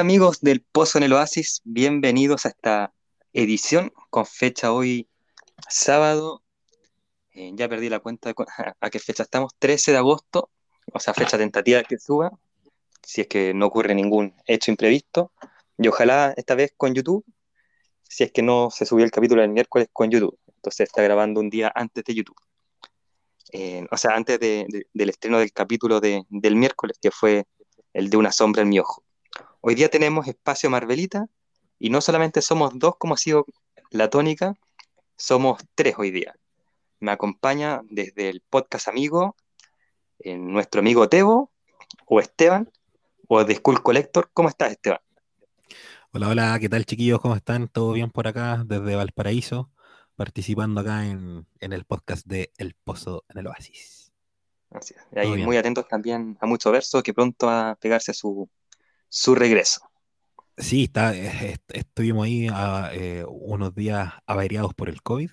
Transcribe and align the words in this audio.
amigos 0.00 0.40
del 0.40 0.62
Pozo 0.62 0.96
en 0.96 1.04
el 1.04 1.12
Oasis, 1.12 1.60
bienvenidos 1.62 2.46
a 2.46 2.48
esta 2.48 2.94
edición 3.34 3.92
con 4.08 4.24
fecha 4.24 4.72
hoy 4.72 5.10
sábado, 5.68 6.42
eh, 7.34 7.50
ya 7.54 7.68
perdí 7.68 7.90
la 7.90 8.00
cuenta 8.00 8.30
de 8.30 8.34
a 8.80 8.90
qué 8.90 8.98
fecha 8.98 9.24
estamos, 9.24 9.52
13 9.58 9.92
de 9.92 9.98
agosto, 9.98 10.48
o 10.94 10.98
sea, 10.98 11.12
fecha 11.12 11.36
tentativa 11.36 11.82
que 11.82 11.98
suba, 11.98 12.32
si 13.02 13.20
es 13.20 13.26
que 13.26 13.52
no 13.52 13.66
ocurre 13.66 13.94
ningún 13.94 14.34
hecho 14.46 14.70
imprevisto, 14.70 15.32
y 15.76 15.86
ojalá 15.88 16.32
esta 16.34 16.54
vez 16.54 16.72
con 16.74 16.94
YouTube, 16.94 17.22
si 18.02 18.24
es 18.24 18.32
que 18.32 18.40
no 18.40 18.70
se 18.70 18.86
subió 18.86 19.04
el 19.04 19.10
capítulo 19.10 19.42
del 19.42 19.50
miércoles 19.50 19.88
con 19.92 20.10
YouTube, 20.10 20.38
entonces 20.46 20.88
está 20.88 21.02
grabando 21.02 21.40
un 21.40 21.50
día 21.50 21.70
antes 21.74 22.04
de 22.04 22.14
YouTube. 22.14 22.40
Eh, 23.52 23.86
o 23.90 23.96
sea, 23.98 24.12
antes 24.12 24.40
del 24.40 25.10
estreno 25.10 25.40
del 25.40 25.52
capítulo 25.52 26.00
del 26.00 26.56
miércoles, 26.56 26.96
que 27.02 27.10
fue 27.10 27.44
el 27.92 28.08
de 28.08 28.16
Una 28.16 28.32
sombra 28.32 28.62
en 28.62 28.70
mi 28.70 28.78
ojo. 28.78 29.04
Hoy 29.62 29.74
día 29.74 29.90
tenemos 29.90 30.26
espacio 30.26 30.70
Marvelita 30.70 31.26
y 31.78 31.90
no 31.90 32.00
solamente 32.00 32.40
somos 32.40 32.78
dos 32.78 32.94
como 32.96 33.12
ha 33.12 33.18
sido 33.18 33.44
la 33.90 34.08
tónica, 34.08 34.54
somos 35.16 35.62
tres 35.74 35.96
hoy 35.98 36.10
día. 36.10 36.34
Me 36.98 37.10
acompaña 37.10 37.82
desde 37.90 38.30
el 38.30 38.40
podcast 38.40 38.88
amigo 38.88 39.36
eh, 40.20 40.38
nuestro 40.38 40.80
amigo 40.80 41.10
Tebo 41.10 41.50
o 42.06 42.20
Esteban 42.20 42.70
o 43.28 43.44
de 43.44 43.54
School 43.56 43.82
Collector. 43.82 44.30
¿Cómo 44.32 44.48
estás, 44.48 44.72
Esteban? 44.72 45.00
Hola, 46.12 46.28
hola, 46.28 46.58
¿qué 46.58 46.70
tal 46.70 46.86
chiquillos? 46.86 47.20
¿Cómo 47.20 47.36
están? 47.36 47.68
¿Todo 47.68 47.92
bien 47.92 48.10
por 48.10 48.28
acá 48.28 48.64
desde 48.66 48.96
Valparaíso? 48.96 49.70
Participando 50.16 50.80
acá 50.80 51.06
en, 51.06 51.46
el 51.60 51.84
podcast 51.84 52.26
de 52.26 52.50
El 52.56 52.74
Pozo 52.82 53.24
en 53.28 53.36
el 53.36 53.46
Oasis. 53.46 54.10
Así 54.70 54.94
es. 54.96 55.06
Y 55.14 55.18
ahí 55.18 55.44
muy 55.44 55.58
atentos 55.58 55.86
también 55.86 56.38
a 56.40 56.46
mucho 56.46 56.72
verso 56.72 57.02
que 57.02 57.12
pronto 57.12 57.46
va 57.46 57.72
a 57.72 57.74
pegarse 57.76 58.14
su, 58.14 58.48
su 59.10 59.34
regreso. 59.34 59.82
Sí, 60.56 60.84
está, 60.84 61.12
estuvimos 61.68 62.26
ahí 62.26 62.48
a, 62.50 62.90
eh, 62.92 63.24
unos 63.28 63.74
días 63.74 64.12
averiados 64.26 64.72
por 64.72 64.88
el 64.88 65.02
COVID. 65.02 65.30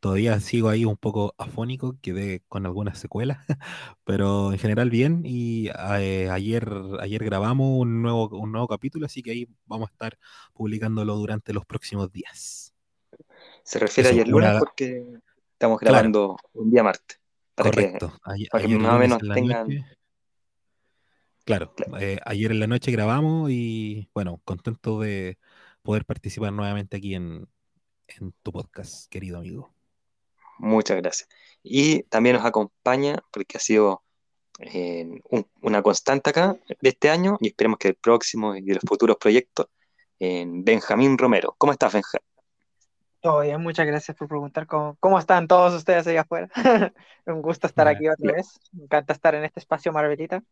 Todavía 0.00 0.38
sigo 0.40 0.68
ahí 0.68 0.84
un 0.84 0.96
poco 0.96 1.34
afónico, 1.38 1.96
quedé 2.00 2.42
con 2.48 2.66
algunas 2.66 2.98
secuelas, 2.98 3.38
pero 4.04 4.52
en 4.52 4.58
general 4.58 4.90
bien. 4.90 5.22
Y 5.24 5.68
eh, 5.98 6.28
ayer, 6.30 6.70
ayer 7.00 7.24
grabamos 7.24 7.80
un 7.80 8.02
nuevo, 8.02 8.28
un 8.28 8.52
nuevo 8.52 8.68
capítulo, 8.68 9.06
así 9.06 9.22
que 9.22 9.32
ahí 9.32 9.48
vamos 9.64 9.88
a 9.88 9.92
estar 9.92 10.18
publicándolo 10.52 11.16
durante 11.16 11.52
los 11.52 11.64
próximos 11.64 12.12
días. 12.12 12.72
Se 13.64 13.78
refiere 13.78 14.10
a 14.10 14.12
ayer 14.12 14.28
lunes 14.28 14.56
porque 14.58 15.04
estamos 15.52 15.80
grabando 15.80 16.36
un 16.52 16.70
día 16.70 16.84
martes. 16.84 17.18
Correcto. 17.56 18.12
para 18.50 18.66
que 18.66 18.78
más 18.78 18.94
o 18.94 18.98
menos 18.98 19.18
tengan. 19.34 19.66
Claro, 21.46 21.72
eh, 22.00 22.18
ayer 22.26 22.50
en 22.50 22.58
la 22.58 22.66
noche 22.66 22.90
grabamos 22.90 23.50
y 23.52 24.10
bueno, 24.12 24.40
contento 24.44 24.98
de 24.98 25.38
poder 25.82 26.04
participar 26.04 26.52
nuevamente 26.52 26.96
aquí 26.96 27.14
en, 27.14 27.46
tu 28.42 28.50
podcast, 28.50 29.08
querido 29.08 29.38
amigo. 29.38 29.72
Muchas 30.58 30.96
gracias. 30.96 31.28
Y 31.62 32.02
también 32.02 32.34
nos 32.34 32.44
acompaña, 32.44 33.22
porque 33.30 33.58
ha 33.58 33.60
sido 33.60 34.02
eh, 34.58 35.20
una 35.62 35.82
constante 35.82 36.30
acá 36.30 36.56
de 36.80 36.88
este 36.88 37.10
año 37.10 37.36
y 37.40 37.46
esperemos 37.46 37.78
que 37.78 37.88
el 37.88 37.94
próximo 37.94 38.56
y 38.56 38.62
de 38.62 38.74
los 38.74 38.82
futuros 38.84 39.16
proyectos, 39.16 39.68
en 40.18 40.64
Benjamín 40.64 41.16
Romero. 41.16 41.54
¿Cómo 41.58 41.70
estás, 41.70 41.92
Benjamín? 41.92 42.26
Todo 43.20 43.42
bien, 43.42 43.60
muchas 43.60 43.86
gracias 43.86 44.16
por 44.16 44.26
preguntar 44.26 44.66
cómo, 44.66 44.96
cómo 44.98 45.16
están 45.16 45.46
todos 45.46 45.74
ustedes 45.74 46.08
allá 46.08 46.22
afuera. 46.22 46.50
Un 47.26 47.40
gusto 47.40 47.68
estar 47.68 47.86
aquí 47.86 48.08
otra 48.08 48.32
vez. 48.32 48.58
Me 48.72 48.82
encanta 48.82 49.12
estar 49.12 49.36
en 49.36 49.44
este 49.44 49.60
espacio 49.60 49.92
Marvelita. 49.92 50.42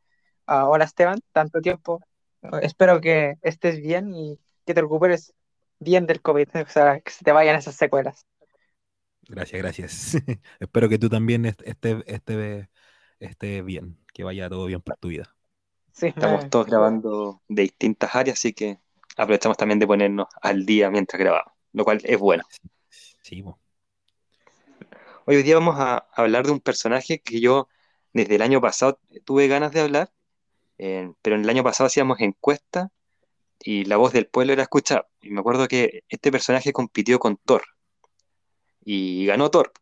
Ah, 0.46 0.68
hola 0.68 0.84
Esteban, 0.84 1.20
tanto 1.32 1.60
tiempo. 1.60 2.00
Espero 2.62 3.00
que 3.00 3.36
estés 3.42 3.80
bien 3.80 4.14
y 4.14 4.38
que 4.66 4.74
te 4.74 4.82
recuperes 4.82 5.32
bien 5.78 6.06
del 6.06 6.20
COVID, 6.20 6.48
o 6.62 6.68
sea, 6.68 7.00
que 7.00 7.10
se 7.10 7.24
te 7.24 7.32
vayan 7.32 7.56
esas 7.56 7.74
secuelas. 7.74 8.26
Gracias, 9.28 9.62
gracias. 9.62 10.14
Espero 10.60 10.88
que 10.88 10.98
tú 10.98 11.08
también 11.08 11.46
estés 11.46 12.02
esté, 12.06 12.68
esté 13.18 13.62
bien, 13.62 13.98
que 14.12 14.24
vaya 14.24 14.48
todo 14.48 14.66
bien 14.66 14.82
para 14.82 14.96
tu 14.96 15.08
vida. 15.08 15.34
Sí, 15.92 16.08
Estamos 16.08 16.50
todos 16.50 16.66
grabando 16.66 17.40
de 17.48 17.62
distintas 17.62 18.14
áreas, 18.14 18.38
así 18.38 18.52
que 18.52 18.80
aprovechamos 19.16 19.56
también 19.56 19.78
de 19.78 19.86
ponernos 19.86 20.26
al 20.42 20.66
día 20.66 20.90
mientras 20.90 21.20
grabamos, 21.20 21.52
lo 21.72 21.84
cual 21.84 22.00
es 22.04 22.18
bueno. 22.18 22.44
Sí. 23.22 23.44
Hoy 25.24 25.42
día 25.42 25.54
vamos 25.54 25.76
a 25.78 26.06
hablar 26.14 26.44
de 26.44 26.52
un 26.52 26.60
personaje 26.60 27.20
que 27.20 27.40
yo 27.40 27.68
desde 28.12 28.34
el 28.34 28.42
año 28.42 28.60
pasado 28.60 29.00
tuve 29.24 29.48
ganas 29.48 29.72
de 29.72 29.80
hablar, 29.80 30.12
pero 30.76 31.36
en 31.36 31.42
el 31.42 31.50
año 31.50 31.64
pasado 31.64 31.86
hacíamos 31.86 32.20
encuestas 32.20 32.88
y 33.60 33.84
la 33.84 33.96
voz 33.96 34.12
del 34.12 34.26
pueblo 34.26 34.52
era 34.52 34.62
escuchada. 34.62 35.06
Y 35.22 35.30
me 35.30 35.40
acuerdo 35.40 35.68
que 35.68 36.02
este 36.08 36.30
personaje 36.30 36.72
compitió 36.72 37.18
con 37.18 37.36
Thor 37.36 37.62
y 38.84 39.26
ganó 39.26 39.50
Thor. 39.50 39.72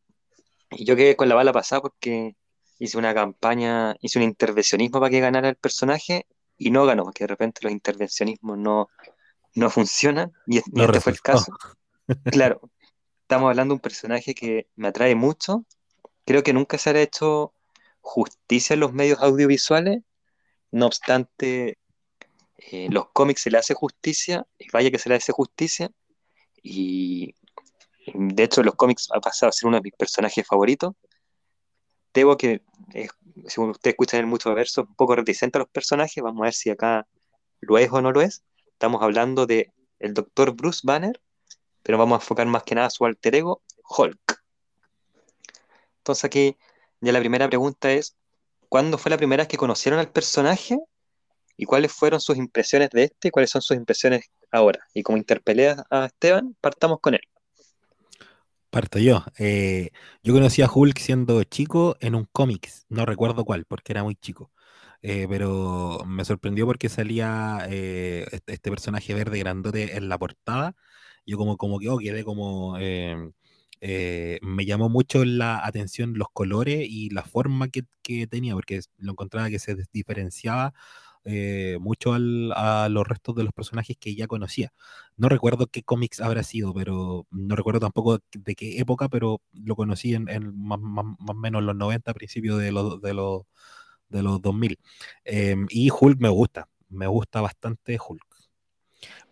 Y 0.70 0.84
yo 0.84 0.96
quedé 0.96 1.16
con 1.16 1.28
la 1.28 1.34
bala 1.34 1.52
pasada 1.52 1.82
porque 1.82 2.36
hice 2.78 2.98
una 2.98 3.14
campaña, 3.14 3.96
hice 4.00 4.18
un 4.18 4.24
intervencionismo 4.24 5.00
para 5.00 5.10
que 5.10 5.20
ganara 5.20 5.48
el 5.48 5.56
personaje 5.56 6.26
y 6.56 6.70
no 6.70 6.86
ganó, 6.86 7.04
porque 7.04 7.24
de 7.24 7.28
repente 7.28 7.60
los 7.62 7.72
intervencionismos 7.72 8.58
no, 8.58 8.88
no 9.54 9.70
funcionan 9.70 10.32
y, 10.46 10.58
este 10.58 11.00
fue 11.00 11.12
el 11.12 11.20
caso. 11.20 11.52
Claro, 12.24 12.60
estamos 13.22 13.48
hablando 13.48 13.72
de 13.72 13.76
un 13.76 13.80
personaje 13.80 14.34
que 14.34 14.66
me 14.74 14.88
atrae 14.88 15.14
mucho. 15.14 15.64
Creo 16.26 16.42
que 16.42 16.52
nunca 16.52 16.76
se 16.76 16.90
ha 16.90 17.00
hecho 17.00 17.54
justicia 18.00 18.74
en 18.74 18.80
los 18.80 18.92
medios 18.92 19.20
audiovisuales 19.20 20.02
no 20.72 20.86
obstante, 20.86 21.78
eh, 22.56 22.88
los 22.90 23.10
cómics 23.12 23.42
se 23.42 23.50
le 23.50 23.58
hace 23.58 23.74
justicia, 23.74 24.46
y 24.58 24.70
vaya 24.70 24.90
que 24.90 24.98
se 24.98 25.08
le 25.08 25.14
hace 25.14 25.32
justicia, 25.32 25.90
y 26.62 27.34
de 28.14 28.42
hecho 28.42 28.62
los 28.62 28.74
cómics 28.74 29.08
ha 29.12 29.20
pasado 29.20 29.50
a 29.50 29.52
ser 29.52 29.68
uno 29.68 29.76
de 29.76 29.82
mis 29.82 29.92
personajes 29.92 30.46
favoritos. 30.46 30.94
Debo 32.14 32.36
que, 32.36 32.62
según 33.46 33.70
ustedes 33.70 33.92
escuchan 33.92 34.20
en 34.20 34.28
muchos 34.28 34.54
versos, 34.54 34.86
un 34.88 34.94
poco 34.96 35.14
reticente 35.14 35.58
a 35.58 35.60
los 35.60 35.68
personajes, 35.68 36.22
vamos 36.22 36.42
a 36.42 36.44
ver 36.44 36.54
si 36.54 36.70
acá 36.70 37.06
lo 37.60 37.78
es 37.78 37.90
o 37.92 38.02
no 38.02 38.12
lo 38.12 38.20
es. 38.20 38.42
Estamos 38.66 39.02
hablando 39.02 39.46
de 39.46 39.72
el 39.98 40.14
doctor 40.14 40.52
Bruce 40.52 40.80
Banner, 40.82 41.20
pero 41.82 41.98
vamos 41.98 42.18
a 42.18 42.22
enfocar 42.22 42.46
más 42.46 42.64
que 42.64 42.74
nada 42.74 42.88
a 42.88 42.90
su 42.90 43.04
alter 43.04 43.34
ego, 43.36 43.62
Hulk. 43.88 44.42
Entonces 45.98 46.24
aquí 46.24 46.56
ya 47.00 47.12
la 47.12 47.20
primera 47.20 47.48
pregunta 47.48 47.92
es, 47.92 48.16
¿Cuándo 48.72 48.96
fue 48.96 49.10
la 49.10 49.18
primera 49.18 49.42
vez 49.42 49.48
que 49.48 49.58
conocieron 49.58 50.00
al 50.00 50.10
personaje? 50.10 50.78
¿Y 51.58 51.66
cuáles 51.66 51.92
fueron 51.92 52.22
sus 52.22 52.38
impresiones 52.38 52.88
de 52.88 53.04
este? 53.04 53.30
¿Cuáles 53.30 53.50
son 53.50 53.60
sus 53.60 53.76
impresiones 53.76 54.30
ahora? 54.50 54.80
Y 54.94 55.02
como 55.02 55.18
interpelé 55.18 55.76
a 55.90 56.06
Esteban, 56.06 56.56
partamos 56.58 56.98
con 57.02 57.12
él. 57.12 57.20
Parto 58.70 58.98
yo. 58.98 59.26
Eh, 59.38 59.90
yo 60.22 60.32
conocí 60.32 60.62
a 60.62 60.70
Hulk 60.72 60.98
siendo 61.00 61.44
chico 61.44 61.98
en 62.00 62.14
un 62.14 62.26
cómics, 62.32 62.86
no 62.88 63.04
recuerdo 63.04 63.44
cuál, 63.44 63.66
porque 63.66 63.92
era 63.92 64.04
muy 64.04 64.14
chico. 64.14 64.50
Eh, 65.02 65.26
pero 65.28 66.02
me 66.06 66.24
sorprendió 66.24 66.64
porque 66.64 66.88
salía 66.88 67.66
eh, 67.68 68.24
este, 68.32 68.54
este, 68.54 68.70
personaje 68.70 69.12
verde 69.12 69.38
grandote 69.38 69.98
en 69.98 70.08
la 70.08 70.16
portada. 70.16 70.76
Yo 71.26 71.36
como, 71.36 71.58
como 71.58 71.78
que 71.78 71.90
oh, 71.90 71.98
quedé 71.98 72.24
como 72.24 72.78
me 73.82 74.64
llamó 74.64 74.88
mucho 74.88 75.24
la 75.24 75.64
atención 75.66 76.14
los 76.16 76.28
colores 76.32 76.86
y 76.88 77.10
la 77.10 77.22
forma 77.24 77.68
que, 77.68 77.84
tenía, 78.28 78.54
porque 78.54 78.80
lo 78.98 79.12
encontraba 79.12 79.50
que 79.50 79.58
se 79.58 79.76
diferenciaba 79.92 80.72
eh, 81.24 81.78
mucho 81.80 82.14
a 82.14 82.88
los 82.88 83.06
restos 83.06 83.36
de 83.36 83.44
los 83.44 83.52
personajes 83.52 83.96
que 83.98 84.14
ya 84.14 84.26
conocía. 84.26 84.72
No 85.16 85.28
recuerdo 85.28 85.66
qué 85.68 85.82
cómics 85.82 86.20
habrá 86.20 86.42
sido, 86.42 86.74
pero 86.74 87.26
no 87.30 87.54
recuerdo 87.56 87.80
tampoco 87.80 88.18
de 88.32 88.54
qué 88.56 88.78
época, 88.80 89.08
pero 89.08 89.40
lo 89.52 89.76
conocí 89.76 90.14
en, 90.14 90.26
más, 90.56 90.80
o 90.80 91.34
menos 91.34 91.62
los 91.62 91.76
90, 91.76 92.12
principios 92.14 92.58
de 92.60 92.72
los, 92.72 93.00
de 93.00 93.14
los, 93.14 93.42
de 94.08 94.22
los 94.22 94.42
2000. 94.42 94.78
Em, 95.24 95.66
y 95.70 95.90
Hulk 95.90 96.20
me 96.20 96.28
gusta, 96.28 96.68
me 96.88 97.06
gusta 97.06 97.40
bastante 97.40 97.98
Hulk. 98.08 98.26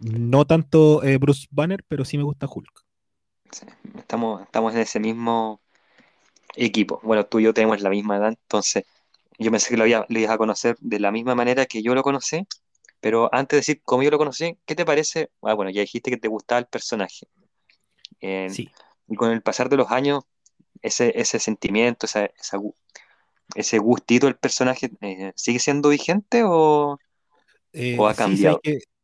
No 0.00 0.44
tanto 0.46 1.02
eh, 1.04 1.18
Bruce 1.18 1.46
Banner, 1.50 1.84
pero 1.88 2.04
sí 2.04 2.16
me 2.18 2.24
gusta 2.24 2.46
Hulk 2.52 2.89
estamos, 3.96 4.42
estamos 4.42 4.74
en 4.74 4.80
ese 4.80 5.00
mismo 5.00 5.60
equipo. 6.54 7.00
Bueno, 7.02 7.24
tú 7.26 7.40
y 7.40 7.44
yo 7.44 7.54
tenemos 7.54 7.80
la 7.80 7.90
misma 7.90 8.16
edad, 8.16 8.28
entonces 8.28 8.84
yo 9.38 9.50
pensé 9.50 9.70
que 9.70 9.76
lo, 9.76 9.84
había, 9.84 10.04
lo 10.08 10.18
ibas 10.18 10.32
a 10.32 10.38
conocer 10.38 10.76
de 10.80 11.00
la 11.00 11.10
misma 11.10 11.34
manera 11.34 11.66
que 11.66 11.82
yo 11.82 11.94
lo 11.94 12.02
conocí, 12.02 12.46
pero 13.00 13.32
antes 13.32 13.56
de 13.56 13.60
decir 13.60 13.82
cómo 13.84 14.02
yo 14.02 14.10
lo 14.10 14.18
conocí, 14.18 14.58
¿qué 14.66 14.74
te 14.74 14.84
parece? 14.84 15.30
Ah, 15.42 15.54
bueno, 15.54 15.70
ya 15.70 15.80
dijiste 15.80 16.10
que 16.10 16.18
te 16.18 16.28
gustaba 16.28 16.58
el 16.58 16.66
personaje. 16.66 17.26
sí. 18.20 18.70
Y 19.08 19.16
con 19.16 19.32
el 19.32 19.42
pasar 19.42 19.68
de 19.68 19.76
los 19.76 19.90
años, 19.90 20.22
ese, 20.82 21.12
ese 21.16 21.40
sentimiento, 21.40 22.06
esa, 22.06 22.30
ese 23.54 23.78
gustito 23.78 24.26
del 24.26 24.36
personaje, 24.36 24.90
eh, 25.00 25.32
¿sigue 25.34 25.58
siendo 25.58 25.88
vigente 25.88 26.42
o, 26.44 26.98
eh, 27.72 27.98
ha 28.06 28.14
cambiado? 28.14 28.60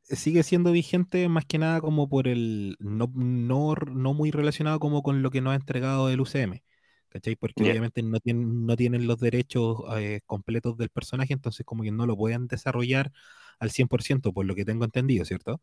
Sigue 0.09 0.43
siendo 0.43 0.73
vigente 0.73 1.29
más 1.29 1.45
que 1.47 1.59
nada 1.59 1.81
como 1.81 2.09
por 2.09 2.29
el, 2.29 2.77
no, 2.79 3.11
no, 3.15 3.75
no 3.75 4.15
muy 4.15 4.31
relacionado 4.31 4.79
como 4.79 5.03
con 5.03 5.23
lo 5.23 5.31
que 5.31 5.41
nos 5.41 5.53
ha 5.53 5.57
entregado 5.57 6.09
el 6.09 6.21
UCM, 6.21 6.63
¿cachai? 7.09 7.37
Porque 7.37 7.63
obviamente 7.63 8.03
no 8.03 8.21
tienen, 8.21 8.67
no 8.67 8.77
tienen 8.77 9.07
los 9.07 9.19
derechos 9.19 9.83
eh, 9.99 10.21
completos 10.27 10.77
del 10.77 10.91
personaje, 10.91 11.33
entonces 11.33 11.67
como 11.67 11.83
que 11.83 11.93
no 11.93 12.07
lo 12.07 12.17
pueden 12.17 12.47
desarrollar 12.47 13.13
al 13.59 13.71
100%, 13.71 14.33
por 14.33 14.47
lo 14.47 14.55
que 14.55 14.65
tengo 14.65 14.85
entendido, 14.85 15.25
¿cierto? 15.25 15.61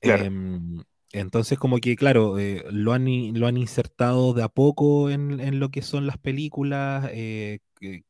Em, 0.00 0.82
entonces, 1.12 1.58
como 1.58 1.78
que, 1.78 1.96
claro, 1.96 2.38
eh, 2.38 2.64
lo, 2.70 2.92
han, 2.92 3.06
lo 3.38 3.46
han 3.46 3.56
insertado 3.56 4.34
de 4.34 4.42
a 4.42 4.48
poco 4.48 5.10
en, 5.10 5.60
lo 5.60 5.70
que 5.70 5.82
son 5.82 6.06
las 6.06 6.18
películas. 6.18 7.08
Eh, 7.12 7.60
que, 7.78 8.04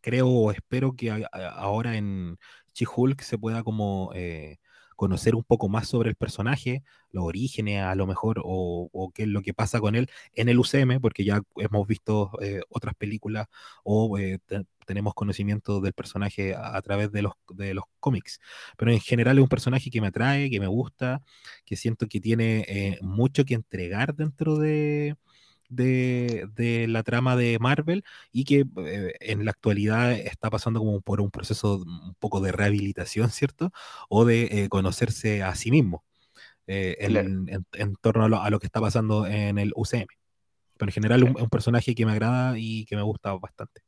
creo 0.00 0.28
o 0.28 0.52
espero 0.52 0.94
que 0.94 1.26
ahora 1.32 1.96
en 1.96 2.38
She-Hulk 2.74 3.22
se 3.22 3.38
pueda 3.38 3.64
como 3.64 4.12
eh, 4.14 4.58
conocer 5.00 5.34
un 5.34 5.44
poco 5.44 5.70
más 5.70 5.88
sobre 5.88 6.10
el 6.10 6.14
personaje, 6.14 6.82
los 7.10 7.24
orígenes 7.24 7.82
a 7.82 7.94
lo 7.94 8.06
mejor, 8.06 8.42
o, 8.44 9.10
qué 9.14 9.22
es 9.22 9.28
lo 9.28 9.40
que 9.40 9.54
pasa 9.54 9.80
con 9.80 9.94
él 9.94 10.10
en 10.34 10.50
el 10.50 10.58
UCM, 10.58 11.00
porque 11.00 11.24
ya 11.24 11.40
hemos 11.56 11.86
visto 11.86 12.32
eh, 12.42 12.60
otras 12.68 12.94
películas 12.96 13.46
o 13.82 14.18
eh, 14.18 14.40
tenemos 14.84 15.14
conocimiento 15.14 15.80
del 15.80 15.94
personaje 15.94 16.54
a, 16.54 16.78
través 16.82 17.10
de 17.12 17.22
los, 17.22 17.32
de 17.48 17.72
los 17.72 17.84
cómics. 17.98 18.40
Pero 18.76 18.92
en 18.92 19.00
general 19.00 19.38
es 19.38 19.42
un 19.42 19.48
personaje 19.48 19.88
que 19.90 20.02
me 20.02 20.08
atrae, 20.08 20.50
que 20.50 20.60
me 20.60 20.66
gusta, 20.66 21.22
que 21.64 21.76
siento 21.76 22.06
que 22.06 22.20
tiene 22.20 22.66
eh, 22.68 22.98
mucho 23.00 23.46
que 23.46 23.54
entregar 23.54 24.14
dentro 24.14 24.58
de, 24.58 25.16
de, 25.70 26.86
la 26.88 27.02
trama 27.02 27.36
de 27.36 27.58
Marvel 27.58 28.04
y 28.32 28.44
que 28.44 28.66
eh, 28.84 29.14
en 29.20 29.44
la 29.44 29.52
actualidad 29.52 30.12
está 30.12 30.50
pasando 30.50 30.80
como 30.80 31.00
por 31.00 31.20
un 31.20 31.30
proceso 31.30 31.76
un 31.78 32.14
poco 32.18 32.40
de 32.40 32.52
rehabilitación, 32.52 33.30
¿cierto? 33.30 33.72
O 34.08 34.24
de 34.24 34.42
eh, 34.50 34.68
conocerse 34.68 35.42
a 35.42 35.54
sí 35.54 35.70
mismo 35.70 36.04
eh, 36.66 36.96
en, 37.00 37.96
torno 37.96 38.24
a 38.24 38.50
lo, 38.50 38.58
que 38.58 38.66
está 38.66 38.80
pasando 38.80 39.26
en 39.26 39.58
el 39.58 39.72
UCM. 39.74 40.06
Pero 40.76 40.88
en 40.88 40.92
general 40.92 41.22
es 41.22 41.42
un, 41.42 41.48
personaje 41.48 41.94
que 41.94 42.06
me 42.06 42.12
agrada 42.12 42.58
y 42.58 42.84
que 42.86 42.96
me 42.96 43.02
gusta 43.02 43.32
bastante. 43.34 43.82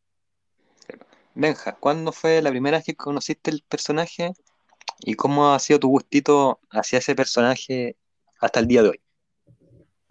Benja, 1.34 1.72
¿cuándo 1.76 2.12
fue 2.12 2.42
la 2.42 2.50
primera 2.50 2.76
vez 2.78 2.84
que 2.84 2.94
conociste 2.94 3.50
el 3.50 3.62
personaje 3.66 4.32
y 5.00 5.14
cómo 5.14 5.54
ha 5.54 5.58
sido 5.58 5.80
tu 5.80 5.88
gustito 5.88 6.60
hacia 6.70 6.98
ese 6.98 7.14
personaje 7.14 7.96
hasta 8.38 8.60
el 8.60 8.66
día 8.66 8.82
de 8.82 8.90
hoy? 8.90 9.00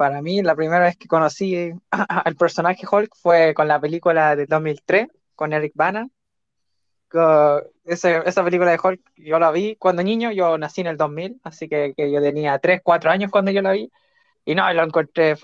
Para 0.01 0.19
mí 0.23 0.41
la 0.41 0.55
primera 0.55 0.85
vez 0.85 0.97
que 0.97 1.07
conocí 1.07 1.71
al 1.91 2.35
personaje 2.35 2.87
Hulk 2.91 3.15
fue 3.15 3.53
con 3.53 3.67
la 3.67 3.79
película 3.79 4.35
de 4.35 4.47
2003, 4.47 5.07
con 5.35 5.53
Eric 5.53 5.73
Bana. 5.75 6.09
esa 7.85 8.43
película 8.43 8.71
de 8.71 8.79
Hulk 8.83 8.99
yo 9.17 9.37
la 9.37 9.51
vi 9.51 9.75
cuando 9.75 10.01
niño, 10.01 10.31
yo 10.31 10.57
nací 10.57 10.81
en 10.81 10.87
el 10.87 10.97
2000, 10.97 11.39
así 11.43 11.69
que, 11.69 11.93
yo 11.95 12.19
tenía 12.19 12.57
3, 12.57 12.81
4 12.83 13.11
años 13.11 13.29
cuando 13.29 13.51
yo 13.51 13.61
la 13.61 13.73
vi. 13.73 13.91
Y 14.43 14.55
no, 14.55 14.73
lo 14.73 14.83
encontré 14.83 15.35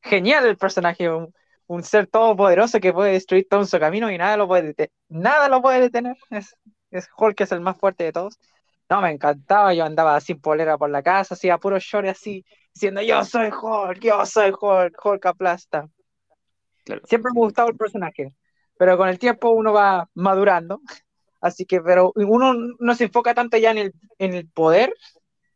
genial 0.00 0.46
el 0.46 0.56
personaje, 0.58 1.10
un, 1.10 1.82
ser 1.82 2.06
todopoderoso 2.06 2.78
que 2.78 2.92
puede 2.92 3.12
destruir 3.12 3.48
todo 3.50 3.62
en 3.62 3.66
su 3.66 3.80
camino 3.80 4.12
y 4.12 4.18
nada 4.18 4.36
lo 4.36 4.46
puede, 4.46 4.92
nada 5.08 5.48
lo 5.48 5.60
puede 5.60 5.80
detener. 5.80 6.16
Es, 6.30 6.56
es 6.92 7.08
Hulk 7.16 7.40
es 7.40 7.50
el 7.50 7.60
más 7.60 7.76
fuerte 7.76 8.04
de 8.04 8.12
todos. 8.12 8.38
No, 8.88 9.00
me 9.00 9.10
encantaba, 9.10 9.74
yo 9.74 9.84
andaba 9.84 10.20
sin 10.20 10.40
polera 10.40 10.78
por 10.78 10.90
la 10.90 11.02
casa, 11.02 11.34
hacía 11.34 11.58
puro 11.58 11.78
short 11.80 12.06
así, 12.06 12.44
diciendo 12.74 13.00
yo 13.02 13.24
soy 13.24 13.50
Hulk, 13.50 14.00
yo 14.00 14.26
soy 14.26 14.50
Hulk, 14.50 14.98
Hulk 15.04 15.26
aplasta. 15.26 15.88
Siempre 17.04 17.30
me 17.32 17.40
ha 17.40 17.44
gustado 17.44 17.68
el 17.68 17.76
personaje, 17.76 18.34
pero 18.76 18.96
con 18.96 19.08
el 19.08 19.18
tiempo 19.18 19.50
uno 19.50 19.72
va 19.72 20.08
madurando, 20.14 20.80
así 21.40 21.64
que, 21.64 21.80
pero 21.80 22.12
uno 22.16 22.54
no 22.78 22.94
se 22.94 23.04
enfoca 23.04 23.32
tanto 23.32 23.56
ya 23.56 23.70
en 23.70 23.78
el, 23.78 23.94
en 24.18 24.34
el 24.34 24.48
poder, 24.48 24.92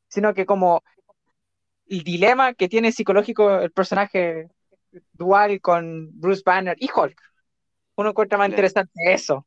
sino 0.09 0.33
que 0.33 0.47
como 0.47 0.83
el 1.87 2.03
dilema 2.03 2.55
que 2.55 2.69
tiene 2.69 2.93
psicológico 2.93 3.61
el 3.61 3.73
personaje 3.73 4.49
dual 5.13 5.61
con 5.61 6.09
Bruce 6.19 6.43
Banner 6.45 6.77
y 6.79 6.89
Hulk. 6.95 7.21
Uno 7.97 8.11
encuentra 8.11 8.39
más 8.39 8.49
interesante 8.49 8.93
eso. 9.13 9.47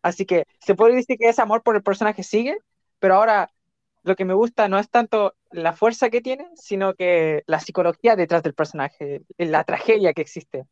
Así 0.00 0.24
que 0.24 0.46
se 0.60 0.74
puede 0.74 0.96
decir 0.96 1.16
que 1.18 1.28
ese 1.28 1.42
amor 1.42 1.62
por 1.62 1.76
el 1.76 1.82
personaje 1.82 2.22
sigue, 2.22 2.56
pero 2.98 3.16
ahora 3.16 3.50
lo 4.04 4.16
que 4.16 4.24
me 4.24 4.34
gusta 4.34 4.68
no 4.68 4.78
es 4.78 4.90
tanto 4.90 5.34
la 5.50 5.72
fuerza 5.72 6.10
que 6.10 6.20
tiene, 6.20 6.48
sino 6.56 6.94
que 6.94 7.42
la 7.46 7.60
psicología 7.60 8.16
detrás 8.16 8.42
del 8.42 8.54
personaje, 8.54 9.22
la 9.38 9.64
tragedia 9.64 10.12
que 10.12 10.22
existe. 10.22 10.66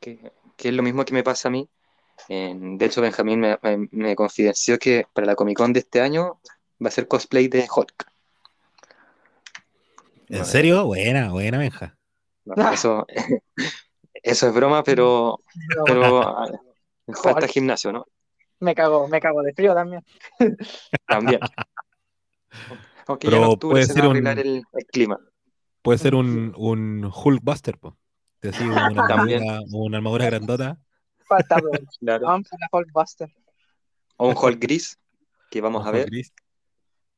Que, 0.00 0.32
es 0.58 0.72
lo 0.72 0.82
mismo 0.82 1.04
que 1.04 1.14
me 1.14 1.22
pasa 1.22 1.48
a 1.48 1.50
mí. 1.50 1.68
de 2.28 2.84
hecho, 2.84 3.00
Benjamín 3.00 3.40
me, 3.90 4.16
confidenció 4.16 4.78
que 4.78 5.06
para 5.12 5.26
la 5.26 5.34
Comic 5.34 5.56
Con 5.56 5.72
de 5.72 5.80
este 5.80 6.00
año 6.00 6.40
va 6.82 6.88
a 6.88 6.92
ser 6.92 7.08
cosplay 7.08 7.48
de 7.48 7.66
Hulk. 7.74 8.06
¿En 10.28 10.44
serio? 10.44 10.86
Buena, 10.86 11.30
buena, 11.30 11.58
Benja. 11.58 11.96
eso, 12.72 13.06
eso 14.14 14.48
es 14.48 14.54
broma, 14.54 14.82
pero, 14.82 15.40
pero 15.86 16.22
falta 17.22 17.46
gimnasio, 17.46 17.92
¿no? 17.92 18.06
Me 18.60 18.74
cago, 18.74 19.08
me 19.08 19.20
cago 19.20 19.42
de 19.42 19.52
frío 19.52 19.74
también. 19.74 20.04
También. 21.06 21.40
Aunque 23.06 23.28
Pero 23.28 23.56
puede 23.58 23.86
ser 23.86 24.06
un, 24.06 24.26
el, 24.26 24.64
clima. 24.92 25.18
Puede 25.82 25.98
ser 25.98 26.14
un, 26.14 26.54
un 26.56 27.04
Hulkbuster, 27.12 27.78
po. 27.78 27.96
Decir, 28.40 28.66
una, 28.66 28.86
armadura, 28.86 29.60
una 29.72 29.96
armadura 29.98 30.26
grandota. 30.26 30.78
Falta, 31.26 31.56
claro. 32.00 32.26
Vamos 32.26 32.48
a 32.52 32.76
Hulkbuster. 32.76 33.32
O 34.16 34.28
un 34.28 34.36
Hulk 34.36 34.60
gris, 34.60 34.98
que 35.50 35.60
vamos 35.60 35.86
a 35.86 35.90
ver. 35.90 36.06
Gris. 36.06 36.32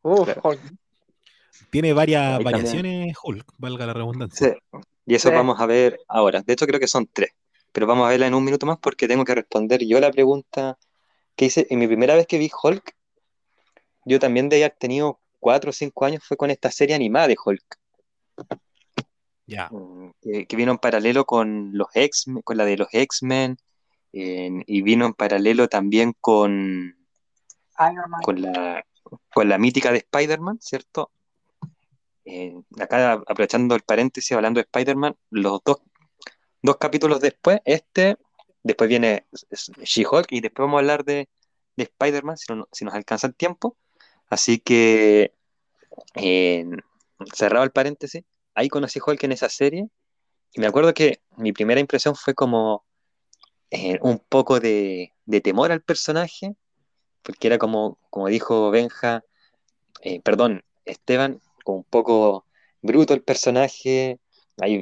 Uf, 0.02 0.28
Hulk. 0.42 0.60
Tiene 1.70 1.92
varias 1.92 2.42
variaciones 2.42 3.16
Hulk, 3.22 3.54
valga 3.58 3.86
la 3.86 3.94
redundancia. 3.94 4.52
Sí. 4.52 4.78
Y 5.06 5.14
eso 5.14 5.30
vamos 5.30 5.60
a 5.60 5.66
ver 5.66 5.98
ahora. 6.08 6.42
De 6.42 6.52
hecho, 6.52 6.66
creo 6.66 6.80
que 6.80 6.88
son 6.88 7.08
tres. 7.12 7.30
Pero 7.72 7.86
vamos 7.86 8.06
a 8.06 8.10
verla 8.10 8.26
en 8.26 8.34
un 8.34 8.44
minuto 8.44 8.66
más 8.66 8.78
porque 8.78 9.08
tengo 9.08 9.24
que 9.24 9.34
responder 9.34 9.84
yo 9.84 10.00
la 10.00 10.10
pregunta 10.10 10.78
que 11.36 11.46
hice. 11.46 11.66
En 11.70 11.78
mi 11.78 11.86
primera 11.86 12.14
vez 12.14 12.26
que 12.26 12.38
vi 12.38 12.50
Hulk, 12.62 12.94
yo 14.04 14.18
también 14.18 14.48
de 14.48 14.64
haber 14.64 14.76
tenido 14.78 15.20
cuatro 15.44 15.68
o 15.68 15.72
cinco 15.74 16.06
años 16.06 16.24
fue 16.26 16.38
con 16.38 16.50
esta 16.50 16.70
serie 16.70 16.96
animada 16.96 17.28
de 17.28 17.36
Hulk. 17.44 17.78
Ya. 19.44 19.68
Mm, 19.70 20.12
que, 20.48 20.56
vino 20.56 20.72
en 20.72 20.78
paralelo 20.78 21.26
con 21.26 21.76
los 21.76 21.88
X, 21.92 22.24
con 22.42 22.56
la 22.56 22.64
de 22.64 22.78
los 22.78 22.88
X-Men, 22.90 23.58
y 24.10 24.80
vino 24.80 25.04
en 25.04 25.12
paralelo 25.12 25.68
también 25.68 26.14
con, 26.18 26.96
con, 28.22 28.40
la, 28.40 28.86
con 29.34 29.48
la 29.50 29.58
mítica 29.58 29.92
de 29.92 29.98
Spider-Man, 29.98 30.60
¿cierto? 30.62 31.10
acá 32.80 33.12
aprovechando 33.12 33.74
el 33.74 33.82
paréntesis, 33.82 34.32
hablando 34.32 34.60
de 34.60 34.66
Spider-Man, 34.72 35.14
los 35.28 35.60
dos, 35.62 35.82
dos 36.62 36.78
capítulos 36.78 37.20
después, 37.20 37.60
este, 37.66 38.16
después 38.62 38.88
viene 38.88 39.26
She-Hulk 39.82 40.28
y 40.30 40.40
después 40.40 40.64
vamos 40.64 40.78
a 40.78 40.80
hablar 40.80 41.04
de, 41.04 41.28
de 41.76 41.82
Spider-Man, 41.82 42.38
si, 42.38 42.46
si 42.72 42.86
nos 42.86 42.94
alcanza 42.94 43.26
el 43.26 43.34
tiempo. 43.34 43.76
Así 44.28 44.58
que, 44.58 45.32
cerrado 47.34 47.64
el 47.64 47.70
paréntesis, 47.70 48.24
ahí 48.54 48.68
conocí 48.68 48.98
a 48.98 49.02
Hulk 49.04 49.22
en 49.24 49.32
esa 49.32 49.48
serie 49.48 49.88
y 50.54 50.60
me 50.60 50.66
acuerdo 50.66 50.94
que 50.94 51.20
mi 51.36 51.52
primera 51.52 51.80
impresión 51.80 52.14
fue 52.14 52.34
como 52.34 52.84
eh, 53.70 53.98
un 54.02 54.20
poco 54.20 54.60
de, 54.60 55.12
temor 55.42 55.72
al 55.72 55.82
personaje, 55.82 56.54
porque 57.22 57.48
era 57.48 57.58
como, 57.58 57.98
como 58.10 58.28
dijo 58.28 58.70
Benja, 58.70 59.24
eh, 60.02 60.20
perdón, 60.20 60.64
Esteban, 60.84 61.40
como 61.64 61.78
un 61.78 61.84
poco 61.84 62.46
bruto 62.82 63.14
el 63.14 63.22
personaje, 63.22 64.20
ahí 64.60 64.80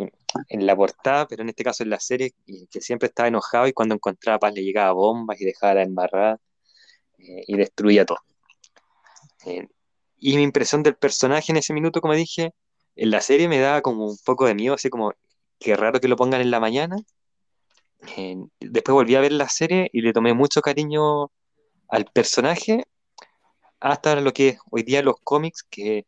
en 0.49 0.67
la 0.67 0.77
portada, 0.77 1.27
pero 1.27 1.43
en 1.43 1.49
este 1.49 1.65
caso 1.65 1.83
en 1.83 1.91
la 1.91 2.01
serie, 2.01 2.35
que 2.71 2.81
siempre 2.83 3.09
estaba 3.09 3.29
enojado 3.29 3.67
y 3.67 3.73
cuando 3.73 3.95
encontraba 3.95 4.39
paz 4.39 4.53
le 4.55 4.63
llegaba 4.63 4.93
bombas 4.93 5.41
y 5.41 5.45
dejaba 5.47 5.75
la 5.75 5.83
embarrada 5.85 6.39
eh, 7.19 7.45
y 7.47 7.57
destruía 7.57 8.05
todo. 8.05 8.19
Y 9.45 10.37
mi 10.37 10.43
impresión 10.43 10.83
del 10.83 10.97
personaje 10.97 11.53
en 11.53 11.59
ese 11.59 11.73
minuto, 11.73 12.01
como 12.01 12.15
dije, 12.15 12.53
en 12.97 13.11
la 13.11 13.21
serie 13.21 13.49
me 13.49 13.59
daba 13.59 13.83
como 13.83 14.07
un 14.07 14.19
poco 14.25 14.47
de 14.47 14.55
miedo, 14.55 14.75
así 14.75 14.91
como, 14.91 15.13
qué 15.59 15.77
raro 15.77 16.01
que 16.01 16.09
lo 16.09 16.17
pongan 16.17 16.41
en 16.41 16.51
la 16.51 16.61
mañana. 16.61 16.97
Después 18.61 18.95
volví 18.95 19.15
a 19.15 19.21
ver 19.21 19.33
la 19.33 19.49
serie 19.49 19.89
y 19.93 20.03
le 20.03 20.13
tomé 20.13 20.35
mucho 20.35 20.61
cariño 20.61 21.31
al 21.89 22.05
personaje, 22.07 22.85
hasta 23.81 24.21
lo 24.21 24.33
que 24.33 24.59
hoy 24.71 24.83
día 24.83 25.03
los 25.03 25.17
cómics, 25.23 25.65
que 25.69 26.07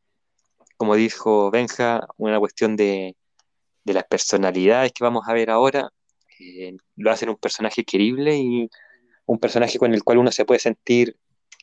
como 0.77 0.97
dijo 0.97 1.51
Benja, 1.51 2.07
una 2.17 2.39
cuestión 2.39 2.77
de, 2.77 3.17
las 3.85 4.05
personalidades 4.05 4.93
que 4.93 5.05
vamos 5.05 5.25
a 5.29 5.35
ver 5.35 5.51
ahora, 5.51 5.91
eh, 6.41 6.77
lo 6.97 7.11
hacen 7.11 7.29
un 7.29 7.37
personaje 7.37 7.85
querible 7.85 8.37
y 8.37 8.69
un 9.27 9.39
personaje 9.39 9.79
con 9.79 9.95
el 9.95 10.03
cual 10.05 10.19
uno 10.19 10.33
se 10.33 10.45
puede 10.45 10.61
sentir 10.61 11.17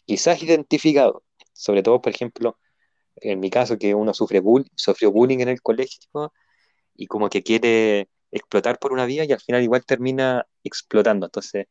quizás 0.06 0.42
identificado 0.44 1.24
sobre 1.62 1.84
todo, 1.84 2.01
por 2.01 2.12
ejemplo, 2.12 2.58
en 3.18 3.39
mi 3.39 3.51
caso, 3.51 3.77
que 3.77 3.94
uno 3.94 4.13
sufre 4.13 4.39
bull 4.39 4.65
sufrió 4.75 5.12
bullying 5.12 5.39
en 5.41 5.50
el 5.50 5.62
colegio 5.62 6.34
y 6.96 7.06
como 7.08 7.30
que 7.30 7.44
quiere 7.44 8.10
explotar 8.32 8.80
por 8.80 8.94
una 8.94 9.06
vía 9.06 9.25
y 9.25 9.32
al 9.32 9.39
final 9.39 9.62
igual 9.62 9.86
termina 9.86 10.48
explotando. 10.63 11.27
Entonces, 11.27 11.68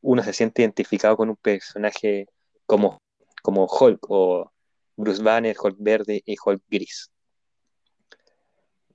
uno 0.00 0.22
se 0.22 0.32
siente 0.32 0.62
identificado 0.62 1.16
con 1.16 1.28
un 1.28 1.36
personaje 1.36 2.26
como, 2.64 3.02
como 3.42 3.66
Hulk 3.66 4.06
o 4.08 4.50
Bruce 4.96 5.22
Banner, 5.22 5.56
Hulk 5.62 5.76
verde 5.78 6.22
y 6.24 6.36
Hulk 6.42 6.62
gris. 6.70 7.10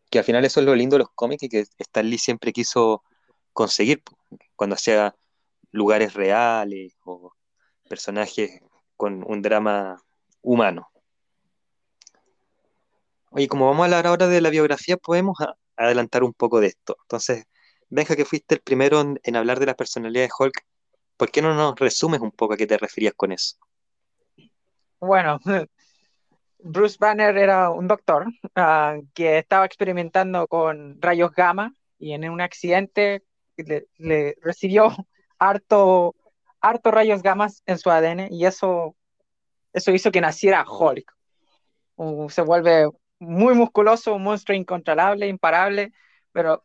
Que 0.10 0.20
al 0.20 0.26
final 0.26 0.46
eso 0.46 0.62
es 0.62 0.66
lo 0.66 0.76
lindo 0.76 0.96
de 0.96 1.04
los 1.04 1.12
cómics 1.14 1.44
y 1.44 1.50
que 1.50 1.66
Stan 1.78 2.10
Lee 2.10 2.18
siempre 2.18 2.54
quiso 2.54 3.04
conseguir 3.52 4.02
cuando 4.56 4.76
hacía 4.76 5.16
lugares 5.72 6.16
reales 6.16 6.96
o 7.06 7.34
personajes 7.88 8.62
con 8.98 9.24
un 9.28 9.44
drama 9.44 10.02
humano. 10.44 10.90
Oye, 13.32 13.48
como 13.48 13.66
vamos 13.66 13.82
a 13.82 13.86
hablar 13.86 14.06
ahora 14.06 14.28
de 14.28 14.42
la 14.42 14.52
biografía, 14.52 14.98
podemos 14.98 15.40
adelantar 15.76 16.24
un 16.24 16.34
poco 16.34 16.60
de 16.60 16.68
esto. 16.68 16.96
Entonces, 17.02 17.46
Benja, 17.90 18.16
que 18.16 18.26
fuiste 18.26 18.56
el 18.56 18.62
primero 18.62 19.02
en, 19.02 19.36
hablar 19.36 19.60
de 19.60 19.66
la 19.66 19.74
personalidad 19.74 20.26
de 20.26 20.32
Hulk, 20.38 20.66
¿por 21.18 21.32
qué 21.32 21.42
no 21.42 21.56
nos 21.56 21.80
resumes 21.80 22.22
un 22.22 22.32
poco 22.32 22.54
a 22.54 22.58
qué 22.58 22.68
te 22.68 22.78
referías 22.78 23.14
con 23.16 23.32
eso? 23.32 23.58
Bueno, 25.00 25.40
Bruce 26.60 26.98
Banner 27.00 27.38
era 27.38 27.70
un 27.70 27.88
doctor 27.88 28.26
ah, 28.56 28.98
que 29.14 29.38
estaba 29.38 29.66
experimentando 29.66 30.48
con 30.48 31.02
rayos 31.02 31.32
gamma 31.32 31.74
y 32.00 32.14
en 32.14 32.30
un 32.30 32.42
accidente 32.42 33.24
le, 33.58 34.36
recibió 34.42 34.90
harto, 35.40 36.16
harto 36.62 36.92
rayos 36.92 37.22
gamma 37.22 37.48
en 37.66 37.78
su 37.78 37.90
ADN 37.90 38.28
y 38.32 38.46
eso, 38.46 38.96
eso 39.74 39.92
hizo 39.92 40.12
que 40.12 40.22
naciera 40.22 40.66
Hulk. 40.68 41.12
se 42.30 42.42
vuelve 42.42 42.90
muy 43.20 43.56
musculoso, 43.56 44.16
un 44.16 44.24
monstruo 44.24 44.56
incontrolable, 44.56 45.28
imparable, 45.28 45.92
pero 46.32 46.64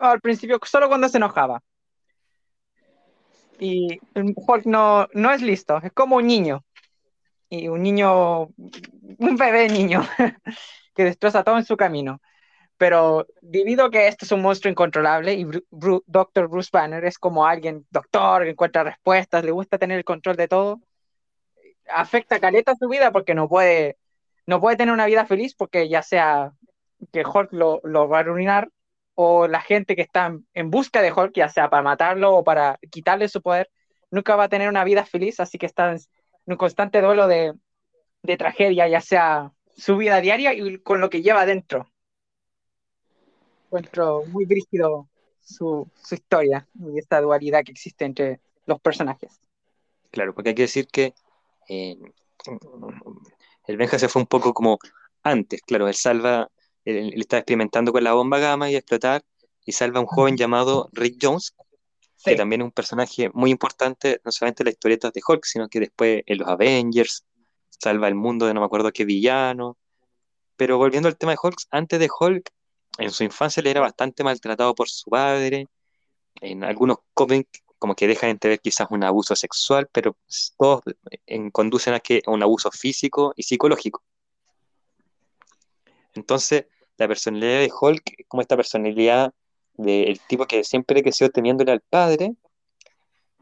al 0.00 0.20
principio 0.20 0.58
solo 0.64 0.88
cuando 0.88 1.08
se 1.08 1.16
enojaba. 1.18 1.62
Y 3.58 4.00
Hulk 4.14 4.64
no, 4.66 5.08
no 5.12 5.30
es 5.32 5.42
listo, 5.42 5.78
es 5.82 5.92
como 5.92 6.16
un 6.16 6.26
niño. 6.26 6.64
Y 7.48 7.68
un 7.68 7.82
niño, 7.82 8.44
un 8.44 9.36
bebé 9.36 9.68
niño, 9.68 10.02
que 10.94 11.04
destroza 11.04 11.44
todo 11.44 11.58
en 11.58 11.64
su 11.64 11.76
camino. 11.76 12.20
Pero 12.78 13.26
debido 13.42 13.86
a 13.86 13.90
que 13.90 14.08
este 14.08 14.24
es 14.24 14.32
un 14.32 14.40
monstruo 14.40 14.70
incontrolable 14.70 15.34
y 15.34 15.46
Dr. 15.70 16.48
Bruce 16.48 16.70
Banner 16.72 17.04
es 17.04 17.18
como 17.18 17.44
alguien, 17.46 17.86
doctor, 17.90 18.44
que 18.44 18.50
encuentra 18.50 18.84
respuestas, 18.84 19.44
le 19.44 19.50
gusta 19.50 19.78
tener 19.78 19.98
el 19.98 20.04
control 20.04 20.36
de 20.36 20.48
todo, 20.48 20.80
afecta 21.92 22.36
a 22.36 22.40
Caleta 22.40 22.74
su 22.76 22.88
vida 22.88 23.12
porque 23.12 23.34
no 23.34 23.48
puede, 23.48 23.98
no 24.46 24.60
puede 24.60 24.76
tener 24.76 24.92
una 24.92 25.06
vida 25.06 25.26
feliz 25.26 25.54
porque 25.54 25.88
ya 25.88 26.02
sea 26.02 26.52
que 27.12 27.24
Hulk 27.24 27.52
lo, 27.52 27.80
lo 27.84 28.08
va 28.08 28.18
a 28.18 28.20
arruinar 28.20 28.70
o 29.14 29.48
la 29.48 29.60
gente 29.60 29.96
que 29.96 30.02
está 30.02 30.34
en, 30.54 30.70
busca 30.70 31.02
de 31.02 31.12
Hulk, 31.12 31.34
ya 31.34 31.48
sea 31.48 31.68
para 31.68 31.82
matarlo 31.82 32.34
o 32.36 32.44
para 32.44 32.78
quitarle 32.90 33.28
su 33.28 33.42
poder, 33.42 33.70
nunca 34.10 34.36
va 34.36 34.44
a 34.44 34.48
tener 34.48 34.68
una 34.68 34.84
vida 34.84 35.04
feliz, 35.04 35.40
así 35.40 35.58
que 35.58 35.66
está 35.66 35.92
en, 35.92 35.98
un 36.46 36.56
constante 36.56 37.00
duelo 37.00 37.26
de, 37.26 37.52
de, 38.22 38.36
tragedia, 38.36 38.88
ya 38.88 39.00
sea 39.00 39.52
su 39.76 39.96
vida 39.96 40.20
diaria 40.20 40.54
y 40.54 40.78
con 40.78 41.00
lo 41.00 41.10
que 41.10 41.22
lleva 41.22 41.42
adentro. 41.42 41.90
Encuentro 43.66 44.24
muy 44.28 44.46
rígido 44.46 45.08
su, 45.40 45.86
su 46.02 46.14
historia 46.14 46.66
y 46.74 46.98
esta 46.98 47.20
dualidad 47.20 47.62
que 47.62 47.72
existe 47.72 48.04
entre 48.04 48.40
los 48.66 48.80
personajes. 48.80 49.40
Claro, 50.10 50.34
porque 50.34 50.50
hay 50.50 50.54
que 50.54 50.62
decir 50.62 50.88
que 50.88 51.14
eh, 51.68 51.96
el 53.66 53.76
Benja 53.76 53.98
se 53.98 54.08
fue 54.08 54.22
un 54.22 54.26
poco 54.26 54.52
como 54.54 54.78
antes, 55.22 55.60
claro, 55.62 55.88
él 55.88 55.94
salva, 55.94 56.50
él, 56.84 57.12
está 57.16 57.38
experimentando 57.38 57.92
con 57.92 58.04
la 58.04 58.14
bomba 58.14 58.38
gamma 58.38 58.70
y 58.70 58.76
explotar, 58.76 59.22
y 59.64 59.72
salva 59.72 59.98
a 59.98 60.02
un 60.02 60.06
joven 60.06 60.36
llamado 60.36 60.88
Rick 60.92 61.18
Jones, 61.20 61.54
que 62.24 62.34
también 62.34 62.60
es 62.62 62.66
un 62.66 62.72
personaje 62.72 63.30
muy 63.32 63.50
importante, 63.50 64.20
no 64.24 64.32
solamente 64.32 64.62
en 64.62 64.66
las 64.66 64.74
historietas 64.74 65.12
de 65.12 65.20
Hulk, 65.26 65.44
sino 65.44 65.68
que 65.68 65.80
después 65.80 66.22
en 66.26 66.38
los 66.38 66.48
Avengers, 66.48 67.24
salva 67.70 68.08
el 68.08 68.14
mundo 68.14 68.46
de 68.46 68.54
no 68.54 68.60
me 68.60 68.66
acuerdo 68.66 68.92
qué 68.92 69.04
villano. 69.04 69.78
Pero 70.56 70.76
volviendo 70.76 71.08
al 71.08 71.16
tema 71.16 71.32
de 71.32 71.38
Hulk, 71.42 71.58
antes 71.70 71.98
de 71.98 72.08
Hulk, 72.18 72.50
en 72.98 73.10
su 73.10 73.24
infancia 73.24 73.62
le 73.62 73.70
era 73.70 73.80
bastante 73.80 74.22
maltratado 74.22 74.74
por 74.74 74.88
su 74.88 75.08
padre, 75.08 75.66
en 76.40 76.64
algunos 76.64 76.98
cómics 77.14 77.62
como 77.80 77.96
que 77.96 78.06
dejan 78.06 78.30
entrever 78.30 78.60
quizás 78.60 78.88
un 78.90 79.02
abuso 79.02 79.34
sexual, 79.34 79.88
pero 79.90 80.16
todos 80.58 80.82
conducen 81.50 81.94
a, 81.94 82.00
que, 82.00 82.22
a 82.26 82.30
un 82.30 82.42
abuso 82.42 82.70
físico 82.70 83.32
y 83.36 83.42
psicológico. 83.42 84.04
Entonces, 86.14 86.66
la 86.98 87.08
personalidad 87.08 87.60
de 87.60 87.72
Hulk 87.72 88.26
como 88.28 88.42
esta 88.42 88.56
personalidad 88.56 89.32
del 89.74 90.20
tipo 90.28 90.46
que 90.46 90.62
siempre 90.62 91.02
creció 91.02 91.30
temiéndole 91.30 91.72
al 91.72 91.80
padre 91.80 92.34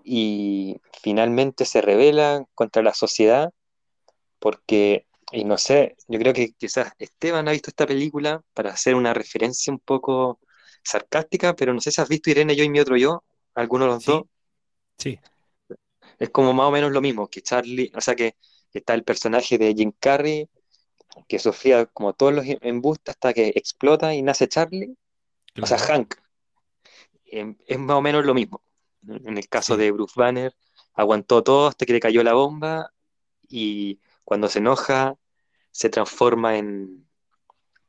y 0.05 0.81
finalmente 1.03 1.65
se 1.65 1.81
revela 1.81 2.45
contra 2.55 2.83
la 2.83 2.95
sociedad 2.95 3.53
porque, 4.39 5.07
y 5.33 5.45
no 5.45 5.59
sé, 5.59 5.97
yo 6.07 6.19
creo 6.21 6.33
que 6.33 6.53
quizás 6.53 6.93
Esteban 7.01 7.49
ha 7.49 7.53
visto 7.53 7.71
esta 7.71 7.87
película 7.87 8.41
para 8.55 8.71
hacer 8.71 8.95
una 8.95 9.13
referencia 9.15 9.73
un 9.73 9.81
poco 9.81 10.39
sarcástica, 10.85 11.57
pero 11.57 11.75
no 11.75 11.81
sé 11.81 11.91
si 11.91 12.01
has 12.01 12.09
visto 12.09 12.31
Irene, 12.31 12.55
yo 12.55 12.63
y 12.63 12.71
mi 12.71 12.79
otro 12.79 12.97
yo, 12.97 13.25
alguno 13.59 13.85
de 13.85 13.91
los 13.91 14.05
dos. 14.05 14.23
Sí. 14.99 15.19
Es 16.19 16.31
como 16.31 16.53
más 16.53 16.67
o 16.67 16.71
menos 16.71 16.93
lo 16.93 17.01
mismo 17.01 17.29
que 17.29 17.43
Charlie, 17.43 17.93
o 17.95 18.01
sea 18.01 18.15
que 18.15 18.37
está 18.73 18.95
el 18.95 19.05
personaje 19.05 19.59
de 19.59 19.75
Jim 19.75 19.93
Carrey, 19.99 20.49
que 21.29 21.39
sufría 21.39 21.87
como 21.87 22.13
todos 22.13 22.33
los 22.33 22.45
embustes 22.61 23.15
hasta 23.15 23.33
que 23.33 23.49
explota 23.55 24.15
y 24.15 24.23
nace 24.23 24.49
Charlie, 24.49 24.97
o 25.61 25.67
sea, 25.67 25.79
Hank. 25.79 26.15
Em, 27.25 27.57
es 27.67 27.79
más 27.79 27.97
o 27.97 28.03
menos 28.03 28.25
lo 28.25 28.35
mismo. 28.35 28.63
En 29.07 29.37
el 29.37 29.49
caso 29.49 29.77
de 29.77 29.91
Bruce 29.91 30.15
Banner, 30.17 30.55
aguantó 30.95 31.43
todo 31.43 31.69
hasta 31.69 31.87
que 31.87 31.93
le 31.93 32.01
cayó 32.01 32.23
la 32.23 32.35
bomba 32.35 32.93
y 33.49 34.01
cuando 34.25 34.49
se 34.49 34.59
enoja 34.61 35.17
se 35.71 35.89
transforma 35.91 36.59
en, 36.59 37.09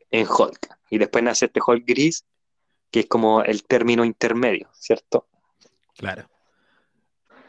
en 0.10 0.28
Hulk. 0.28 0.78
Y 0.90 0.98
después 0.98 1.24
nace 1.24 1.46
este 1.46 1.60
Hulk 1.66 1.86
gris, 1.86 2.26
que 2.92 3.02
es 3.02 3.06
como 3.08 3.44
el 3.44 3.64
término 3.64 4.04
intermedio, 4.04 4.70
¿cierto? 4.74 5.29
Claro. 6.00 6.30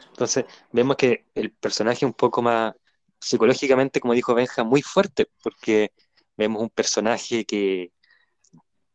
Entonces, 0.09 0.45
vemos 0.73 0.97
que 0.97 1.25
el 1.35 1.53
personaje 1.53 2.05
un 2.05 2.11
poco 2.11 2.41
más 2.41 2.75
psicológicamente, 3.17 4.01
como 4.01 4.13
dijo 4.13 4.35
Benja, 4.35 4.65
muy 4.65 4.81
fuerte, 4.81 5.29
porque 5.41 5.93
vemos 6.35 6.61
un 6.61 6.69
personaje 6.69 7.45
que, 7.45 7.93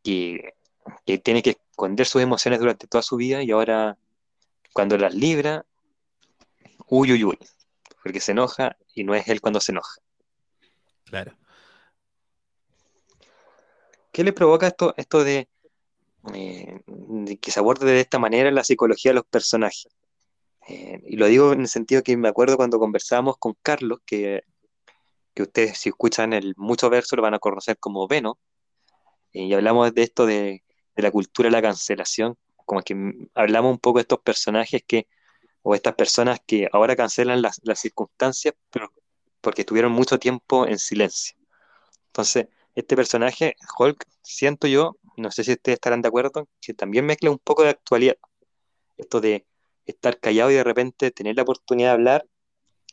que, 0.03 0.53
tiene 1.23 1.41
que 1.41 1.57
esconder 1.71 2.05
sus 2.05 2.21
emociones 2.21 2.59
durante 2.59 2.85
toda 2.85 3.01
su 3.01 3.15
vida 3.15 3.41
y 3.41 3.49
ahora, 3.49 3.97
cuando 4.73 4.95
las 4.95 5.15
libra, 5.15 5.65
uy, 6.87 7.13
uy, 7.13 7.23
uy, 7.23 7.39
porque 8.03 8.19
se 8.19 8.33
enoja 8.33 8.77
y 8.93 9.03
no 9.03 9.15
es 9.15 9.27
él 9.27 9.41
cuando 9.41 9.59
se 9.59 9.71
enoja. 9.71 9.99
Claro. 11.05 11.35
¿Qué 14.11 14.23
le 14.23 14.33
provoca 14.33 14.67
esto, 14.67 14.93
esto 14.97 15.23
de, 15.23 15.49
eh, 16.33 16.81
que 17.41 17.51
se 17.51 17.59
aborde 17.59 17.85
de 17.85 17.99
esta 18.01 18.19
manera 18.19 18.51
la 18.51 18.63
psicología 18.63 19.11
de 19.11 19.15
los 19.15 19.25
personajes? 19.25 19.87
Eh, 20.67 21.01
y 21.05 21.15
lo 21.15 21.27
digo 21.27 21.53
en 21.53 21.61
el 21.61 21.67
sentido 21.67 22.03
que 22.03 22.17
me 22.17 22.27
acuerdo 22.27 22.57
cuando 22.57 22.79
conversábamos 22.79 23.37
con 23.37 23.55
Carlos, 23.61 23.99
que, 24.05 24.43
que 25.33 25.43
ustedes 25.43 25.77
si 25.77 25.89
escuchan 25.89 26.33
el 26.33 26.53
mucho 26.57 26.89
verso 26.89 27.15
lo 27.15 27.21
van 27.21 27.35
a 27.35 27.39
conocer 27.39 27.77
como 27.79 28.07
Veno, 28.07 28.39
eh, 29.33 29.43
y 29.43 29.53
hablamos 29.53 29.93
de 29.93 30.03
esto 30.03 30.25
de, 30.25 30.63
de, 30.95 31.03
la 31.03 31.11
cultura 31.11 31.47
de 31.47 31.51
la 31.51 31.61
cancelación, 31.61 32.37
como 32.65 32.81
que 32.81 32.95
hablamos 33.33 33.71
un 33.71 33.79
poco 33.79 33.99
de 33.99 34.01
estos 34.03 34.19
personajes 34.19 34.83
que, 34.85 35.07
o 35.61 35.75
estas 35.75 35.95
personas 35.95 36.39
que 36.45 36.67
ahora 36.73 36.95
cancelan 36.95 37.41
las, 37.41 37.59
las 37.63 37.79
circunstancias, 37.79 38.53
pero 38.69 38.91
porque 39.41 39.61
estuvieron 39.61 39.91
mucho 39.91 40.19
tiempo 40.19 40.67
en 40.67 40.79
silencio. 40.79 41.37
Entonces, 42.07 42.47
este 42.75 42.95
personaje, 42.95 43.55
Hulk, 43.77 44.05
siento 44.21 44.67
yo, 44.67 44.97
no 45.17 45.31
sé 45.31 45.43
si 45.43 45.51
ustedes 45.51 45.77
estarán 45.77 46.01
de 46.01 46.07
acuerdo, 46.07 46.47
que 46.61 46.73
también 46.73 47.05
mezcla 47.05 47.31
un 47.31 47.39
poco 47.39 47.63
de 47.63 47.69
actualidad. 47.69 48.17
Esto 48.97 49.19
de 49.19 49.45
estar 49.85 50.19
callado 50.19 50.51
y 50.51 50.55
de 50.55 50.63
repente 50.63 51.11
tener 51.11 51.35
la 51.35 51.41
oportunidad 51.41 51.89
de 51.89 51.93
hablar, 51.93 52.27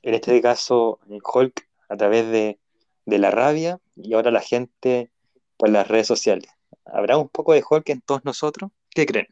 en 0.02 0.14
este 0.14 0.40
caso 0.40 0.98
Hulk 1.08 1.68
a 1.88 1.96
través 1.96 2.28
de, 2.30 2.58
la 3.06 3.30
rabia 3.30 3.78
y 3.96 4.14
ahora 4.14 4.30
la 4.30 4.40
gente 4.40 5.10
por 5.56 5.68
las 5.68 5.86
redes 5.86 6.06
sociales. 6.06 6.48
¿Habrá 6.86 7.18
un 7.18 7.28
poco 7.28 7.52
de 7.52 7.62
Hulk 7.68 7.88
en 7.90 8.00
todos 8.00 8.24
nosotros? 8.24 8.70
¿Qué 8.90 9.04
creen? 9.06 9.28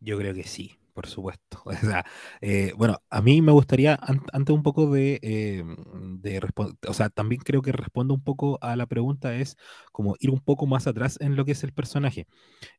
Yo 0.00 0.16
creo 0.16 0.34
que 0.34 0.44
sí, 0.44 0.78
por 0.92 1.06
supuesto. 1.06 1.62
Eh, 2.42 2.72
bueno, 2.76 2.98
a 3.10 3.22
mí 3.22 3.42
me 3.42 3.52
gustaría, 3.52 3.98
antes 4.32 4.54
un 4.54 4.62
poco 4.62 4.90
de, 4.90 5.18
eh, 5.22 6.40
responder, 6.40 6.76
o 6.88 6.94
sea, 6.94 7.10
también 7.10 7.40
creo 7.42 7.62
que 7.62 7.72
respondo 7.72 8.14
un 8.14 8.22
poco 8.22 8.58
a 8.62 8.76
la 8.76 8.86
pregunta, 8.86 9.34
es 9.34 9.56
como 9.92 10.16
ir 10.20 10.30
un 10.30 10.40
poco 10.40 10.66
más 10.66 10.86
atrás 10.86 11.18
en 11.20 11.36
lo 11.36 11.44
que 11.44 11.52
es 11.52 11.64
el 11.64 11.72
personaje. 11.72 12.26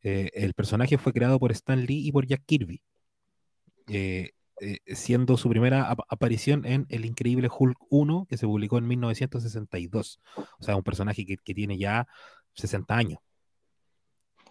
Eh, 0.04 0.30
el 0.34 0.54
personaje 0.54 0.98
fue 0.98 1.14
creado 1.14 1.40
por 1.40 1.52
Stan 1.52 1.86
Lee 1.86 2.08
y 2.08 2.12
por 2.12 2.26
Jack 2.28 2.44
Kirby. 2.46 2.82
Eh, 3.88 4.32
siendo 4.96 5.38
su 5.38 5.50
primera 5.50 5.90
aparición 6.08 6.66
en 6.68 6.86
El 6.90 7.06
Increíble 7.06 7.50
Hulk 7.50 7.78
1, 7.90 8.28
que 8.30 8.38
se 8.38 8.46
publicó 8.46 8.78
en 8.78 8.88
1962. 8.88 10.22
O 10.60 10.64
sea, 10.64 10.76
un 10.76 10.84
personaje 10.84 11.26
que, 11.26 11.54
tiene 11.54 11.78
ya 11.80 12.08
60 12.54 12.96
años. 12.96 13.20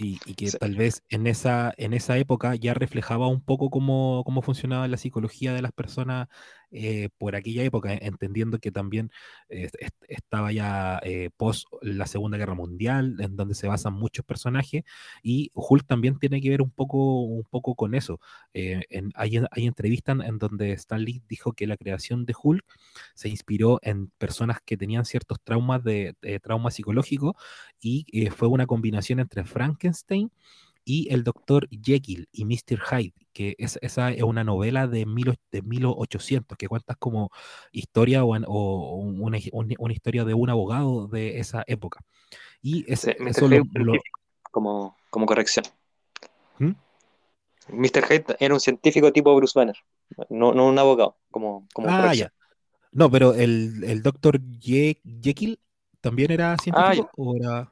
Y, 0.02 0.18
que 0.34 0.50
tal 0.52 0.76
vez 0.76 1.02
en 1.10 1.26
esa, 1.26 1.74
en 1.76 1.92
esa 1.92 2.16
época 2.16 2.54
ya 2.54 2.72
reflejaba 2.72 3.28
un 3.28 3.42
poco 3.42 3.68
cómo, 3.68 4.24
funcionaba 4.42 4.88
la 4.88 4.96
psicología 4.96 5.52
de 5.52 5.60
las 5.60 5.72
personas 5.72 6.28
eh, 6.72 7.08
por 7.18 7.36
aquella 7.36 7.64
época, 7.64 7.92
entendiendo 7.94 8.58
que 8.58 8.70
también 8.70 9.10
estaba 10.08 10.52
ya 10.52 11.00
eh, 11.02 11.30
post 11.36 11.66
la 11.82 12.06
Segunda 12.06 12.38
Guerra 12.38 12.54
Mundial, 12.54 13.16
en 13.20 13.36
donde 13.36 13.54
se 13.54 13.66
basan 13.66 13.94
muchos 13.94 14.24
personajes, 14.24 14.84
y 15.22 15.50
Hulk 15.54 15.86
también 15.86 16.18
tiene 16.18 16.40
que 16.40 16.50
ver 16.50 16.62
un 16.62 16.70
poco, 16.70 17.22
un 17.22 17.44
poco 17.44 17.74
con 17.74 17.94
eso. 17.94 18.20
Eh, 18.54 18.82
hay, 19.14 19.66
entrevistas 19.66 20.18
en 20.24 20.38
donde 20.38 20.72
Stan 20.72 21.02
Lee 21.02 21.22
dijo 21.28 21.52
que 21.52 21.66
la 21.66 21.76
creación 21.76 22.24
de 22.24 22.34
Hulk 22.40 22.64
se 23.14 23.28
inspiró 23.28 23.80
en 23.82 24.08
personas 24.18 24.58
que 24.64 24.76
tenían 24.76 25.04
ciertos 25.04 25.38
traumas 25.42 25.82
de, 25.84 26.14
de 26.22 26.40
trauma 26.40 26.70
psicológico 26.70 27.36
y 27.80 28.04
fue 28.30 28.48
una 28.48 28.66
combinación 28.66 29.20
entre 29.20 29.44
Frankenstein 29.44 30.30
y 30.84 31.12
el 31.12 31.24
doctor 31.24 31.68
Jekyll 31.70 32.28
y 32.32 32.44
Mr. 32.44 32.80
Hyde, 32.80 33.19
que 33.32 33.54
es, 33.58 33.78
esa 33.82 34.10
es 34.10 34.22
una 34.22 34.44
novela 34.44 34.86
de, 34.86 35.06
mil, 35.06 35.38
de 35.50 35.62
1800, 35.62 36.56
que 36.56 36.68
cuenta 36.68 36.94
como 36.94 37.30
historia 37.72 38.24
o, 38.24 38.96
una, 38.96 39.38
historia 39.92 40.24
de 40.24 40.34
un 40.34 40.50
abogado 40.50 41.06
de 41.06 41.38
esa 41.38 41.64
época. 41.66 42.00
Y 42.62 42.90
eso 42.92 43.10
Como, 44.50 44.96
como 45.10 45.26
corrección. 45.26 45.64
¿Mm? 46.58 46.72
Mr. 47.68 48.04
Hyde 48.06 48.36
era 48.40 48.54
un 48.54 48.60
científico 48.60 49.12
tipo 49.12 49.34
Bruce 49.34 49.58
Banner, 49.58 49.76
no, 50.28 50.50
un 50.50 50.78
abogado, 50.78 51.16
como, 51.30 51.66
como 51.72 51.88
ah, 51.88 52.12
ya. 52.14 52.32
No, 52.92 53.10
pero 53.10 53.34
el, 53.34 53.84
el 53.84 54.02
doctor 54.02 54.40
Jekyll 54.60 55.58
también 56.00 56.32
era 56.32 56.54
ah, 56.54 56.56
científico 56.58 57.10
o 57.16 57.36
era... 57.36 57.70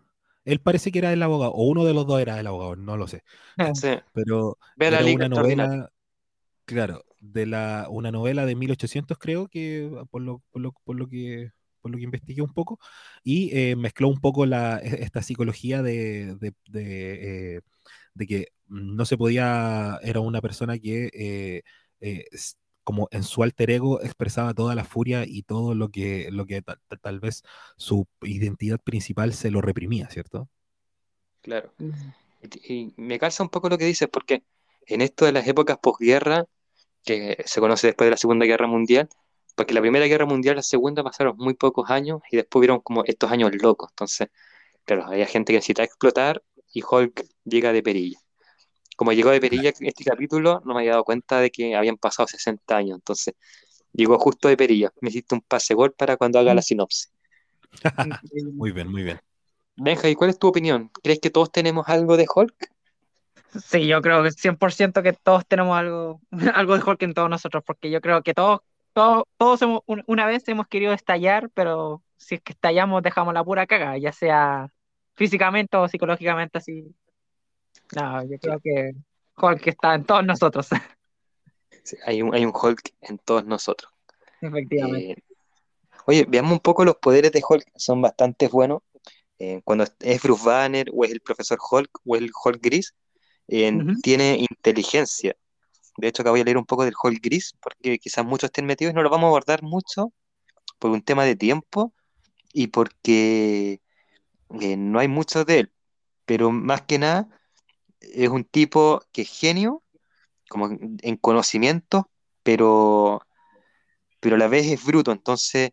Él 0.48 0.60
parece 0.60 0.90
que 0.90 0.98
era 0.98 1.12
el 1.12 1.22
abogado, 1.22 1.52
o 1.52 1.64
uno 1.68 1.84
de 1.84 1.92
los 1.92 2.06
dos 2.06 2.20
era 2.20 2.40
el 2.40 2.46
abogado, 2.46 2.74
no 2.76 2.96
lo 2.96 3.06
sé. 3.06 3.22
Pero 4.14 4.56
era 4.78 5.04
una 5.04 5.28
novela, 5.28 5.92
claro, 6.64 7.04
de 7.20 7.46
la, 7.46 7.86
una 7.90 8.10
novela 8.10 8.46
de 8.46 8.56
1800 8.56 9.18
creo 9.18 9.48
que 9.48 9.90
por 10.10 10.22
lo, 10.22 10.42
por 10.50 10.62
lo, 10.62 10.72
por 10.84 10.96
lo 10.96 11.06
que 11.08 11.50
por 11.80 11.92
lo 11.92 11.98
que 11.98 12.04
investigué 12.04 12.42
un 12.42 12.52
poco, 12.52 12.80
y 13.22 13.56
eh, 13.56 13.76
mezcló 13.76 14.08
un 14.08 14.20
poco 14.20 14.46
la, 14.46 14.80
e, 14.82 15.02
esta 15.04 15.22
psicología 15.22 15.80
de, 15.82 16.34
de, 16.36 16.52
de, 16.68 17.56
eh, 17.56 18.26
que 18.26 18.48
no 18.66 19.04
se 19.04 19.16
podía, 19.16 19.98
era 20.02 20.20
una 20.20 20.40
persona 20.40 20.78
que 20.78 21.62
eh, 22.00 22.24
como 22.88 23.06
en 23.10 23.22
su 23.22 23.42
alter 23.42 23.70
ego 23.70 24.00
expresaba 24.00 24.54
toda 24.54 24.74
la 24.74 24.82
furia 24.82 25.24
y 25.26 25.42
todo 25.42 25.74
lo 25.74 25.90
que, 25.90 26.30
lo 26.32 26.46
que 26.46 26.62
tal 27.02 27.20
vez 27.20 27.42
su 27.76 28.06
identidad 28.22 28.80
principal 28.80 29.34
se 29.34 29.50
lo 29.50 29.60
reprimía, 29.60 30.08
¿cierto? 30.08 30.48
Claro. 31.42 31.74
Y, 32.66 32.94
me 32.96 33.18
calza 33.18 33.42
un 33.42 33.50
poco 33.50 33.68
lo 33.68 33.76
que 33.76 33.84
dices, 33.84 34.08
porque 34.10 34.42
en 34.86 35.02
esto 35.02 35.26
de 35.26 35.32
las 35.32 35.46
épocas 35.46 35.76
posguerra, 35.76 36.46
que 37.04 37.36
se 37.44 37.60
conoce 37.60 37.88
después 37.88 38.06
de 38.06 38.12
la 38.12 38.16
Segunda 38.16 38.46
Guerra 38.46 38.66
Mundial, 38.66 39.10
porque 39.54 39.74
la 39.74 39.82
Primera 39.82 40.06
Guerra 40.06 40.24
Mundial 40.24 40.54
y 40.54 40.56
la 40.56 40.62
Segunda 40.62 41.02
pasaron 41.02 41.36
muy 41.36 41.52
pocos 41.52 41.90
años 41.90 42.22
y 42.30 42.38
después 42.38 42.62
vieron 42.62 42.80
como 42.80 43.04
estos 43.04 43.30
años 43.30 43.50
locos. 43.60 43.90
Entonces, 43.92 44.28
claro, 44.86 45.04
había 45.04 45.26
gente 45.26 45.52
que 45.52 45.58
necesitaba 45.58 45.84
explotar 45.84 46.42
y 46.72 46.82
Hulk 46.82 47.26
llega 47.44 47.74
de 47.74 47.82
perilla 47.82 48.18
como 48.98 49.12
llegó 49.12 49.30
de 49.30 49.40
perilla 49.40 49.70
este 49.78 50.02
capítulo, 50.02 50.60
no 50.64 50.74
me 50.74 50.80
había 50.80 50.90
dado 50.90 51.04
cuenta 51.04 51.38
de 51.38 51.52
que 51.52 51.76
habían 51.76 51.96
pasado 51.98 52.26
60 52.26 52.76
años. 52.76 52.96
Entonces, 52.96 53.32
llegó 53.92 54.18
justo 54.18 54.48
de 54.48 54.56
perilla. 54.56 54.92
Me 55.00 55.10
hiciste 55.10 55.36
un 55.36 55.40
pase 55.40 55.72
gol 55.74 55.92
para 55.92 56.16
cuando 56.16 56.40
haga 56.40 56.52
la 56.52 56.62
sinopsis. 56.62 57.12
muy 58.54 58.72
bien, 58.72 58.90
muy 58.90 59.04
bien. 59.04 59.20
Benja, 59.76 60.08
¿y 60.08 60.16
cuál 60.16 60.30
es 60.30 60.38
tu 60.40 60.48
opinión? 60.48 60.90
¿Crees 61.00 61.20
que 61.20 61.30
todos 61.30 61.52
tenemos 61.52 61.88
algo 61.88 62.16
de 62.16 62.26
Hulk? 62.28 62.72
Sí, 63.64 63.86
yo 63.86 64.02
creo 64.02 64.24
que 64.24 64.32
100% 64.32 65.00
que 65.04 65.12
todos 65.12 65.46
tenemos 65.46 65.78
algo, 65.78 66.20
algo 66.54 66.76
de 66.76 66.82
Hulk 66.82 67.00
en 67.04 67.14
todos 67.14 67.30
nosotros, 67.30 67.62
porque 67.64 67.92
yo 67.92 68.00
creo 68.00 68.24
que 68.24 68.34
todos, 68.34 68.62
todos, 68.94 69.26
todos 69.36 69.62
hemos, 69.62 69.82
una 69.86 70.26
vez 70.26 70.48
hemos 70.48 70.66
querido 70.66 70.92
estallar, 70.92 71.50
pero 71.54 72.02
si 72.16 72.34
es 72.34 72.40
que 72.40 72.52
estallamos 72.52 73.04
dejamos 73.04 73.32
la 73.32 73.44
pura 73.44 73.68
caga, 73.68 73.96
ya 73.96 74.10
sea 74.10 74.72
físicamente 75.14 75.76
o 75.76 75.86
psicológicamente 75.86 76.58
así 76.58 76.96
no, 77.94 78.24
yo 78.24 78.38
creo 78.38 78.60
que 78.60 78.94
Hulk 79.36 79.66
está 79.66 79.94
en 79.94 80.04
todos 80.04 80.24
nosotros. 80.24 80.68
hay, 82.06 82.22
un, 82.22 82.34
hay 82.34 82.44
un 82.44 82.52
Hulk 82.54 82.94
en 83.02 83.18
todos 83.18 83.44
nosotros. 83.44 83.92
Efectivamente. 84.40 85.12
Eh, 85.12 85.24
oye, 86.06 86.26
veamos 86.28 86.52
un 86.52 86.60
poco 86.60 86.84
los 86.84 86.96
poderes 86.96 87.32
de 87.32 87.42
Hulk, 87.46 87.64
son 87.76 88.02
bastante 88.02 88.48
buenos. 88.48 88.82
Eh, 89.38 89.60
cuando 89.64 89.84
es 90.00 90.22
Bruce 90.22 90.44
Banner, 90.44 90.90
o 90.92 91.04
es 91.04 91.12
el 91.12 91.20
profesor 91.20 91.58
Hulk, 91.70 92.00
o 92.04 92.16
es 92.16 92.22
el 92.22 92.30
Hulk 92.44 92.60
gris, 92.60 92.94
eh, 93.46 93.72
tiene 94.02 94.44
inteligencia. 94.50 95.36
De 95.96 96.08
hecho, 96.08 96.22
acá 96.22 96.30
voy 96.30 96.40
a 96.40 96.44
leer 96.44 96.58
un 96.58 96.66
poco 96.66 96.84
del 96.84 96.94
Hulk 97.00 97.20
gris, 97.22 97.54
porque 97.60 97.98
quizás 97.98 98.24
muchos 98.24 98.48
estén 98.48 98.66
metidos 98.66 98.92
y 98.92 98.94
no 98.94 99.02
lo 99.02 99.10
vamos 99.10 99.26
a 99.26 99.28
abordar 99.28 99.62
mucho 99.62 100.12
por 100.78 100.90
un 100.90 101.02
tema 101.02 101.24
de 101.24 101.36
tiempo 101.36 101.92
y 102.52 102.68
porque 102.68 103.80
no 104.48 104.98
hay 104.98 105.08
mucho 105.08 105.44
de 105.44 105.60
él. 105.60 105.72
Pero 106.24 106.50
más 106.50 106.82
que 106.82 106.98
nada, 106.98 107.28
es 108.00 108.28
un 108.28 108.44
tipo 108.44 109.02
que 109.12 109.22
es 109.22 109.28
genio, 109.30 109.82
como 110.48 110.68
en 110.70 111.16
conocimiento, 111.16 112.10
pero, 112.42 113.20
pero 114.20 114.36
a 114.36 114.38
la 114.38 114.48
vez 114.48 114.66
es 114.66 114.84
bruto, 114.84 115.12
entonces 115.12 115.70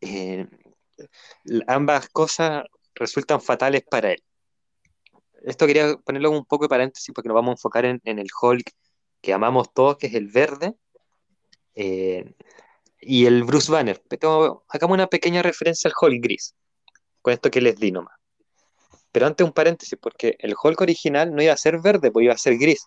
eh, 0.00 0.46
ambas 1.66 2.08
cosas 2.08 2.64
resultan 2.94 3.40
fatales 3.40 3.82
para 3.88 4.12
él. 4.12 4.22
Esto 5.44 5.66
quería 5.66 5.96
ponerlo 5.96 6.30
un 6.30 6.44
poco 6.44 6.64
de 6.64 6.68
paréntesis 6.68 7.12
porque 7.14 7.28
nos 7.28 7.34
vamos 7.34 7.50
a 7.50 7.52
enfocar 7.52 7.84
en, 7.84 8.00
el 8.04 8.28
Hulk 8.40 8.70
que 9.20 9.32
amamos 9.32 9.72
todos, 9.72 9.96
que 9.96 10.08
es 10.08 10.14
el 10.14 10.28
verde, 10.28 10.74
eh, 11.74 12.34
y 13.00 13.26
el 13.26 13.44
Bruce 13.44 13.70
Banner. 13.70 14.02
Pero 14.08 14.64
hagamos 14.68 14.94
una 14.94 15.06
pequeña 15.06 15.42
referencia 15.42 15.88
al 15.88 15.94
Hulk 16.00 16.22
gris, 16.22 16.54
con 17.20 17.32
esto 17.32 17.50
que 17.50 17.60
les 17.60 17.76
di 17.76 17.92
nomás. 17.92 18.21
Pero 19.12 19.26
antes 19.26 19.46
un 19.46 19.52
paréntesis, 19.52 19.98
porque 20.00 20.36
el 20.38 20.54
Hulk 20.60 20.80
original 20.80 21.34
no 21.34 21.42
iba 21.42 21.52
a 21.52 21.56
ser 21.58 21.80
verde, 21.80 22.10
pues 22.10 22.24
iba 22.24 22.32
a 22.32 22.38
ser 22.38 22.56
gris. 22.56 22.86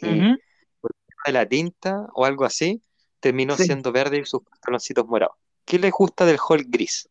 Y 0.00 0.36
por 0.80 0.92
de 1.26 1.32
la 1.32 1.46
tinta 1.46 2.06
o 2.14 2.24
algo 2.24 2.44
así, 2.44 2.80
terminó 3.18 3.56
siendo 3.56 3.90
verde 3.90 4.18
y 4.18 4.24
sus 4.24 4.42
pantaloncitos 4.42 5.06
morados. 5.06 5.36
¿Qué 5.64 5.80
les 5.80 5.90
gusta 5.90 6.24
del 6.24 6.38
Hulk 6.38 6.66
gris? 6.68 7.08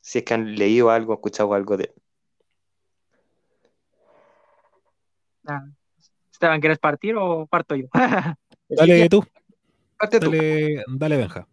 Si 0.00 0.18
es 0.18 0.24
que 0.24 0.34
han 0.34 0.54
leído 0.54 0.90
algo, 0.90 1.14
escuchado 1.14 1.52
algo 1.54 1.76
de 1.76 1.84
él. 1.84 1.94
Ah. 5.46 5.64
Esteban, 6.30 6.60
¿quieres 6.60 6.78
partir 6.78 7.16
o 7.16 7.46
parto 7.46 7.74
yo? 7.74 7.88
dale 8.68 9.08
tú. 9.08 9.24
Dale, 9.98 10.84
dale, 10.86 11.16
Benja 11.16 11.48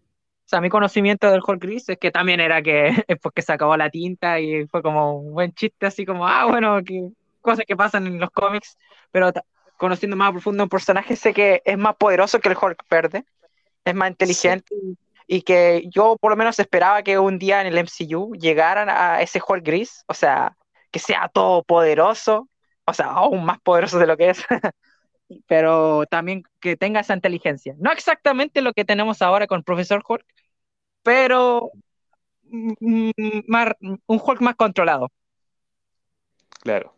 sea, 0.53 0.61
mi 0.61 0.69
conocimiento 0.69 1.31
del 1.31 1.41
Hulk 1.45 1.61
gris 1.61 1.89
es 1.89 1.97
que 1.97 2.11
también 2.11 2.39
era 2.39 2.61
que 2.61 2.91
porque 3.21 3.41
se 3.41 3.53
acabó 3.53 3.75
la 3.75 3.89
tinta 3.89 4.39
y 4.39 4.67
fue 4.67 4.83
como 4.83 5.17
un 5.19 5.33
buen 5.33 5.53
chiste, 5.53 5.87
así 5.87 6.05
como, 6.05 6.27
ah, 6.27 6.45
bueno, 6.45 6.83
que, 6.83 7.09
cosas 7.41 7.65
que 7.67 7.75
pasan 7.75 8.05
en 8.05 8.19
los 8.19 8.29
cómics, 8.29 8.77
pero 9.11 9.31
conociendo 9.77 10.15
más 10.15 10.29
a 10.29 10.33
profundo 10.33 10.63
un 10.63 10.69
personaje, 10.69 11.15
sé 11.15 11.33
que 11.33 11.61
es 11.65 11.77
más 11.77 11.95
poderoso 11.95 12.39
que 12.39 12.49
el 12.49 12.57
Hulk 12.61 12.83
verde, 12.89 13.25
es 13.83 13.95
más 13.95 14.11
inteligente 14.11 14.75
y, 15.27 15.41
que 15.41 15.83
yo 15.89 16.17
por 16.21 16.31
lo 16.31 16.37
menos 16.37 16.59
esperaba 16.59 17.01
que 17.01 17.17
un 17.17 17.39
día 17.39 17.61
en 17.61 17.67
el 17.67 17.77
MCU 17.77 18.35
llegaran 18.35 18.89
a 18.89 19.21
ese 19.21 19.41
Hulk 19.45 19.65
gris, 19.65 20.03
o 20.07 20.13
sea, 20.13 20.55
que 20.91 20.99
sea 20.99 21.29
todo 21.33 21.63
poderoso, 21.63 22.47
o 22.85 22.93
sea, 22.93 23.07
aún 23.07 23.43
más 23.43 23.59
poderoso 23.61 23.97
de 23.97 24.07
lo 24.07 24.17
que 24.17 24.29
es. 24.29 24.45
pero 25.47 26.05
también 26.05 26.43
que 26.59 26.77
tenga 26.77 26.99
esa 26.99 27.13
inteligencia. 27.13 27.75
No 27.79 27.91
exactamente 27.91 28.61
lo 28.61 28.73
que 28.73 28.85
tenemos 28.85 29.21
ahora 29.21 29.47
con 29.47 29.63
Profesor 29.63 30.03
Hulk, 30.07 30.25
pero 31.03 31.71
mm, 32.43 32.71
mm, 32.79 33.41
un 34.07 34.21
Hulk 34.23 34.41
más 34.41 34.55
controlado. 34.55 35.11
Claro. 36.61 36.95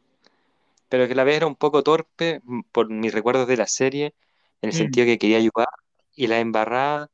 Pero 0.87 1.07
que 1.07 1.15
la 1.15 1.23
vez 1.23 1.37
era 1.37 1.47
un 1.47 1.55
poco 1.55 1.83
torpe 1.83 2.41
mm, 2.43 2.61
por 2.71 2.89
mis 2.89 3.13
recuerdos 3.13 3.47
de 3.47 3.57
la 3.57 3.67
serie, 3.67 4.13
en 4.61 4.69
el 4.69 4.73
sentido 4.75 5.05
que 5.05 5.17
quería 5.17 5.37
ayudar 5.37 5.67
y 6.15 6.27
la 6.27 6.39
embarrada 6.39 7.09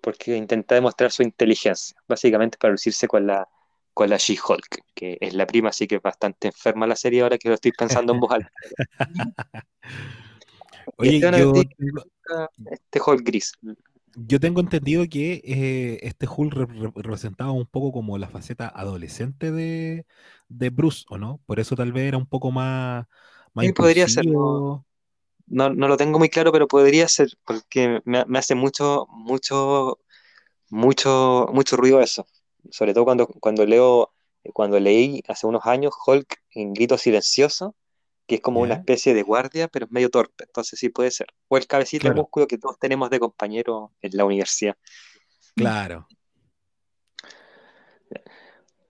porque 0.00 0.36
intentaba 0.36 0.76
demostrar 0.76 1.12
su 1.12 1.22
inteligencia, 1.22 1.96
básicamente 2.08 2.56
para 2.58 2.72
lucirse 2.72 3.06
con 3.06 3.26
la, 3.26 3.46
con 3.92 4.08
la 4.08 4.16
She-Hulk, 4.16 4.84
que 4.94 5.18
es 5.20 5.34
la 5.34 5.46
prima, 5.46 5.68
así 5.68 5.86
que 5.86 5.96
es 5.96 6.02
bastante 6.02 6.48
enferma 6.48 6.86
la 6.86 6.96
serie 6.96 7.20
ahora 7.22 7.36
que 7.36 7.48
lo 7.48 7.54
estoy 7.54 7.72
pensando 7.72 8.14
en 8.14 8.20
voz 8.20 8.32
alta. 8.32 8.50
Oye, 10.96 11.20
yo... 11.20 11.52
Este 12.70 13.00
Hulk 13.04 13.22
gris 13.22 13.52
yo 14.16 14.40
tengo 14.40 14.60
entendido 14.60 15.04
que 15.08 15.42
eh, 15.44 15.98
este 16.02 16.26
Hulk 16.26 16.54
representaba 16.94 17.52
un 17.52 17.66
poco 17.66 17.92
como 17.92 18.18
la 18.18 18.28
faceta 18.28 18.68
adolescente 18.68 19.50
de, 19.50 20.04
Bruce, 20.48 21.04
¿o 21.08 21.18
no? 21.18 21.40
Por 21.46 21.60
eso 21.60 21.76
tal 21.76 21.92
vez 21.92 22.04
era 22.08 22.18
un 22.18 22.26
poco 22.26 22.50
más... 22.50 23.06
más 23.52 23.72
podría 23.72 24.08
ser. 24.08 24.26
No, 24.26 25.68
no, 25.68 25.88
lo 25.88 25.96
tengo 25.96 26.18
muy 26.18 26.30
claro, 26.30 26.52
pero 26.52 26.66
podría 26.66 27.06
ser, 27.06 27.28
porque 27.44 28.00
me, 28.04 28.24
hace 28.38 28.54
mucho, 28.54 29.06
mucho, 29.10 29.98
mucho, 30.70 31.48
mucho 31.52 31.76
ruido 31.76 32.00
eso. 32.00 32.26
Sobre 32.70 32.94
todo 32.94 33.04
cuando, 33.04 33.26
cuando 33.26 33.66
leo, 33.66 34.10
cuando 34.54 34.80
leí 34.80 35.22
hace 35.28 35.46
unos 35.46 35.66
años 35.66 35.92
Hulk 36.06 36.40
en 36.52 36.72
Grito 36.72 36.96
Silencioso, 36.96 37.74
que 38.26 38.36
es 38.36 38.40
como 38.40 38.60
una 38.60 38.74
especie 38.74 39.12
de 39.12 39.22
guardia, 39.22 39.68
pero 39.68 39.86
es 39.86 39.92
medio 39.92 40.08
torpe, 40.08 40.44
entonces 40.44 40.78
sí 40.78 40.88
puede 40.88 41.10
ser. 41.10 41.26
O 41.48 41.56
el 41.56 41.66
cabecito 41.66 42.08
de 42.08 42.14
músculo 42.14 42.46
que 42.46 42.58
todos 42.58 42.78
tenemos 42.78 43.10
de 43.10 43.20
compañero 43.20 43.92
en 44.00 44.16
la 44.16 44.24
universidad. 44.24 44.76
Claro. 45.54 46.06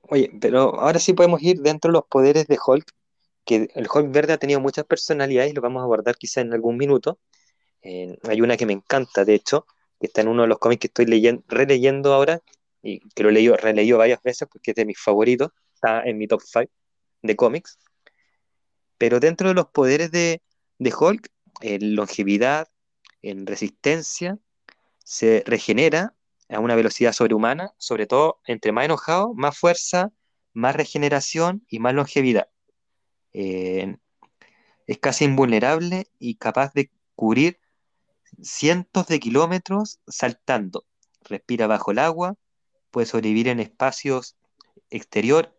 Oye, 0.03 0.31
pero 0.41 0.79
ahora 0.79 0.99
sí 0.99 1.15
podemos 1.15 1.43
ir 1.43 1.61
dentro 1.61 1.91
de 1.91 1.95
los 1.95 2.05
poderes 2.05 2.47
de 2.47 2.59
Hulk, 2.65 2.87
que 3.45 3.69
el 3.75 3.89
Hulk 3.93 4.13
verde 4.13 4.35
ha 4.35 4.39
tenido 4.39 4.61
muchas 4.61 4.85
personalidades 4.85 5.51
y 5.51 5.55
lo 5.55 5.63
vamos 5.63 5.81
a 5.81 5.85
abordar 5.85 6.17
quizá 6.17 6.41
en 6.41 6.53
algún 6.53 6.77
minuto. 6.77 7.19
Eh, 7.83 8.17
hay 8.29 8.41
una 8.41 8.57
que 8.57 8.67
me 8.67 8.73
encanta, 8.73 9.25
de 9.25 9.35
hecho, 9.35 9.67
que 10.01 10.07
está 10.07 10.21
en 10.21 10.29
uno 10.29 10.43
de 10.43 10.49
los 10.49 10.59
cómics 10.59 10.81
que 10.81 10.87
estoy 10.87 11.07
leyendo, 11.07 11.43
releyendo 11.49 12.15
ahora, 12.15 12.41
y 12.83 13.01
que 13.11 13.23
lo 13.23 13.31
he 13.31 13.33
leído, 13.33 13.57
releído 13.57 13.99
varias 13.99 14.23
veces 14.23 14.47
porque 14.51 14.71
es 14.71 14.75
de 14.77 14.85
mis 14.85 15.01
favoritos, 15.01 15.51
está 15.75 16.03
en 16.05 16.19
mi 16.19 16.29
top 16.29 16.43
5 16.43 16.71
de 17.23 17.37
cómics. 17.37 17.79
Pero 18.99 19.21
dentro 19.21 19.49
de 19.49 19.55
los 19.55 19.67
poderes 19.67 20.11
de, 20.11 20.43
de 20.79 20.95
Hulk, 20.95 21.31
en 21.61 21.95
longevidad, 21.97 22.69
en 23.23 23.47
resistencia, 23.47 24.39
se 25.05 25.43
regenera 25.47 26.15
a 26.49 26.61
una 26.61 26.75
velocidad 26.75 27.13
sobrehumana, 27.13 27.73
sobre 27.79 28.07
todo 28.07 28.41
entre 28.47 28.73
más 28.73 28.85
enojado, 28.85 29.35
más 29.35 29.57
fuerza, 29.57 30.13
más 30.53 30.77
regeneración 30.77 31.65
y 31.69 31.79
más 31.79 31.95
longevidad. 31.95 32.49
Eh, 33.33 33.97
es 34.87 34.99
casi 34.99 35.25
invulnerable 35.25 36.07
y 36.19 36.37
capaz 36.37 36.73
de 36.75 36.91
cubrir 37.15 37.59
cientos 38.43 39.07
de 39.07 39.21
kilómetros 39.21 40.01
saltando. 40.07 40.85
Respira 41.23 41.67
bajo 41.67 41.91
el 41.91 41.99
agua, 41.99 42.37
puede 42.91 43.07
sobrevivir 43.07 43.49
en 43.49 43.61
espacios 43.61 44.37
exterior 44.91 45.57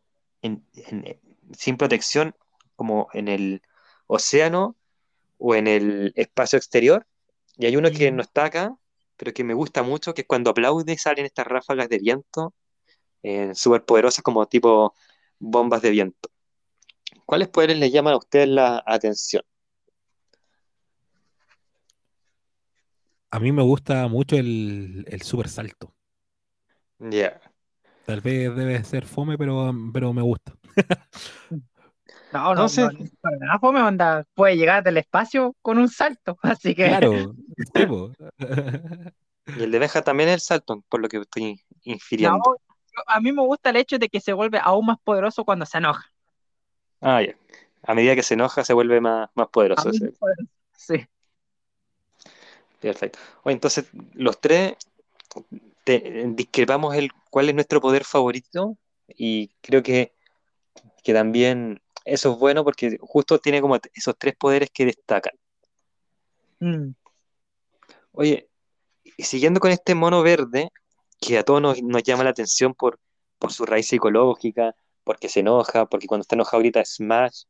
sin 1.58 1.78
protección, 1.78 2.36
como 2.76 3.08
en 3.14 3.28
el 3.28 3.62
océano 4.08 4.76
o 5.38 5.56
en 5.56 5.68
el 5.68 6.14
espacio 6.16 6.58
exterior. 6.58 7.08
Y 7.58 7.66
hay 7.66 7.76
uno 7.78 7.92
que 7.92 8.12
no 8.12 8.22
está 8.22 8.46
acá, 8.46 8.76
pero 9.18 9.34
que 9.34 9.44
me 9.44 9.54
gusta 9.54 9.84
mucho, 9.84 10.14
que 10.14 10.22
es 10.22 10.28
cuando 10.28 10.50
aplaude 10.52 10.98
salen 10.98 11.26
estas 11.26 11.48
ráfagas 11.48 11.90
de 11.90 12.00
viento 12.00 12.54
eh, 13.24 13.56
súper 13.56 13.84
poderosas 13.86 14.24
como 14.24 14.46
tipo 14.46 14.94
bombas 15.40 15.82
de 15.82 15.90
viento. 15.90 16.30
¿Cuáles 17.26 17.48
poderes 17.48 17.78
le 17.80 17.90
llaman 17.90 18.14
a 18.14 18.18
ustedes 18.18 18.48
la 18.48 18.84
atención? 18.86 19.44
A 23.32 23.40
mí 23.40 23.52
me 23.52 23.64
gusta 23.64 24.08
mucho 24.08 24.38
el, 24.38 25.06
el 25.08 25.22
super 25.24 25.50
salto. 25.50 25.94
Ya. 27.00 27.42
Tal 28.06 28.22
vez 28.22 28.56
debe 28.56 28.84
ser 28.84 29.06
fome, 29.06 29.38
pero, 29.38 29.74
pero 29.92 30.14
me 30.14 30.22
gusta. 30.22 30.56
No, 32.36 32.54
no, 32.54 32.68
no, 32.68 32.90
para 33.22 33.38
nada 33.38 33.60
fome, 33.60 33.82
onda. 33.82 34.26
Puede 34.34 34.58
llegar 34.58 34.84
del 34.84 34.98
espacio 34.98 35.56
con 35.62 35.78
un 35.78 35.90
salto, 35.90 36.38
así 36.44 36.76
que. 36.76 36.88
Claro, 36.88 37.34
Y 39.48 39.62
el 39.62 39.72
de 39.72 39.80
Benja 39.80 40.02
también 40.02 40.30
es 40.30 40.36
el 40.36 40.42
salto, 40.42 40.84
por 40.90 41.00
lo 41.00 41.08
que 41.08 41.18
estoy 41.18 41.62
infiriendo. 41.84 42.58
a 43.06 43.20
mí 43.22 43.32
me 43.32 43.44
gusta 43.44 43.70
el 43.70 43.76
hecho 43.76 44.00
de 44.00 44.10
que 44.10 44.20
se 44.20 44.34
vuelve 44.34 44.60
aún 44.62 44.88
más 44.88 44.98
poderoso 45.04 45.46
cuando 45.46 45.68
se 45.68 45.78
enoja. 45.78 46.12
Ah, 47.00 47.22
ya. 47.22 47.36
A 47.84 47.94
medida 47.94 48.16
que 48.16 48.24
se 48.24 48.34
enoja, 48.34 48.64
se 48.64 48.74
vuelve 48.74 49.00
más, 49.00 49.30
más 49.36 49.48
poderoso. 49.50 49.92
Sí. 50.74 51.08
Perfecto. 52.80 53.20
Oye, 53.44 53.54
entonces, 53.54 53.86
los 54.14 54.42
tres 54.42 54.76
discrepamos 55.86 56.96
el 56.96 57.12
cuál 57.30 57.50
es 57.50 57.56
nuestro 57.56 57.80
poder 57.80 58.04
favorito 58.04 58.78
y 59.08 59.50
creo 59.62 59.84
que, 59.84 60.14
que 61.04 61.14
también 61.14 61.82
eso 62.06 62.32
es 62.34 62.38
bueno 62.38 62.64
porque 62.64 62.98
justo 63.02 63.40
tiene 63.40 63.62
como 63.62 63.78
esos 63.94 64.16
tres 64.18 64.36
poderes 64.36 64.70
que 64.72 64.86
destacan. 64.86 65.34
Mm. 66.60 66.92
Oye, 68.12 68.48
siguiendo 69.18 69.60
con 69.60 69.72
este 69.72 69.96
mono 69.96 70.22
verde, 70.22 70.70
que 71.20 71.38
a 71.38 71.44
todos 71.44 71.62
nos, 71.62 72.04
llama 72.04 72.24
la 72.24 72.30
atención 72.30 72.74
por, 72.74 73.00
por 73.40 73.52
su 73.52 73.66
raíz 73.66 73.88
psicológica, 73.88 74.76
porque 75.04 75.30
se 75.30 75.42
enoja, 75.42 75.88
porque 75.88 76.08
cuando 76.08 76.22
está 76.22 76.36
enojado 76.36 76.62
grita 76.62 76.84
Smash, 76.86 77.44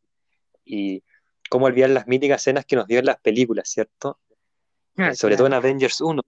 y 0.64 1.04
cómo 1.50 1.66
olvidar 1.66 1.92
las 1.92 2.08
míticas 2.08 2.42
escenas 2.42 2.66
que 2.66 2.76
nos 2.76 2.88
dio 2.88 3.00
en 3.00 3.06
las 3.06 3.20
películas, 3.20 3.70
¿cierto? 3.70 4.20
Ah, 4.98 5.14
Sobre 5.14 5.36
todo 5.36 5.48
en 5.48 5.54
Avengers 5.54 6.02
1, 6.02 6.22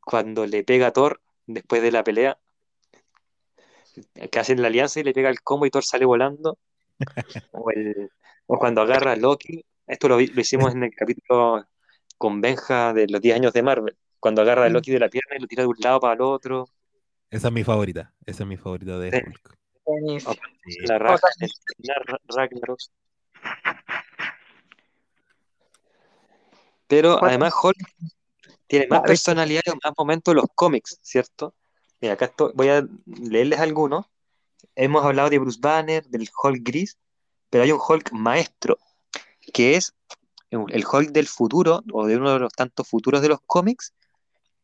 cuando 0.00 0.46
le 0.46 0.64
pega 0.64 0.86
a 0.86 0.92
Thor 0.92 1.20
después 1.46 1.82
de 1.82 1.92
la 1.92 2.04
pelea, 2.04 2.38
que 4.30 4.38
hacen 4.38 4.62
la 4.62 4.68
alianza 4.68 5.00
y 5.00 5.02
le 5.02 5.12
pega 5.12 5.28
el 5.28 5.42
combo 5.42 5.66
y 5.66 5.70
Thor 5.70 5.84
sale 5.84 6.04
volando. 6.04 6.58
O, 7.52 8.58
cuando 8.58 8.82
agarra 8.82 9.12
a 9.12 9.16
Loki, 9.16 9.64
esto 9.86 10.08
lo, 10.08 10.20
hicimos 10.20 10.74
en 10.74 10.84
el 10.84 10.94
capítulo 10.94 11.64
con 12.16 12.40
Benja 12.40 12.92
de 12.92 13.06
los 13.08 13.20
10 13.20 13.36
años 13.36 13.52
de 13.52 13.62
Marvel, 13.62 13.96
cuando 14.18 14.42
agarra 14.42 14.66
a 14.66 14.68
mm. 14.68 14.72
Loki 14.72 14.90
de 14.92 15.00
la 15.00 15.08
pierna 15.08 15.36
y 15.36 15.40
lo 15.40 15.46
tira 15.46 15.62
de 15.62 15.68
un 15.68 15.76
lado 15.78 16.00
para 16.00 16.14
el 16.14 16.22
otro. 16.22 16.68
Esa 17.30 17.48
es 17.48 17.54
mi 17.54 17.64
favorita, 17.64 18.12
esa 18.26 18.42
es 18.42 18.48
mi 18.48 18.56
favorita 18.56 18.98
de 18.98 19.08
Hulk. 19.08 19.58
La 20.86 20.98
Ragnarok. 20.98 22.78
Pero 26.86 27.22
además 27.22 27.54
Hulk 27.62 27.76
tiene 28.66 28.86
más 28.88 29.02
personalidad 29.02 29.62
y 29.66 29.70
más 29.70 29.94
momentos 29.96 30.32
en 30.32 30.36
los 30.36 30.46
cómics, 30.54 30.98
¿cierto? 31.02 31.54
Mira, 32.00 32.14
acá 32.14 32.32
voy 32.54 32.68
a 32.68 32.86
leerles 33.06 33.60
algunos. 33.60 34.06
Hemos 34.74 35.04
hablado 35.04 35.30
de 35.30 35.38
Bruce 35.38 35.58
Banner, 35.60 36.06
del 36.08 36.28
Hulk 36.42 36.62
gris, 36.62 36.98
pero 37.50 37.64
hay 37.64 37.72
un 37.72 37.80
Hulk 37.86 38.12
maestro, 38.12 38.78
que 39.52 39.76
es 39.76 39.94
el 40.50 40.84
Hulk 40.90 41.10
del 41.10 41.26
futuro, 41.26 41.82
o 41.92 42.06
de 42.06 42.16
uno 42.16 42.32
de 42.32 42.38
los 42.38 42.52
tantos 42.52 42.88
futuros 42.88 43.22
de 43.22 43.28
los 43.28 43.40
cómics, 43.46 43.94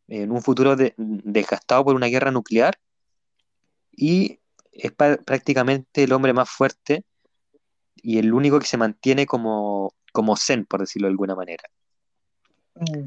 en 0.08 0.30
un 0.30 0.42
futuro 0.42 0.76
desgastado 0.76 1.84
por 1.84 1.94
una 1.94 2.06
guerra 2.06 2.30
nuclear, 2.30 2.78
y 3.90 4.40
es 4.72 4.92
prácticamente 4.92 6.04
el 6.04 6.12
hombre 6.12 6.32
más 6.32 6.50
fuerte 6.50 7.04
y 7.94 8.18
el 8.18 8.34
único 8.34 8.58
que 8.58 8.66
se 8.66 8.76
mantiene 8.76 9.24
como, 9.24 9.94
como 10.12 10.36
zen, 10.36 10.66
por 10.66 10.80
decirlo 10.80 11.06
de 11.06 11.12
alguna 11.12 11.34
manera. 11.34 11.64
Mm. 12.74 13.06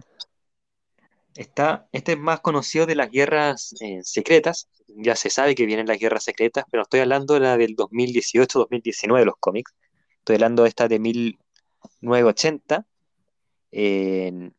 Está, 1.37 1.87
este 1.91 2.13
es 2.13 2.17
más 2.17 2.39
conocido 2.39 2.87
de 2.87 2.95
las 2.95 3.11
guerras 3.11 3.75
eh, 3.79 3.99
secretas. 4.03 4.69
Ya 4.87 5.15
se 5.15 5.29
sabe 5.29 5.53
que 5.53 5.67
vienen 5.67 5.85
las 5.85 5.99
guerras 5.99 6.23
secretas, 6.23 6.65
pero 6.71 6.81
estoy 6.81 7.01
hablando 7.01 7.35
de 7.35 7.41
la 7.41 7.57
del 7.57 7.75
2018-2019 7.75 9.19
de 9.19 9.25
los 9.25 9.35
cómics. 9.39 9.71
Estoy 10.17 10.37
hablando 10.37 10.63
de 10.63 10.69
esta 10.69 10.87
de 10.87 10.97
1980, 10.97 12.87
que 13.71 14.51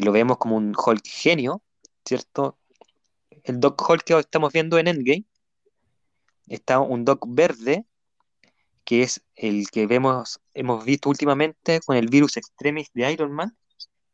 lo 0.00 0.12
vemos 0.12 0.38
como 0.38 0.56
un 0.56 0.74
Hulk 0.76 1.04
genio, 1.04 1.60
¿cierto? 2.04 2.56
El 3.42 3.58
Doc 3.58 3.82
Hulk 3.88 4.04
que 4.04 4.16
estamos 4.16 4.52
viendo 4.52 4.78
en 4.78 4.86
Endgame. 4.86 5.24
Está 6.46 6.78
un 6.78 7.04
Doc 7.04 7.26
verde, 7.28 7.84
que 8.84 9.02
es 9.02 9.22
el 9.34 9.68
que 9.70 9.88
vemos, 9.88 10.40
hemos 10.54 10.84
visto 10.84 11.08
últimamente 11.08 11.80
con 11.80 11.96
el 11.96 12.08
virus 12.08 12.36
extremis 12.36 12.92
de 12.94 13.12
Iron 13.12 13.32
Man 13.32 13.56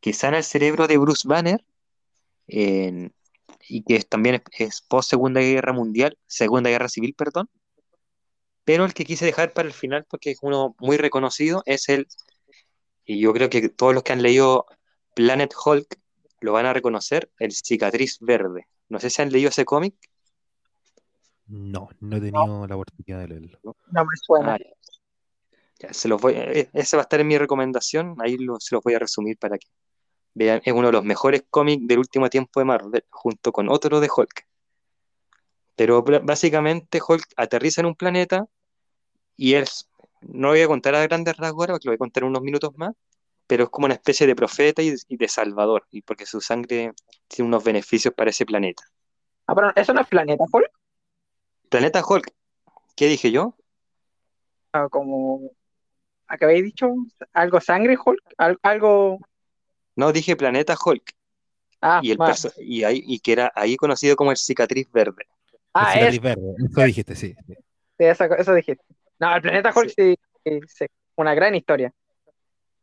que 0.00 0.12
sana 0.12 0.38
el 0.38 0.44
cerebro 0.44 0.86
de 0.86 0.98
Bruce 0.98 1.26
Banner 1.26 1.64
y 2.46 3.82
que 3.82 4.00
también 4.02 4.42
es, 4.52 4.82
post 4.82 5.10
Segunda 5.10 5.40
Guerra 5.40 5.72
Mundial, 5.72 6.18
Segunda 6.26 6.70
Guerra 6.70 6.88
Civil, 6.88 7.14
perdón. 7.14 7.48
Pero 8.64 8.84
el 8.84 8.94
que 8.94 9.04
quise 9.04 9.24
dejar 9.24 9.52
para 9.52 9.68
el 9.68 9.74
final, 9.74 10.06
porque 10.08 10.32
es 10.32 10.38
uno 10.42 10.74
muy 10.78 10.96
reconocido, 10.96 11.62
es 11.66 11.88
el, 11.88 12.06
y 13.04 13.20
yo 13.20 13.32
creo 13.32 13.48
que 13.48 13.68
todos 13.68 13.94
los 13.94 14.02
que 14.02 14.12
han 14.12 14.22
leído 14.22 14.66
Planet 15.14 15.54
Hulk 15.64 15.98
lo 16.40 16.52
van 16.52 16.66
a 16.66 16.72
reconocer, 16.72 17.30
el 17.38 17.52
cicatriz 17.52 18.18
verde. 18.20 18.66
No 18.88 19.00
sé 19.00 19.10
si 19.10 19.22
han 19.22 19.30
leído 19.30 19.48
ese 19.50 19.64
cómic. 19.64 19.94
No, 21.46 21.88
no 22.00 22.16
he 22.16 22.20
tenido 22.20 22.66
la 22.66 22.74
oportunidad 22.74 23.20
de 23.20 23.28
leerlo. 23.28 23.60
No 23.62 24.04
me 24.04 24.16
suena. 24.20 24.58
Ah, 25.84 25.92
se 25.92 26.08
los 26.08 26.20
voy, 26.20 26.34
eh, 26.34 26.68
ese 26.72 26.96
va 26.96 27.02
a 27.02 27.04
estar 27.04 27.20
en 27.20 27.26
mi 27.26 27.38
recomendación, 27.38 28.16
ahí 28.20 28.36
se 28.58 28.74
los 28.74 28.82
voy 28.82 28.94
a 28.94 28.98
resumir 28.98 29.36
para 29.38 29.58
que 29.58 29.66
vean. 30.36 30.60
Es 30.64 30.72
uno 30.72 30.88
de 30.88 30.92
los 30.92 31.04
mejores 31.04 31.44
cómics 31.50 31.86
del 31.88 31.98
último 31.98 32.28
tiempo 32.28 32.60
de 32.60 32.66
Marvel, 32.66 33.04
junto 33.10 33.52
con 33.52 33.68
otro 33.68 34.00
de 34.00 34.08
Hulk. 34.14 34.46
Pero 35.74 36.04
básicamente 36.22 37.00
Hulk 37.06 37.26
aterriza 37.36 37.80
en 37.80 37.86
un 37.86 37.94
planeta 37.94 38.46
y 39.36 39.54
él, 39.54 39.66
no 40.20 40.48
voy 40.48 40.60
a 40.60 40.66
contar 40.66 40.94
a 40.94 41.02
grandes 41.02 41.36
rasgos 41.36 41.62
ahora, 41.62 41.74
porque 41.74 41.88
lo 41.88 41.90
voy 41.90 41.96
a 41.96 41.98
contar 41.98 42.22
en 42.22 42.28
unos 42.30 42.42
minutos 42.42 42.76
más, 42.76 42.94
pero 43.46 43.64
es 43.64 43.70
como 43.70 43.86
una 43.86 43.94
especie 43.94 44.26
de 44.26 44.36
profeta 44.36 44.82
y, 44.82 44.94
de 45.08 45.28
salvador, 45.28 45.86
y 45.90 46.02
porque 46.02 46.26
su 46.26 46.40
sangre 46.40 46.92
tiene 47.28 47.48
unos 47.48 47.64
beneficios 47.64 48.14
para 48.14 48.30
ese 48.30 48.46
planeta. 48.46 48.82
Ah, 49.46 49.54
pero 49.54 49.72
¿eso 49.74 49.92
no 49.92 50.00
es 50.00 50.08
Planeta 50.08 50.44
Hulk? 50.50 50.70
Planeta 51.68 52.02
Hulk. 52.06 52.32
¿Qué 52.94 53.06
dije 53.06 53.30
yo? 53.30 53.54
Ah, 54.72 54.88
como 54.90 55.52
¿A 56.28 56.34
habéis 56.40 56.64
dicho? 56.64 56.92
¿Algo 57.32 57.60
sangre 57.60 57.96
Hulk? 58.02 58.20
¿Algo? 58.62 59.20
No, 59.96 60.12
dije 60.12 60.36
Planeta 60.36 60.76
Hulk. 60.82 61.14
Ah, 61.80 62.00
y, 62.02 62.12
el 62.12 62.18
y, 62.58 62.84
ahí, 62.84 63.02
y 63.04 63.18
que 63.18 63.32
era 63.32 63.52
ahí 63.54 63.76
conocido 63.76 64.16
como 64.16 64.30
el 64.30 64.36
cicatriz 64.36 64.90
verde. 64.92 65.26
Ah, 65.72 65.92
el 65.94 66.12
cicatriz 66.12 66.20
verde, 66.20 66.54
eso 66.70 66.82
dijiste, 66.82 67.16
sí. 67.16 67.34
sí 67.98 68.04
eso, 68.04 68.54
dijiste. 68.54 68.84
No, 69.18 69.34
el 69.34 69.42
Planeta 69.42 69.72
Hulk 69.74 69.92
sí. 69.94 70.16
sí, 70.44 70.86
una 71.16 71.34
gran 71.34 71.54
historia. 71.54 71.92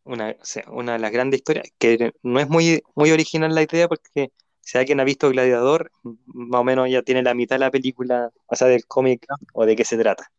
Una, 0.05 0.35
una 0.67 0.93
de 0.93 0.99
las 0.99 1.11
grandes 1.11 1.39
historias, 1.39 1.67
que 1.77 2.11
no 2.23 2.39
es 2.39 2.49
muy, 2.49 2.83
muy 2.93 3.11
original 3.11 3.55
la 3.55 3.63
idea 3.63 3.87
porque 3.87 4.31
si 4.59 4.77
alguien 4.77 4.99
ha 4.99 5.03
visto 5.03 5.29
Gladiador, 5.29 5.91
más 6.25 6.61
o 6.61 6.63
menos 6.63 6.89
ya 6.89 7.01
tiene 7.03 7.21
la 7.21 7.33
mitad 7.33 7.55
de 7.55 7.61
la 7.61 7.71
película, 7.71 8.31
o 8.47 8.55
sea, 8.55 8.67
del 8.67 8.85
cómic 8.85 9.25
o 9.53 9.65
de 9.65 9.75
qué 9.75 9.85
se 9.85 9.97
trata. 9.97 10.31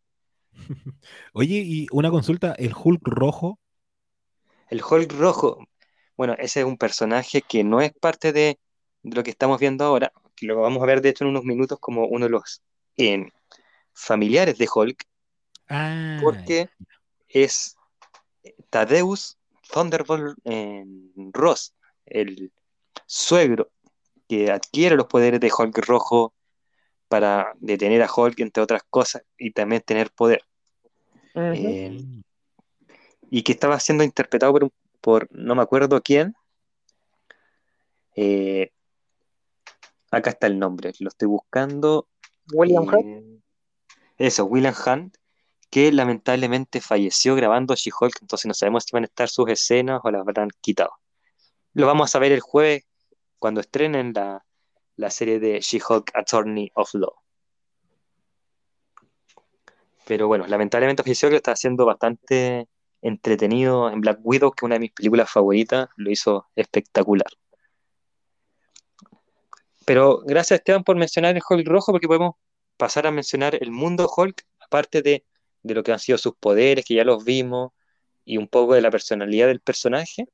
Oye, 1.33 1.63
y 1.65 1.87
una 1.93 2.11
consulta, 2.11 2.55
¿el 2.59 2.75
Hulk 2.75 3.03
rojo? 3.05 3.59
El 4.71 4.83
Hulk 4.83 5.13
rojo, 5.13 5.67
bueno, 6.17 6.35
ese 6.39 6.61
es 6.61 6.67
un 6.67 6.77
personaje 6.77 7.43
que 7.43 7.65
no 7.65 7.81
es 7.81 7.93
parte 7.93 8.33
de, 8.33 8.59
lo 9.03 9.23
que 9.23 9.31
estamos 9.31 9.59
viendo 9.61 9.85
ahora, 9.85 10.13
que 10.37 10.47
lo 10.47 10.61
vamos 10.61 10.83
a 10.83 10.87
ver 10.87 11.01
de 11.01 11.11
hecho 11.11 11.25
en 11.25 11.31
unos 11.31 11.45
minutos 11.45 11.79
como 11.79 12.07
uno 12.07 12.27
de 12.27 12.31
los 12.31 12.63
familiares 13.93 14.59
de 14.59 14.69
Hulk, 14.73 15.05
ah, 15.69 16.19
porque 16.23 16.69
es 17.29 17.77
Tadeus 18.71 19.39
Thunderbolt 19.73 20.39
Ross, 21.33 21.75
el 22.07 22.53
suegro 23.07 23.71
que 24.29 24.51
adquiere 24.51 24.97
los 24.97 25.07
poderes 25.07 25.41
de 25.41 25.53
Hulk 25.57 25.77
rojo 25.87 26.35
para 27.09 27.53
detener 27.61 28.03
a 28.03 28.11
Hulk, 28.13 28.41
entre 28.41 28.63
otras 28.63 28.83
cosas, 28.89 29.23
y 29.37 29.53
también 29.53 29.83
tener 29.83 30.11
poder. 30.11 30.43
Eh, 31.35 32.23
y 33.31 33.43
que 33.43 33.53
estaba 33.53 33.79
siendo 33.81 34.05
interpretado 34.05 34.53
por, 34.53 34.71
por 35.05 35.29
no 35.33 35.55
me 35.55 35.61
acuerdo 35.61 36.01
quién. 36.01 36.35
Eh, 38.17 38.71
acá 40.11 40.31
está 40.31 40.47
el 40.47 40.59
nombre, 40.59 40.93
lo 40.99 41.09
estoy 41.09 41.29
buscando. 41.29 42.09
William 42.55 42.85
Hunt. 42.85 43.05
Eh, 43.05 43.41
eso, 44.17 44.47
William 44.47 44.75
Hunt, 44.75 45.15
que 45.69 45.93
lamentablemente 45.93 46.81
falleció 46.81 47.35
grabando 47.35 47.75
She-Hulk, 47.75 48.17
entonces 48.23 48.47
no 48.47 48.55
sabemos 48.55 48.85
si 48.85 48.93
van 48.93 49.03
a 49.03 49.07
estar 49.07 49.29
sus 49.29 49.47
escenas 49.51 50.01
o 50.03 50.11
las 50.11 50.23
habrán 50.23 50.49
quitado. 50.63 50.95
Lo 51.75 51.87
vamos 51.87 52.09
a 52.09 52.13
saber 52.13 52.33
el 52.33 52.41
jueves 52.41 52.87
cuando 53.39 53.61
estrenen 53.61 54.15
la, 54.15 54.43
la 54.97 55.11
serie 55.11 55.39
de 55.39 55.61
She-Hulk 55.61 56.13
Attorney 56.15 56.71
of 56.73 56.95
Law. 56.95 57.13
Pero 60.07 60.29
bueno, 60.29 60.47
lamentablemente 60.47 61.03
falleció 61.03 61.29
que 61.29 61.37
está 61.37 61.53
haciendo 61.53 61.85
bastante 61.85 62.69
entretenido 63.05 63.91
en 63.91 64.01
Black 64.01 64.19
Widow, 64.23 64.51
que 64.53 64.61
es 64.61 64.63
una 64.65 64.77
de 64.77 64.81
mis 64.81 64.93
películas 64.93 65.31
favoritas, 65.31 65.89
lo 65.97 66.11
hizo 66.11 66.49
espectacular. 66.57 67.29
Pero 69.85 70.23
gracias 70.25 70.61
Esteban 70.61 70.83
por 70.83 70.97
mencionar 70.97 71.37
el 71.37 71.43
Hulk 71.49 71.69
rojo, 71.69 71.93
porque 71.93 72.07
podemos 72.07 72.37
pasar 72.79 73.07
a 73.07 73.11
mencionar 73.11 73.57
el 73.61 73.71
mundo 73.71 74.11
Hulk, 74.15 74.47
aparte 74.59 75.03
de, 75.03 75.25
de 75.63 75.75
lo 75.75 75.83
que 75.83 75.93
han 75.93 75.99
sido 75.99 76.17
sus 76.17 76.35
poderes, 76.35 76.87
que 76.87 76.95
ya 76.95 77.05
los 77.05 77.25
vimos, 77.25 77.73
y 78.25 78.39
un 78.39 78.49
poco 78.49 78.75
de 78.75 78.81
la 78.81 78.91
personalidad 78.91 79.49
del 79.49 79.61
personaje. 79.61 80.27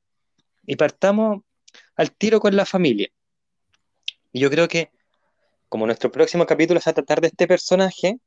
Y 0.64 0.76
partamos 0.76 1.42
al 1.96 2.12
tiro 2.12 2.38
con 2.38 2.54
la 2.54 2.64
familia. 2.64 3.08
Y 4.32 4.38
yo 4.38 4.48
creo 4.48 4.68
que, 4.68 4.92
como 5.68 5.86
nuestro 5.86 6.12
próximo 6.12 6.46
capítulo 6.46 6.78
es 6.78 6.86
a 6.86 6.92
tratar 6.92 7.20
de 7.20 7.28
este 7.28 7.48
personaje, 7.48 8.20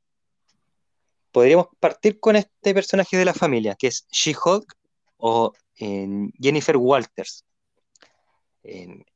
podríamos 1.33 1.67
partir 1.79 2.19
con 2.19 2.37
este 2.37 2.73
personaje 2.73 3.17
de 3.17 3.25
la 3.25 3.33
familia, 3.33 3.75
que 3.75 3.87
es 3.87 4.07
She-Hulk 4.11 4.77
o 5.17 5.51
Jennifer 5.75 6.77
Walters. 6.77 7.43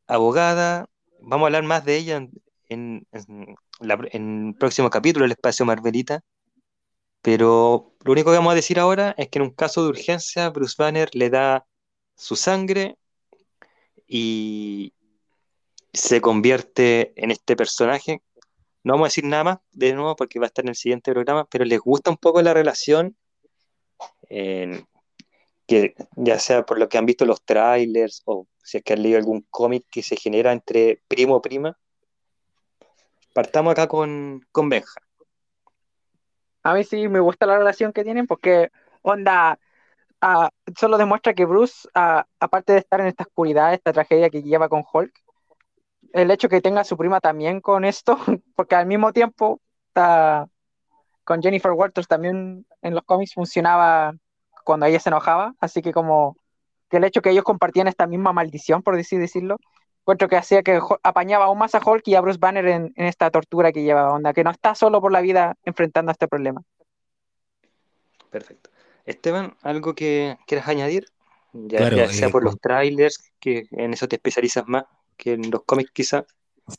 abogada, 0.08 0.90
vamos 1.22 1.46
a 1.46 1.48
hablar 1.48 1.64
más 1.64 1.86
de 1.86 1.96
ella 1.96 2.28
en, 2.70 3.08
el 3.10 4.56
próximo 4.60 4.90
capítulo 4.90 5.24
del 5.24 5.32
espacio 5.32 5.66
Marvelita. 5.66 6.22
Pero 7.22 7.94
lo 8.04 8.12
único 8.12 8.32
que 8.32 8.38
vamos 8.38 8.52
a 8.52 8.56
decir 8.56 8.80
ahora 8.80 9.14
es 9.18 9.30
que 9.30 9.40
en 9.40 9.44
un 9.44 9.52
caso 9.52 9.84
de 9.84 9.90
urgencia, 9.90 10.50
Bruce 10.50 10.76
Banner 10.78 11.10
le 11.14 11.30
da 11.30 11.66
su 12.16 12.36
sangre 12.36 12.98
y 14.08 14.94
se 15.94 16.22
convierte 16.22 17.14
en 17.22 17.32
este 17.32 17.56
personaje. 17.56 18.22
No 18.84 18.94
vamos 18.94 19.06
a 19.06 19.10
decir 19.10 19.26
nada 19.26 19.44
más 19.44 19.58
de 19.72 19.94
nuevo 19.94 20.16
porque 20.16 20.40
va 20.40 20.46
a 20.46 20.48
estar 20.48 20.64
en 20.66 20.70
el 20.70 20.76
siguiente 20.76 21.12
programa, 21.12 21.46
pero 21.46 21.66
les 21.66 21.80
gusta 21.80 22.10
un 22.10 22.18
poco 22.18 22.42
la 22.42 22.54
relación, 22.54 23.18
que 25.68 25.96
ya 26.16 26.40
sea 26.40 26.66
por 26.66 26.80
lo 26.80 26.88
que 26.88 26.98
han 26.98 27.06
visto 27.06 27.26
los 27.26 27.44
trailers 27.44 28.22
o 28.26 28.48
si 28.64 28.78
es 28.78 28.84
que 28.84 28.94
han 28.94 29.04
leído 29.04 29.18
algún 29.18 29.46
cómic 29.50 29.86
que 29.92 30.02
se 30.04 30.16
genera 30.16 30.52
entre 30.52 31.02
primo 31.08 31.36
o 31.36 31.42
prima. 31.42 31.78
Partamos 33.34 33.72
acá 33.72 33.88
con, 33.88 34.46
con 34.52 34.70
Benja. 34.70 35.00
A 36.64 36.74
mí 36.74 36.84
sí 36.84 37.08
me 37.08 37.20
gusta 37.20 37.46
la 37.46 37.58
relación 37.58 37.94
que 37.94 38.04
tienen 38.04 38.28
porque, 38.28 38.72
onda, 39.02 39.60
uh, 40.22 40.48
solo 40.78 40.98
demuestra 40.98 41.34
que 41.34 41.46
Bruce, 41.46 41.88
ah, 41.94 42.26
aparte 42.40 42.74
de 42.74 42.80
estar 42.80 43.00
en 43.00 43.08
esta 43.08 43.24
oscuridad, 43.24 43.74
esta 43.74 43.94
tragedia 43.94 44.30
que 44.30 44.44
lleva 44.44 44.68
con 44.68 44.84
Hulk, 44.92 45.14
el 46.14 46.32
hecho 46.32 46.50
que 46.50 46.62
tenga 46.62 46.82
a 46.82 46.86
su 46.86 46.98
prima 46.98 47.20
también 47.20 47.62
con 47.62 47.86
esto, 47.86 48.18
porque 48.56 48.76
al 48.76 48.86
mismo 48.86 49.14
tiempo 49.14 49.60
está 49.90 50.48
con 51.24 51.42
Jennifer 51.42 51.72
Walters 51.72 52.08
también 52.08 52.66
en 52.82 52.96
los 52.96 53.04
cómics 53.04 53.34
funcionaba 53.34 54.14
cuando 54.64 54.86
ella 54.86 55.00
se 55.00 55.10
enojaba, 55.10 55.54
así 55.60 55.82
que 55.82 55.92
como 55.92 56.38
que 56.90 56.98
el 56.98 57.04
hecho 57.04 57.22
que 57.22 57.32
ellos 57.32 57.44
compartían 57.44 57.88
esta 57.88 58.08
misma 58.08 58.32
maldición, 58.32 58.82
por 58.82 58.96
decir 58.96 59.20
decirlo, 59.20 59.58
encuentro 60.02 60.30
que 60.30 60.38
hacía 60.38 60.64
que 60.64 60.80
apañaba 61.04 61.46
aún 61.46 61.58
más 61.58 61.76
a 61.76 61.82
Hulk 61.86 62.08
y 62.08 62.16
a 62.16 62.22
Bruce 62.22 62.40
Banner 62.40 62.66
en, 62.68 62.94
en 62.96 63.06
esta 63.06 63.30
tortura 63.30 63.74
que 63.74 63.84
lleva 63.84 64.14
onda, 64.14 64.34
que 64.34 64.44
no 64.44 64.52
está 64.52 64.74
solo 64.74 65.02
por 65.02 65.12
la 65.12 65.22
vida 65.22 65.56
enfrentando 65.64 66.12
a 66.12 66.14
este 66.14 66.30
problema. 66.30 66.62
Perfecto. 68.30 68.70
Esteban, 69.06 69.56
¿algo 69.62 69.96
que 69.96 70.38
quieras 70.48 70.68
añadir? 70.68 71.08
Ya, 71.54 71.90
sea 72.10 72.28
eh, 72.28 72.32
por 72.32 72.44
los 72.44 72.60
trailers, 72.60 73.32
que 73.40 73.68
en 73.72 73.94
eso 73.94 74.08
te 74.08 74.18
especializas 74.18 74.68
más 74.68 74.84
que 75.18 75.34
en 75.34 75.52
los 75.52 75.64
cómics 75.66 75.92
quizá. 75.92 76.26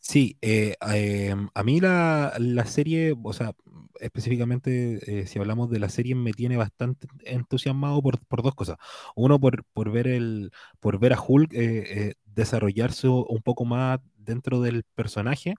Sí, 0.01 0.37
eh, 0.43 0.77
em, 0.83 1.49
a 1.55 1.63
mí 1.63 1.81
la, 1.81 2.37
serie, 2.67 3.15
o 3.23 3.33
sea, 3.33 3.55
específicamente 4.01 5.01
eh, 5.07 5.27
si 5.27 5.39
hablamos 5.39 5.71
de 5.71 5.79
la 5.79 5.89
serie, 5.89 6.15
me 6.15 6.33
tiene 6.33 6.57
bastante 6.59 7.09
entusiasmado 7.25 8.03
por, 8.03 8.43
dos 8.43 8.55
cosas. 8.55 8.77
Uno, 9.17 9.41
por, 9.41 9.65
por, 9.73 9.91
ver 9.91 10.07
el, 10.07 10.53
por 10.81 10.99
ver 10.99 11.15
a 11.15 11.21
Hulk 11.21 11.53
desarrollarse 12.27 13.09
un 13.09 13.43
poco 13.43 13.65
más 13.65 14.01
dentro 14.29 14.61
del 14.61 14.85
personaje 14.95 15.55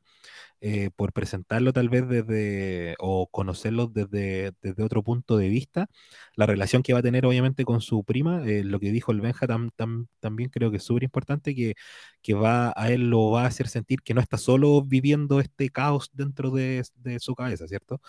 eh, 0.61 0.89
por 0.93 1.13
presentarlo 1.13 1.71
tal 1.71 1.87
vez 1.87 2.07
desde, 2.09 2.95
o 2.99 3.27
conocerlo 3.27 3.87
desde, 3.87 4.51
desde, 4.61 4.83
otro 4.83 5.03
punto 5.03 5.37
de 5.37 5.47
vista, 5.47 5.87
la 6.35 6.45
relación 6.45 6.83
que 6.83 6.91
va 6.91 6.99
a 6.99 7.01
tener 7.01 7.25
obviamente 7.25 7.63
con 7.63 7.79
su 7.79 8.03
prima, 8.03 8.43
eh, 8.45 8.65
lo 8.65 8.79
que 8.79 8.91
dijo 8.91 9.13
el 9.13 9.21
Benja 9.21 9.47
también 9.47 10.49
creo 10.49 10.69
que 10.69 10.77
es 10.77 10.83
súper 10.83 11.03
importante, 11.03 11.55
que, 11.55 11.75
que 12.21 12.33
va, 12.33 12.73
a 12.75 12.91
él 12.91 13.09
lo 13.09 13.31
va 13.31 13.43
a 13.43 13.47
hacer 13.47 13.69
sentir 13.69 14.01
que 14.01 14.13
no 14.13 14.19
está 14.21 14.37
solo 14.37 14.81
viviendo 14.83 15.39
este 15.39 15.69
caos 15.69 16.09
dentro 16.13 16.51
de, 16.51 16.83
de 16.95 17.19
su 17.19 17.35
cabeza, 17.35 17.65
¿cierto? 17.67 18.01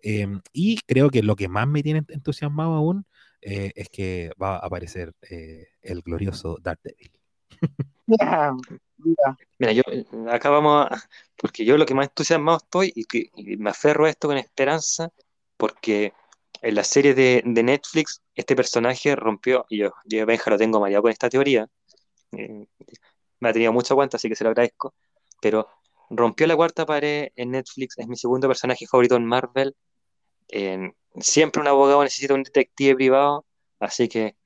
Em, 0.00 0.40
y 0.52 0.78
creo 0.86 1.10
que 1.10 1.22
lo 1.22 1.36
que 1.36 1.48
más 1.48 1.68
me 1.68 1.82
tiene 1.82 2.04
entusiasmado 2.08 2.74
aún 2.74 3.06
eh, 3.42 3.72
es 3.76 3.88
que 3.90 4.30
va 4.40 4.56
a 4.56 4.58
aparecer 4.66 5.12
el 5.82 6.02
glorioso 6.02 6.58
Daredevil. 6.62 7.12
Mira, 9.58 9.72
yo 9.72 9.82
acá 10.30 10.50
vamos 10.50 10.86
a, 10.90 11.02
porque 11.36 11.64
yo 11.64 11.76
lo 11.76 11.86
que 11.86 11.94
más 11.94 12.08
entusiasmado 12.08 12.58
estoy 12.58 12.92
y, 12.94 13.04
que, 13.04 13.30
me 13.58 13.70
aferro 13.70 14.06
a 14.06 14.10
esto 14.10 14.28
con 14.28 14.38
esperanza, 14.38 15.10
porque 15.56 16.12
en 16.62 16.74
la 16.74 16.84
serie 16.84 17.14
de, 17.14 17.42
Netflix 17.44 18.22
este 18.34 18.56
personaje 18.56 19.14
rompió, 19.16 19.66
y 19.68 19.78
yo, 19.78 19.92
yo 20.04 20.26
Benja 20.26 20.50
lo 20.50 20.58
tengo 20.58 20.80
mareado 20.80 21.02
con 21.02 21.12
esta 21.12 21.28
teoría, 21.28 21.68
eh, 22.32 22.66
me 23.40 23.48
ha 23.48 23.52
tenido 23.52 23.72
mucha 23.72 23.94
cuenta, 23.94 24.16
así 24.16 24.28
que 24.28 24.36
se 24.36 24.44
lo 24.44 24.50
agradezco, 24.50 24.94
pero 25.40 25.68
rompió 26.10 26.46
la 26.46 26.56
cuarta 26.56 26.86
pared 26.86 27.28
en 27.36 27.50
Netflix, 27.52 27.98
es 27.98 28.08
mi 28.08 28.16
segundo 28.16 28.48
personaje 28.48 28.86
favorito 28.86 29.16
en 29.16 29.26
Marvel, 29.26 29.76
siempre 31.20 31.60
un 31.60 31.68
abogado 31.68 32.02
necesita 32.02 32.34
un 32.34 32.42
detective 32.42 32.94
privado, 32.94 33.46
así 33.80 34.08
que 34.08 34.36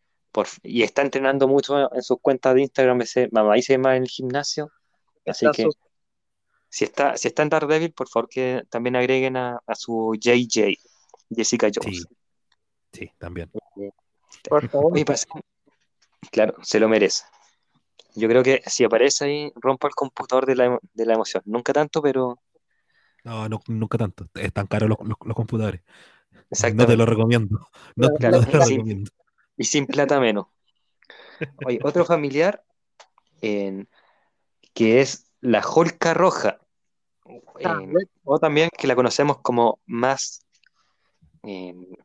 y 0.62 0.82
está 0.82 1.02
entrenando 1.02 1.48
mucho 1.48 1.92
en 1.92 2.02
sus 2.02 2.18
cuentas 2.20 2.54
de 2.54 2.62
Instagram, 2.62 3.02
ese, 3.02 3.28
mamá 3.32 3.54
dice 3.54 3.78
más 3.78 3.96
en 3.96 4.04
el 4.04 4.08
gimnasio. 4.08 4.70
Así 5.26 5.46
que 5.52 5.68
si 6.68 6.84
está, 6.84 7.16
si 7.16 7.28
está 7.28 7.42
en 7.42 7.48
Daredevil, 7.48 7.92
por 7.92 8.08
favor 8.08 8.28
que 8.28 8.62
también 8.70 8.96
agreguen 8.96 9.36
a, 9.36 9.60
su 9.74 10.16
JJ, 10.18 10.76
Jessica 11.34 11.68
Jones. 11.74 12.06
Sí, 12.92 13.10
también. 13.18 13.50
Por 14.48 14.68
favor. 14.70 14.92
Claro, 16.30 16.54
se 16.62 16.78
lo 16.78 16.88
merece. 16.88 17.24
Yo 18.14 18.28
creo 18.28 18.42
que 18.42 18.62
si 18.66 18.84
aparece 18.84 19.24
ahí, 19.24 19.52
rompa 19.56 19.88
el 19.88 19.94
computador 19.94 20.46
de 20.46 20.56
la, 20.56 20.78
de 20.92 21.06
la 21.06 21.14
emoción. 21.14 21.42
Nunca 21.46 21.72
tanto, 21.72 22.02
pero. 22.02 22.40
No, 23.24 23.48
nunca 23.68 23.98
tanto. 23.98 24.26
Están 24.34 24.66
caros 24.66 24.88
los, 24.88 24.98
los, 25.24 25.36
computadores. 25.36 25.82
No 26.74 26.86
te 26.86 26.96
lo 26.96 27.06
recomiendo. 27.06 27.68
No, 27.96 28.08
te 28.14 28.30
lo 28.30 28.40
recomiendo 28.40 29.10
y 29.60 29.64
sin 29.64 29.86
plata 29.86 30.18
menos. 30.18 30.46
Oye, 31.66 31.80
otro 31.84 32.06
familiar 32.06 32.64
que 33.42 35.00
es 35.00 35.26
la 35.42 35.60
Holca 35.60 36.14
Roja, 36.14 36.60
ah, 37.64 37.82
o 38.24 38.38
también 38.38 38.70
que 38.76 38.86
la 38.86 38.96
conocemos 38.96 39.40
como 39.42 39.78
más 39.84 40.46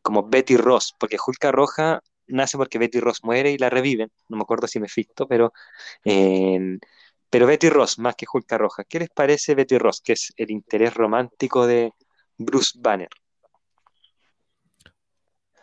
como 0.02 0.28
Betty 0.28 0.58
Ross, 0.58 0.94
porque 0.98 1.16
Hulka 1.24 1.50
Roja 1.50 2.02
nace 2.26 2.58
porque 2.58 2.78
Betty 2.78 3.00
Ross 3.00 3.24
muere 3.24 3.52
y 3.52 3.58
la 3.58 3.70
reviven. 3.70 4.10
No 4.28 4.36
me 4.36 4.42
acuerdo 4.42 4.66
si 4.66 4.78
me 4.78 4.88
fisto, 4.88 5.26
pero, 5.26 5.54
pero 6.02 7.46
Betty 7.46 7.70
Ross 7.70 7.98
más 7.98 8.16
que 8.16 8.26
Hulk 8.30 8.52
Roja. 8.52 8.84
¿Qué 8.84 8.98
les 8.98 9.08
parece 9.08 9.54
Betty 9.54 9.78
Ross, 9.78 10.02
que 10.02 10.12
es 10.12 10.34
el 10.36 10.50
interés 10.50 10.92
romántico 10.92 11.66
de 11.66 11.92
Bruce 12.36 12.78
Banner? 12.78 13.08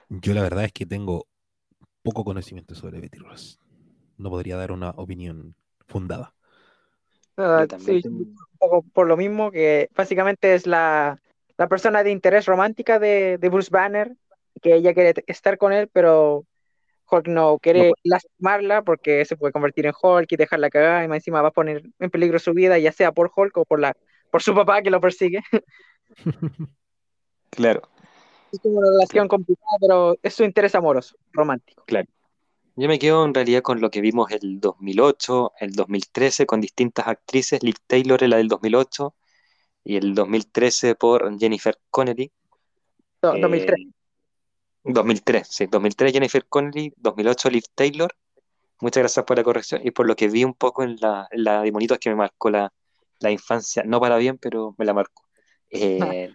Yo 0.10 0.34
la 0.34 0.42
verdad 0.42 0.66
es 0.66 0.72
que 0.72 0.88
tengo 0.88 1.28
poco 2.04 2.24
conocimiento 2.24 2.76
sobre 2.76 3.00
Betty 3.00 3.18
Ross. 3.18 3.60
No 4.18 4.30
podría 4.30 4.58
dar 4.58 4.72
una 4.72 4.92
opinión 4.92 5.56
fundada. 5.88 6.34
Ah, 7.38 7.66
sí, 7.80 8.02
un 8.06 8.36
poco 8.60 8.84
por 8.94 9.08
lo 9.08 9.18
mismo 9.18 9.50
que 9.50 9.90
básicamente 9.96 10.54
es 10.54 10.68
la, 10.68 11.20
persona 11.70 12.04
de 12.04 12.12
interés 12.12 12.46
romántica 12.46 13.00
de, 13.00 13.38
Bruce 13.52 13.72
Banner, 13.72 14.16
que 14.62 14.76
ella 14.76 14.94
quiere 14.94 15.14
estar 15.28 15.58
con 15.58 15.74
él, 15.74 15.90
pero 15.92 16.46
Hulk 17.10 17.28
no 17.28 17.58
quiere 17.60 17.92
lastimarla 18.04 18.84
porque 18.84 19.26
se 19.26 19.36
puede 19.36 19.54
convertir 19.54 19.86
en 19.86 19.94
Hulk 20.00 20.32
y 20.32 20.36
dejarla 20.36 20.70
cagar 20.70 21.04
y 21.04 21.08
más 21.08 21.18
encima 21.18 21.42
va 21.42 21.50
a 21.50 21.54
poner 21.54 21.84
en 22.00 22.10
peligro 22.12 22.38
su 22.38 22.54
vida, 22.54 22.78
ya 22.78 22.92
sea 22.92 23.12
por 23.12 23.32
Hulk 23.36 23.58
o 23.58 23.66
por 23.66 23.80
la 23.80 23.96
por 24.30 24.42
su 24.42 24.56
papá 24.56 24.82
que 24.82 24.90
lo 24.90 25.00
persigue. 25.00 25.42
claro. 27.52 27.93
Es 28.54 28.60
como 28.60 28.78
una 28.78 28.90
relación 28.92 29.28
complicada, 29.28 29.78
pero 29.82 30.16
es 30.22 30.36
su 30.36 30.44
interés 30.44 30.76
amoroso, 30.76 31.18
romántico. 31.32 31.84
Claro. 31.88 32.08
Yo 32.76 32.88
me 32.88 33.00
quedo 33.00 33.26
en 33.26 33.34
realidad 33.34 33.64
con 33.64 33.82
lo 33.82 33.90
que 33.90 34.00
vimos 34.00 34.30
el 34.32 34.60
2008, 34.60 35.54
el 35.60 35.74
2013 35.74 36.46
con 36.46 36.62
distintas 36.62 37.08
actrices. 37.08 37.64
Liv 37.64 37.78
Taylor 37.88 38.22
la 38.28 38.38
del 38.38 38.48
2008 38.48 39.16
y 39.84 39.96
el 39.96 40.14
2013 40.14 40.94
por 40.94 41.36
Jennifer 41.40 41.80
Connelly. 41.90 42.32
2003. 43.24 43.88
2003, 44.84 45.42
eh, 45.42 45.46
sí, 45.50 45.66
2003 45.66 46.14
Jennifer 46.14 46.46
Connelly, 46.46 46.94
2008 46.98 47.50
Liv 47.50 47.64
Taylor. 47.74 48.14
Muchas 48.82 49.02
gracias 49.02 49.26
por 49.26 49.38
la 49.38 49.44
corrección 49.44 49.82
y 49.84 49.90
por 49.90 50.06
lo 50.06 50.16
que 50.16 50.28
vi 50.28 50.44
un 50.44 50.54
poco 50.54 50.84
en 50.84 50.98
la, 51.00 51.28
la 51.32 51.64
de 51.64 51.72
Monitos 51.72 51.98
que 51.98 52.12
me 52.12 52.16
marcó 52.16 52.52
la, 52.52 52.72
infancia, 53.32 53.84
no 53.84 54.00
para 54.00 54.18
bien, 54.18 54.38
pero 54.38 54.76
me 54.78 54.86
la 54.86 54.94
marcó. 54.94 55.24
Eh, 55.76 56.32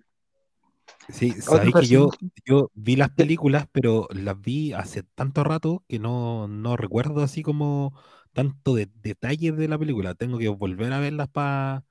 Sí, 1.09 1.33
sabéis 1.33 1.75
que 1.75 1.87
yo, 1.87 2.11
yo 2.45 2.71
vi 2.75 2.97
las 2.97 3.11
películas, 3.11 3.67
pero 3.73 4.09
las 4.11 4.39
vi 4.41 4.75
hace 4.75 5.03
tanto 5.03 5.43
rato 5.43 5.83
que 5.89 5.99
no, 5.99 6.49
no 6.49 6.77
recuerdo 6.77 7.23
así 7.23 7.43
como 7.43 7.95
tanto 8.35 8.75
de 8.75 8.91
detalles 8.95 9.57
de 9.57 9.69
la 9.69 9.79
película. 9.79 10.15
Tengo 10.15 10.39
que 10.39 10.49
volver 10.49 10.93
a 10.93 11.01
verlas 11.01 11.29
para 11.29 11.85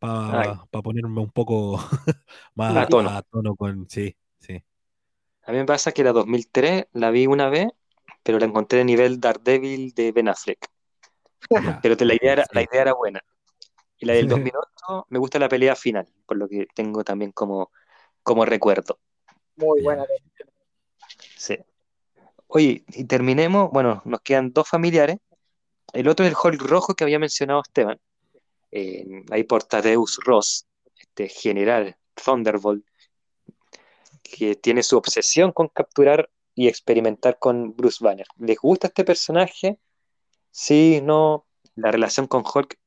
pa, 0.00 0.66
ponerme 0.82 1.20
un 1.20 1.30
poco 1.30 1.78
más 2.54 2.76
a 2.76 3.22
tono. 3.22 3.54
con. 3.54 3.88
Sí, 3.88 4.16
sí. 4.38 4.62
A 5.44 5.52
mí 5.52 5.58
me 5.58 5.64
pasa 5.64 5.92
que 5.92 6.04
la 6.04 6.12
2003 6.12 6.86
la 6.92 7.10
vi 7.10 7.26
una 7.26 7.48
vez, 7.48 7.68
pero 8.22 8.38
la 8.38 8.46
encontré 8.46 8.80
a 8.80 8.84
nivel 8.84 9.20
Daredevil 9.20 9.94
de 9.94 10.10
Ben 10.10 10.28
Affleck. 10.28 10.66
pero 11.82 11.94
la, 11.98 12.14
idea 12.14 12.32
era, 12.32 12.44
la 12.52 12.62
idea 12.62 12.82
era 12.82 12.94
buena. 12.94 13.20
Y 13.98 14.06
la 14.06 14.14
del 14.14 14.28
2008 14.28 15.06
me 15.08 15.18
gusta 15.20 15.38
la 15.38 15.48
pelea 15.48 15.76
final, 15.76 16.08
por 16.26 16.36
lo 16.36 16.48
que 16.48 16.66
tengo 16.74 17.04
también 17.04 17.30
como 17.30 17.70
como 18.22 18.44
recuerdo. 18.44 18.98
Muy 19.56 19.82
buena. 19.82 20.06
Sí. 21.36 21.58
Oye, 22.46 22.84
y 22.88 23.04
terminemos, 23.04 23.70
bueno, 23.70 24.02
nos 24.04 24.20
quedan 24.22 24.52
dos 24.52 24.68
familiares. 24.68 25.18
El 25.92 26.08
otro 26.08 26.24
es 26.26 26.32
el 26.32 26.36
Hulk 26.42 26.62
rojo 26.62 26.94
que 26.94 27.04
había 27.04 27.18
mencionado 27.18 27.62
Esteban. 27.62 27.98
Eh, 28.72 29.04
ahí 29.30 29.44
por 29.44 29.64
Tadeus 29.64 30.18
Ross, 30.24 30.66
este 30.98 31.28
general 31.28 31.96
Thunderbolt, 32.14 32.84
que 34.22 34.54
tiene 34.54 34.82
su 34.82 34.96
obsesión 34.96 35.52
con 35.52 35.68
capturar 35.68 36.30
y 36.54 36.68
experimentar 36.68 37.38
con 37.38 37.74
Bruce 37.76 38.02
Banner. 38.02 38.26
¿Les 38.38 38.58
gusta 38.58 38.88
este 38.88 39.04
personaje? 39.04 39.78
Sí, 40.50 41.00
no. 41.02 41.46
La 41.74 41.90
relación 41.90 42.26
con 42.26 42.42
Hulk, 42.42 42.78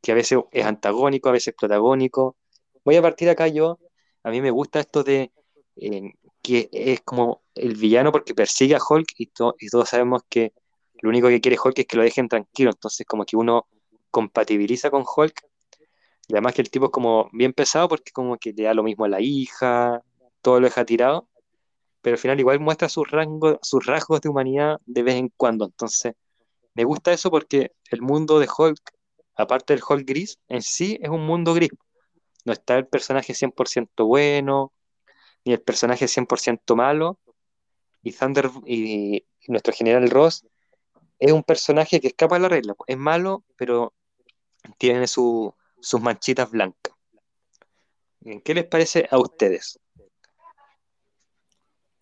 que 0.00 0.12
a 0.12 0.14
veces 0.14 0.38
es 0.50 0.64
antagónico, 0.64 1.28
a 1.28 1.32
veces 1.32 1.54
protagónico. 1.58 2.36
Voy 2.84 2.96
a 2.96 3.02
partir 3.02 3.28
acá 3.30 3.48
yo 3.48 3.78
a 4.22 4.30
mí 4.30 4.40
me 4.40 4.50
gusta 4.50 4.80
esto 4.80 5.02
de 5.02 5.32
que 6.42 6.68
es 6.72 7.00
como 7.02 7.42
el 7.54 7.76
villano 7.76 8.12
porque 8.12 8.34
persigue 8.34 8.74
a 8.74 8.80
Hulk 8.86 9.08
y, 9.18 9.30
y 9.58 9.68
todos 9.68 9.88
sabemos 9.88 10.22
que 10.28 10.52
lo 11.00 11.08
único 11.08 11.28
que 11.28 11.40
quiere 11.40 11.56
Hulk 11.62 11.78
es 11.80 11.86
que 11.86 11.96
lo 11.96 12.02
dejen 12.02 12.28
tranquilo, 12.28 12.70
entonces 12.70 13.06
como 13.06 13.24
que 13.24 13.36
uno 13.36 13.66
compatibiliza 14.10 14.90
con 14.90 15.04
Hulk. 15.04 15.42
Y 16.28 16.34
además 16.34 16.54
que 16.54 16.62
el 16.62 16.70
tipo 16.70 16.86
es 16.86 16.90
como 16.92 17.28
bien 17.32 17.52
pesado 17.52 17.88
porque 17.88 18.12
como 18.12 18.36
que 18.38 18.52
le 18.52 18.64
da 18.64 18.74
lo 18.74 18.84
mismo 18.84 19.04
a 19.04 19.08
la 19.08 19.20
hija, 19.20 20.02
todo 20.40 20.60
lo 20.60 20.66
deja 20.66 20.84
tirado, 20.84 21.28
pero 22.02 22.14
al 22.14 22.18
final 22.18 22.38
igual 22.38 22.60
muestra 22.60 22.88
sus, 22.88 23.10
rangos, 23.10 23.58
sus 23.62 23.84
rasgos 23.86 24.20
de 24.20 24.28
humanidad 24.28 24.80
de 24.86 25.02
vez 25.02 25.16
en 25.16 25.32
cuando, 25.36 25.64
entonces 25.64 26.14
me 26.74 26.84
gusta 26.84 27.12
eso 27.12 27.30
porque 27.30 27.72
el 27.90 28.02
mundo 28.02 28.38
de 28.38 28.48
Hulk, 28.56 28.80
aparte 29.36 29.74
del 29.74 29.82
Hulk 29.86 30.06
gris, 30.06 30.38
en 30.48 30.62
sí 30.62 30.98
es 31.00 31.10
un 31.10 31.26
mundo 31.26 31.54
gris, 31.54 31.70
no 32.44 32.52
está 32.52 32.76
el 32.76 32.86
personaje 32.86 33.34
100% 33.34 34.06
bueno, 34.06 34.72
ni 35.44 35.52
el 35.52 35.60
personaje 35.60 36.06
100% 36.06 36.76
malo, 36.76 37.18
y 38.02 38.12
Thunder 38.12 38.50
y, 38.66 39.24
nuestro 39.48 39.72
general 39.72 40.08
Ross 40.08 40.46
es 41.18 41.32
un 41.32 41.42
personaje 41.42 42.00
que 42.00 42.08
escapa 42.08 42.36
de 42.36 42.42
la 42.42 42.48
regla, 42.48 42.74
es 42.86 42.96
malo, 42.96 43.44
pero 43.56 43.92
tiene 44.78 45.06
sus 45.06 45.52
manchitas 46.00 46.50
blancas. 46.50 46.94
¿Qué 48.44 48.54
les 48.54 48.64
parece 48.66 49.08
a 49.10 49.18
ustedes? 49.18 49.80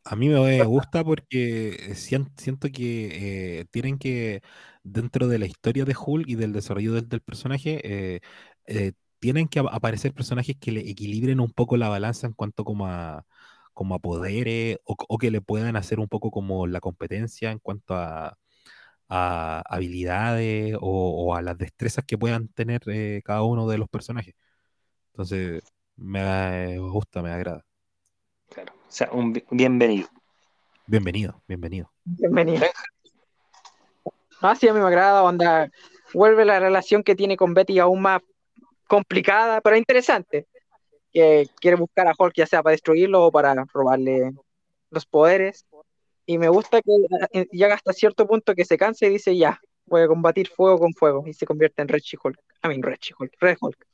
A 0.04 0.16
mí 0.16 0.28
me 0.28 0.64
gusta 0.64 1.04
porque 1.04 1.94
siento 1.94 2.68
que 2.72 3.60
eh, 3.60 3.64
tienen 3.70 3.98
que, 3.98 4.42
dentro 4.82 5.28
de 5.28 5.38
la 5.38 5.46
historia 5.46 5.84
de 5.84 5.94
Hulk 5.94 6.28
y 6.28 6.34
del 6.34 6.52
desarrollo 6.52 6.94
del, 6.94 7.20
personaje, 7.20 7.80
eh, 7.84 8.20
eh, 8.66 8.92
tienen 9.20 9.48
que 9.48 9.60
aparecer 9.60 10.12
personajes 10.12 10.56
que 10.58 10.72
le 10.72 10.80
equilibren 10.80 11.40
un 11.40 11.52
poco 11.52 11.76
la 11.76 11.88
balanza 11.88 12.26
en 12.26 12.32
cuanto 12.32 12.64
como 12.64 12.86
a, 12.86 13.26
como 13.74 13.94
a 13.94 13.98
poderes 13.98 14.78
o, 14.84 15.18
que 15.18 15.30
le 15.30 15.40
puedan 15.40 15.76
hacer 15.76 16.00
un 16.00 16.08
poco 16.08 16.30
como 16.30 16.66
la 16.66 16.80
competencia 16.80 17.50
en 17.52 17.58
cuanto 17.58 17.94
a, 17.94 18.36
habilidades 19.08 20.76
o, 20.80 21.34
a 21.34 21.42
las 21.42 21.58
destrezas 21.58 22.04
que 22.04 22.16
puedan 22.16 22.48
tener 22.48 22.80
eh, 22.86 23.22
cada 23.24 23.42
uno 23.42 23.68
de 23.68 23.76
los 23.76 23.88
personajes. 23.88 24.34
Entonces, 25.12 25.62
me 25.96 26.78
gusta, 26.78 27.20
me 27.20 27.30
agrada. 27.30 27.64
Claro, 28.50 28.72
o 28.72 28.90
sea, 28.90 29.10
un 29.10 29.32
bienvenido. 29.50 30.08
Bienvenido, 30.86 31.42
bienvenido. 31.48 31.90
Bienvenido. 32.04 32.66
Ah, 34.40 34.54
sí, 34.54 34.68
a 34.68 34.72
mí 34.72 34.78
me 34.78 34.86
agrada, 34.86 35.24
onda, 35.24 35.68
vuelve 36.14 36.44
la 36.44 36.60
relación 36.60 37.02
que 37.02 37.16
tiene 37.16 37.36
con 37.36 37.52
Betty 37.52 37.80
aún 37.80 38.02
más 38.02 38.22
complicada, 38.90 39.60
pero 39.60 39.76
interesante. 39.76 40.48
Que 41.12 41.48
quiere 41.60 41.76
buscar 41.76 42.08
a 42.08 42.14
Hulk 42.16 42.34
ya 42.34 42.46
sea 42.46 42.62
para 42.62 42.72
destruirlo 42.72 43.26
o 43.26 43.32
para 43.32 43.54
robarle 43.72 44.32
los 44.90 45.06
poderes. 45.06 45.64
Y 46.26 46.38
me 46.38 46.48
gusta 46.48 46.82
que 46.82 46.92
eh, 47.32 47.46
llega 47.52 47.74
hasta 47.76 47.92
cierto 47.92 48.26
punto 48.26 48.54
que 48.54 48.64
se 48.64 48.76
canse 48.76 49.06
y 49.06 49.10
dice 49.10 49.36
ya, 49.36 49.60
voy 49.86 50.02
a 50.02 50.08
combatir 50.08 50.48
fuego 50.48 50.78
con 50.78 50.92
fuego 50.92 51.24
y 51.26 51.34
se 51.34 51.46
convierte 51.46 51.82
en 51.82 51.88
Red 51.88 52.00
She-Hulk. 52.00 52.38
I 52.64 52.68
mean, 52.68 52.82
Red 52.82 52.98
She-Hulk, 53.00 53.32
Red 53.40 53.58
Hulk. 53.60 53.86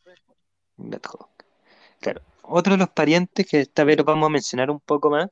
Claro. 2.01 2.23
Otro 2.43 2.75
de 2.75 2.79
los 2.79 2.91
parientes 2.91 3.47
que 3.47 3.61
esta 3.61 3.85
vez 3.85 3.97
vamos 4.05 4.27
a 4.27 4.31
mencionar 4.31 4.71
un 4.71 4.81
poco 4.81 5.11
más, 5.11 5.29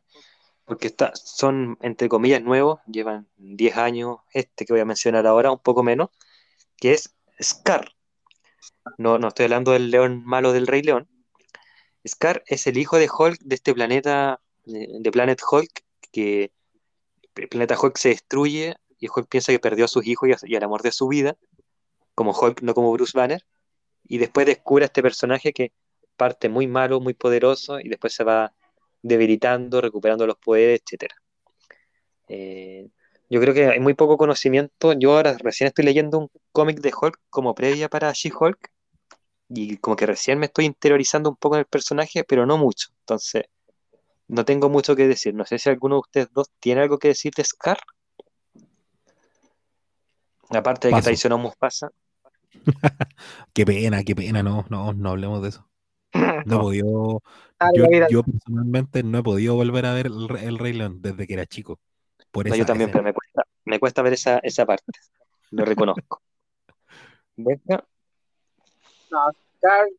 porque 0.64 0.88
está, 0.88 1.12
son 1.14 1.78
entre 1.80 2.08
comillas 2.08 2.42
nuevos, 2.42 2.80
llevan 2.86 3.28
10 3.36 3.76
años, 3.76 4.18
este 4.32 4.64
que 4.64 4.72
voy 4.72 4.80
a 4.80 4.86
mencionar 4.86 5.26
ahora, 5.26 5.52
un 5.52 5.58
poco 5.58 5.82
menos, 5.82 6.08
que 6.76 6.92
es 6.92 7.14
Scar, 7.40 7.93
no, 8.98 9.18
no 9.18 9.28
estoy 9.28 9.44
hablando 9.44 9.72
del 9.72 9.90
león 9.90 10.22
malo 10.24 10.52
del 10.52 10.66
Rey 10.66 10.82
León. 10.82 11.08
Scar 12.06 12.42
es 12.46 12.66
el 12.66 12.78
hijo 12.78 12.98
de 12.98 13.08
Hulk 13.08 13.40
de 13.40 13.54
este 13.54 13.74
planeta, 13.74 14.40
de, 14.64 15.10
Planet 15.10 15.40
Hulk, 15.50 15.84
que 16.12 16.52
el 17.36 17.48
planeta 17.48 17.78
Hulk 17.80 17.96
se 17.96 18.10
destruye 18.10 18.76
y 18.98 19.08
Hulk 19.08 19.28
piensa 19.28 19.52
que 19.52 19.58
perdió 19.58 19.86
a 19.86 19.88
sus 19.88 20.06
hijos 20.06 20.28
y, 20.44 20.56
al 20.56 20.62
amor 20.62 20.82
de 20.82 20.92
su 20.92 21.08
vida, 21.08 21.36
como 22.14 22.32
Hulk, 22.32 22.62
no 22.62 22.74
como 22.74 22.92
Bruce 22.92 23.16
Banner. 23.16 23.44
Y 24.04 24.18
después 24.18 24.46
descubre 24.46 24.84
a 24.84 24.86
este 24.86 25.02
personaje 25.02 25.52
que 25.52 25.72
parte 26.16 26.48
muy 26.48 26.66
malo, 26.66 27.00
muy 27.00 27.14
poderoso 27.14 27.80
y 27.80 27.88
después 27.88 28.14
se 28.14 28.24
va 28.24 28.52
debilitando, 29.02 29.80
recuperando 29.80 30.26
los 30.26 30.36
poderes, 30.36 30.82
etc. 30.90 31.12
yo 33.34 33.40
creo 33.40 33.52
que 33.52 33.66
hay 33.66 33.80
muy 33.80 33.94
poco 33.94 34.16
conocimiento. 34.16 34.92
Yo 34.92 35.16
ahora 35.16 35.36
recién 35.36 35.66
estoy 35.66 35.84
leyendo 35.84 36.18
un 36.18 36.30
cómic 36.52 36.80
de 36.80 36.92
Hulk 36.96 37.18
como 37.30 37.52
previa 37.52 37.88
para 37.88 38.12
She-Hulk 38.12 38.70
y 39.48 39.76
como 39.78 39.96
que 39.96 40.06
recién 40.06 40.38
me 40.38 40.46
estoy 40.46 40.66
interiorizando 40.66 41.30
un 41.30 41.36
poco 41.36 41.56
en 41.56 41.60
el 41.60 41.66
personaje, 41.66 42.22
pero 42.22 42.46
no 42.46 42.58
mucho. 42.58 42.90
Entonces, 43.00 43.46
no 44.28 44.44
tengo 44.44 44.68
mucho 44.68 44.94
que 44.94 45.08
decir. 45.08 45.34
No 45.34 45.44
sé 45.46 45.58
si 45.58 45.68
alguno 45.68 45.96
de 45.96 46.00
ustedes 46.02 46.28
dos 46.32 46.48
tiene 46.60 46.82
algo 46.82 47.00
que 47.00 47.08
decir 47.08 47.32
de 47.36 47.42
Scar. 47.42 47.78
Aparte 50.50 50.86
de 50.86 50.94
que 50.94 51.02
traicionó 51.02 51.34
a 51.44 51.52
pasa. 51.58 51.90
qué 53.52 53.66
pena, 53.66 54.04
qué 54.04 54.14
pena, 54.14 54.44
no, 54.44 54.64
no, 54.68 54.92
no 54.92 55.10
hablemos 55.10 55.42
de 55.42 55.48
eso. 55.48 55.68
No 56.46 56.54
he 56.54 56.58
podido, 56.60 57.22
yo, 58.08 58.22
personalmente 58.22 59.02
no 59.02 59.18
he 59.18 59.22
podido 59.24 59.56
volver 59.56 59.86
a 59.86 59.94
ver 59.94 60.06
el, 60.06 60.28
Rey 60.56 60.72
León 60.72 61.02
desde 61.02 61.26
que 61.26 61.34
era 61.34 61.46
chico. 61.46 61.80
Por 62.34 62.52
yo 62.52 62.66
también, 62.66 62.90
pero 62.90 63.04
me 63.04 63.12
cuesta, 63.12 63.44
me 63.64 63.78
cuesta 63.78 64.02
ver 64.02 64.14
esa, 64.14 64.38
esa 64.38 64.66
parte. 64.66 64.90
Lo 65.52 65.64
reconozco. 65.64 66.20
¿Venga? 67.36 67.84
No, 69.08 69.32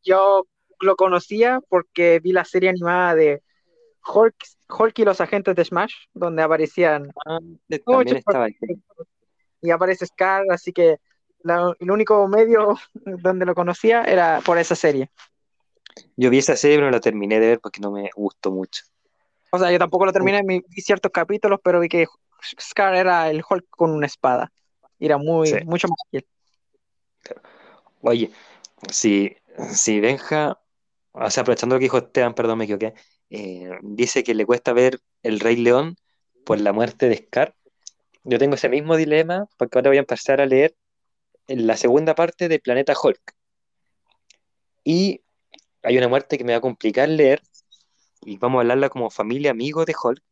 yo 0.04 0.46
lo 0.80 0.96
conocía 0.96 1.60
porque 1.70 2.20
vi 2.20 2.32
la 2.32 2.44
serie 2.44 2.68
animada 2.68 3.14
de 3.14 3.42
Hulk, 4.06 4.98
y 4.98 5.04
los 5.04 5.22
agentes 5.22 5.56
de 5.56 5.64
Smash, 5.64 5.94
donde 6.12 6.42
aparecían 6.42 7.10
ah, 7.24 7.38
y 9.62 9.70
aparece 9.70 10.06
Scar, 10.06 10.44
así 10.50 10.74
que 10.74 10.98
el 11.42 11.90
único 11.90 12.28
medio 12.28 12.76
donde 13.22 13.46
lo 13.46 13.54
conocía 13.54 14.02
era 14.02 14.42
por 14.44 14.58
esa 14.58 14.74
serie. 14.74 15.10
Yo 16.16 16.28
vi 16.28 16.38
esa 16.38 16.54
serie, 16.54 16.76
pero 16.76 16.88
no 16.88 16.92
la 16.92 17.00
terminé 17.00 17.40
de 17.40 17.46
ver 17.46 17.60
porque 17.60 17.80
no 17.80 17.90
me 17.90 18.10
gustó 18.14 18.52
mucho. 18.52 18.84
O 19.50 19.58
sea, 19.58 19.72
yo 19.72 19.78
tampoco 19.78 20.04
lo 20.04 20.12
terminé, 20.12 20.42
vi 20.44 20.62
ciertos 20.82 21.10
capítulos, 21.10 21.60
pero 21.64 21.80
vi 21.80 21.88
que 21.88 22.06
Scar 22.60 22.94
era 22.94 23.30
el 23.30 23.42
Hulk 23.48 23.66
con 23.70 23.90
una 23.90 24.06
espada. 24.06 24.52
era 24.98 25.18
muy, 25.18 25.52
mucho 25.64 25.88
más 25.88 25.98
fiel. 26.10 26.26
Oye, 28.02 28.30
si, 28.90 29.36
si 29.72 30.00
Benja, 30.00 30.60
o 31.12 31.30
sea, 31.30 31.42
aprovechando 31.42 31.74
lo 31.74 31.80
que 31.80 31.84
dijo 31.84 31.98
Esteban, 31.98 32.34
perdón, 32.34 32.58
me 32.58 32.64
equivoqué, 32.64 32.94
eh, 33.30 33.70
dice 33.82 34.22
que 34.22 34.34
le 34.34 34.46
cuesta 34.46 34.72
ver 34.72 35.00
El 35.22 35.40
Rey 35.40 35.56
León 35.56 35.96
por 36.44 36.60
la 36.60 36.72
muerte 36.72 37.08
de 37.08 37.16
Scar. 37.16 37.54
Yo 38.22 38.38
tengo 38.38 38.54
ese 38.54 38.68
mismo 38.68 38.96
dilema 38.96 39.46
porque 39.56 39.78
ahora 39.78 39.90
voy 39.90 39.96
a 39.96 40.00
empezar 40.00 40.40
a 40.40 40.46
leer 40.46 40.76
la 41.48 41.76
segunda 41.76 42.14
parte 42.14 42.48
de 42.48 42.58
Planeta 42.58 42.94
Hulk. 43.00 43.34
Y 44.84 45.22
hay 45.82 45.98
una 45.98 46.08
muerte 46.08 46.38
que 46.38 46.44
me 46.44 46.52
va 46.52 46.58
a 46.58 46.62
complicar 46.62 47.08
leer, 47.08 47.42
y 48.22 48.38
vamos 48.38 48.58
a 48.58 48.60
hablarla 48.62 48.88
como 48.88 49.10
familia 49.10 49.50
amigo 49.50 49.84
de 49.84 49.94
Hulk, 50.00 50.22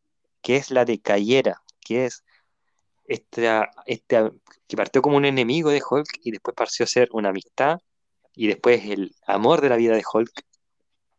que 0.42 0.56
es 0.56 0.70
la 0.70 0.84
de 0.84 1.00
Cayera, 1.00 1.62
que 1.84 2.06
es 2.06 2.24
esta, 3.06 3.70
esta, 3.86 4.32
que 4.66 4.76
partió 4.76 5.02
como 5.02 5.16
un 5.16 5.24
enemigo 5.24 5.70
de 5.70 5.82
Hulk 5.88 6.20
y 6.22 6.30
después 6.32 6.54
pareció 6.56 6.86
ser 6.86 7.08
una 7.12 7.28
amistad 7.28 7.78
y 8.34 8.48
después 8.48 8.84
el 8.86 9.14
amor 9.26 9.60
de 9.60 9.68
la 9.68 9.76
vida 9.76 9.94
de 9.94 10.02
Hulk, 10.10 10.32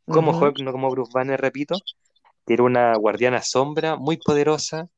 como 0.05 0.37
Hulk, 0.37 0.59
no 0.59 0.71
como 0.71 0.89
Bruce 0.91 1.11
Banner, 1.13 1.39
repito, 1.39 1.75
que 2.45 2.53
era 2.53 2.63
una 2.63 2.95
guardiana 2.95 3.41
sombra 3.41 3.95
muy 3.95 4.17
poderosa 4.17 4.89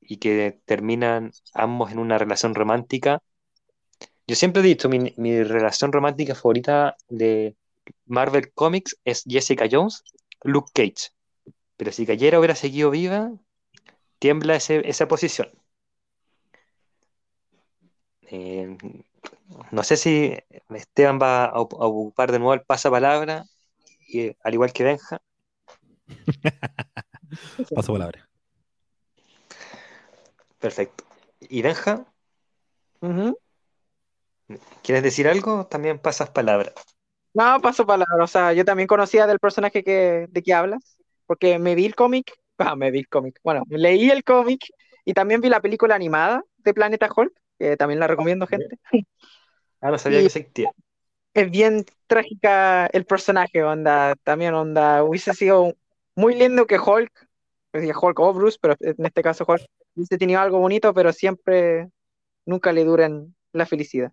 y 0.00 0.18
que 0.18 0.60
terminan 0.64 1.32
ambos 1.54 1.92
en 1.92 1.98
una 1.98 2.18
relación 2.18 2.54
romántica. 2.54 3.22
Yo 4.26 4.36
siempre 4.36 4.62
he 4.62 4.66
dicho, 4.66 4.88
mi, 4.88 5.14
mi 5.16 5.42
relación 5.42 5.92
romántica 5.92 6.34
favorita 6.34 6.96
de 7.08 7.56
Marvel 8.06 8.52
Comics 8.52 8.98
es 9.04 9.22
Jessica 9.26 9.68
Jones, 9.70 10.02
Luke 10.42 10.70
Cage. 10.74 11.12
Pero 11.76 11.92
si 11.92 12.06
Cayera 12.06 12.38
hubiera 12.38 12.54
seguido 12.54 12.90
viva, 12.90 13.32
tiembla 14.22 14.54
esa 14.54 15.08
posición. 15.08 15.50
Eh, 18.22 18.78
no 19.72 19.82
sé 19.82 19.96
si 19.96 20.38
Esteban 20.70 21.18
va 21.20 21.46
a, 21.46 21.58
ocupar 21.58 22.30
de 22.30 22.38
nuevo 22.38 22.54
el 22.54 22.62
pasapalabra, 22.62 23.46
y, 24.06 24.32
al 24.44 24.54
igual 24.54 24.72
que 24.72 24.84
Benja. 24.84 25.20
Paso 27.74 27.92
palabra. 27.92 28.28
Perfecto. 30.60 31.02
¿Y 31.40 31.62
Benja? 31.62 32.06
¿Quieres 34.84 35.02
decir 35.02 35.26
algo? 35.26 35.66
También 35.66 35.98
pasas 35.98 36.30
palabra. 36.30 36.72
No, 37.34 37.60
paso 37.60 37.84
palabra. 37.84 38.22
O 38.22 38.28
sea, 38.28 38.52
yo 38.52 38.64
también 38.64 38.86
conocía 38.86 39.26
del 39.26 39.40
personaje 39.40 39.82
que, 39.82 40.28
de 40.30 40.42
que 40.44 40.54
hablas, 40.54 40.96
porque 41.26 41.58
me 41.58 41.74
vi 41.74 41.86
el 41.86 41.96
cómic 41.96 42.32
Ah, 42.62 42.76
me 42.76 42.90
vi 42.90 43.00
el 43.00 43.08
cómic. 43.08 43.38
Bueno, 43.42 43.64
leí 43.68 44.10
el 44.10 44.24
cómic 44.24 44.66
y 45.04 45.14
también 45.14 45.40
vi 45.40 45.48
la 45.48 45.60
película 45.60 45.94
animada 45.94 46.44
de 46.58 46.74
Planeta 46.74 47.08
Hulk, 47.14 47.32
que 47.58 47.76
también 47.76 48.00
la 48.00 48.06
recomiendo, 48.06 48.46
gente. 48.46 48.78
Ah, 49.80 49.90
no 49.90 49.98
sabía 49.98 50.20
que 50.20 50.26
existía. 50.26 50.70
Es 51.34 51.50
bien 51.50 51.84
trágica 52.06 52.86
el 52.86 53.04
personaje, 53.04 53.62
onda, 53.62 54.14
también 54.22 54.54
onda, 54.54 55.02
hubiese 55.02 55.32
sido 55.34 55.74
muy 56.14 56.34
lindo 56.34 56.66
que 56.66 56.78
Hulk, 56.78 57.10
decía 57.72 57.94
Hulk 57.98 58.18
o 58.20 58.32
Bruce, 58.34 58.58
pero 58.60 58.76
en 58.80 59.04
este 59.04 59.22
caso 59.22 59.44
Hulk, 59.48 59.62
hubiese 59.94 60.18
tenido 60.18 60.40
algo 60.40 60.58
bonito, 60.58 60.92
pero 60.92 61.12
siempre, 61.12 61.88
nunca 62.44 62.72
le 62.72 62.84
duran 62.84 63.34
la 63.52 63.66
felicidad. 63.66 64.12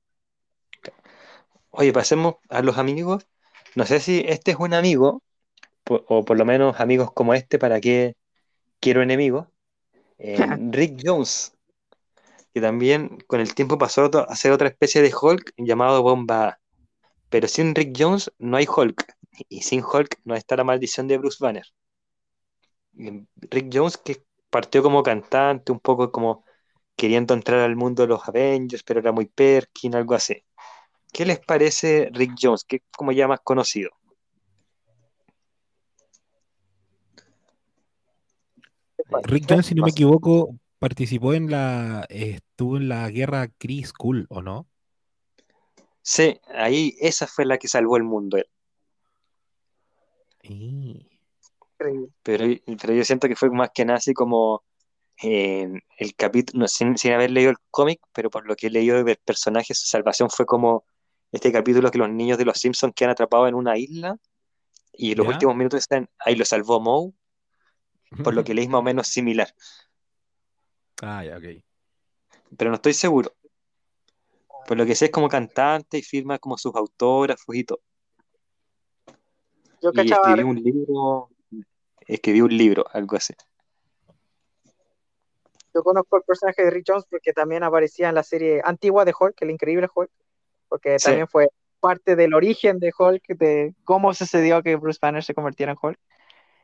Oye, 1.71 1.93
pasemos 1.93 2.35
a 2.49 2.61
los 2.61 2.77
amigos. 2.77 3.27
No 3.75 3.85
sé 3.85 3.99
si 3.99 4.23
este 4.27 4.51
es 4.51 4.57
un 4.57 4.73
amigo, 4.73 5.21
o 5.87 6.25
por 6.25 6.37
lo 6.37 6.45
menos 6.45 6.79
amigos 6.79 7.11
como 7.11 7.33
este, 7.33 7.59
para 7.59 7.79
que 7.79 8.15
quiero 8.79 9.01
enemigos. 9.01 9.47
Eh, 10.21 10.37
Rick 10.71 10.99
Jones, 11.01 11.53
que 12.53 12.59
también 12.59 13.19
con 13.25 13.39
el 13.39 13.55
tiempo 13.55 13.77
pasó 13.77 14.11
a 14.13 14.35
ser 14.35 14.51
otra 14.51 14.67
especie 14.67 15.01
de 15.01 15.13
Hulk 15.15 15.53
llamado 15.55 16.03
Bomba. 16.03 16.59
Pero 17.29 17.47
sin 17.47 17.73
Rick 17.73 17.95
Jones 17.97 18.29
no 18.37 18.57
hay 18.57 18.67
Hulk, 18.67 19.15
y 19.47 19.61
sin 19.61 19.81
Hulk 19.81 20.19
no 20.25 20.35
está 20.35 20.57
la 20.57 20.65
maldición 20.65 21.07
de 21.07 21.17
Bruce 21.17 21.37
Banner. 21.39 21.63
Rick 23.37 23.69
Jones, 23.71 23.95
que 23.95 24.23
partió 24.49 24.83
como 24.83 25.03
cantante, 25.03 25.71
un 25.71 25.79
poco 25.79 26.11
como 26.11 26.43
queriendo 26.95 27.33
entrar 27.33 27.61
al 27.61 27.77
mundo 27.77 28.01
de 28.03 28.09
los 28.09 28.27
Avengers, 28.27 28.83
pero 28.83 28.99
era 28.99 29.13
muy 29.13 29.25
Perkin, 29.25 29.95
algo 29.95 30.15
así. 30.15 30.43
¿Qué 31.13 31.25
les 31.25 31.39
parece 31.39 32.09
Rick 32.11 32.33
Jones, 32.39 32.65
que 32.65 32.77
es 32.77 32.81
como 32.95 33.11
ya 33.11 33.27
más 33.27 33.39
conocido? 33.41 33.91
Rick 39.23 39.45
Jones, 39.49 39.65
si 39.65 39.75
no 39.75 39.83
me 39.83 39.89
equivoco, 39.89 40.55
participó 40.77 41.33
en 41.33 41.49
la, 41.51 42.05
estuvo 42.09 42.77
en 42.77 42.89
la 42.89 43.09
guerra 43.09 43.49
Chris 43.57 43.93
Cool, 43.93 44.25
¿o 44.29 44.41
no? 44.41 44.67
Sí, 46.01 46.39
ahí 46.53 46.95
esa 46.99 47.27
fue 47.27 47.45
la 47.45 47.57
que 47.57 47.67
salvó 47.67 47.97
el 47.97 48.03
mundo. 48.03 48.37
Pero, 52.23 52.45
pero 52.65 52.93
yo 52.93 53.03
siento 53.03 53.27
que 53.27 53.35
fue 53.35 53.49
más 53.51 53.69
que 53.73 53.85
nada 53.85 53.97
así 53.97 54.13
como 54.13 54.63
el 55.21 56.15
capítulo, 56.15 56.67
sin, 56.67 56.95
haber 57.11 57.31
leído 57.31 57.51
el 57.51 57.57
cómic, 57.69 57.99
pero 58.13 58.29
por 58.29 58.47
lo 58.47 58.55
que 58.55 58.67
he 58.67 58.69
leído 58.69 59.03
del 59.03 59.17
personaje, 59.17 59.73
su 59.73 59.85
salvación 59.85 60.29
fue 60.29 60.45
como 60.45 60.85
este 61.31 61.51
capítulo 61.51 61.91
que 61.91 61.97
los 61.97 62.09
niños 62.09 62.37
de 62.37 62.45
los 62.45 62.57
Simpsons 62.57 62.93
quedan 62.95 63.11
atrapados 63.11 63.49
en 63.49 63.55
una 63.55 63.77
isla 63.77 64.17
y 64.93 65.15
los 65.15 65.27
últimos 65.27 65.55
minutos 65.55 65.79
están, 65.79 66.09
ahí 66.19 66.35
lo 66.35 66.45
salvó 66.45 66.79
Moe 66.79 67.13
por 68.23 68.33
lo 68.33 68.43
que 68.43 68.53
leí 68.53 68.67
más 68.67 68.79
o 68.79 68.83
menos 68.83 69.07
similar. 69.07 69.53
Ah, 71.01 71.23
ya, 71.23 71.37
ok. 71.37 71.63
Pero 72.57 72.71
no 72.71 72.75
estoy 72.75 72.93
seguro. 72.93 73.33
Por 74.67 74.77
lo 74.77 74.85
que 74.85 74.95
sé 74.95 75.05
es 75.05 75.11
como 75.11 75.29
cantante 75.29 75.97
y 75.97 76.01
firma 76.01 76.39
como 76.39 76.57
sus 76.57 76.75
autógrafos 76.75 77.55
y 77.55 77.63
todo. 77.63 77.79
Yo 79.81 79.91
y 79.93 80.11
escribí 80.11 80.43
un 80.43 80.61
libro, 80.61 81.29
escribí 82.05 82.41
un 82.41 82.55
libro, 82.55 82.85
algo 82.91 83.15
así. 83.15 83.33
Yo 85.73 85.83
conozco 85.83 86.17
el 86.17 86.23
personaje 86.23 86.63
de 86.63 86.71
Rick 86.71 86.85
Jones 86.87 87.05
porque 87.09 87.31
también 87.31 87.63
aparecía 87.63 88.09
en 88.09 88.15
la 88.15 88.23
serie 88.23 88.61
antigua 88.63 89.05
de 89.05 89.13
Hulk, 89.17 89.41
el 89.41 89.51
increíble 89.51 89.87
Hulk, 89.93 90.11
porque 90.67 90.97
también 90.97 91.27
fue 91.27 91.47
parte 91.79 92.15
del 92.15 92.33
origen 92.33 92.79
de 92.79 92.91
Hulk, 92.97 93.25
de 93.37 93.73
cómo 93.85 94.13
sucedió 94.13 94.61
que 94.61 94.75
Bruce 94.75 94.99
Banner 95.01 95.23
se 95.23 95.33
convirtiera 95.33 95.71
en 95.71 95.77
Hulk 95.81 95.99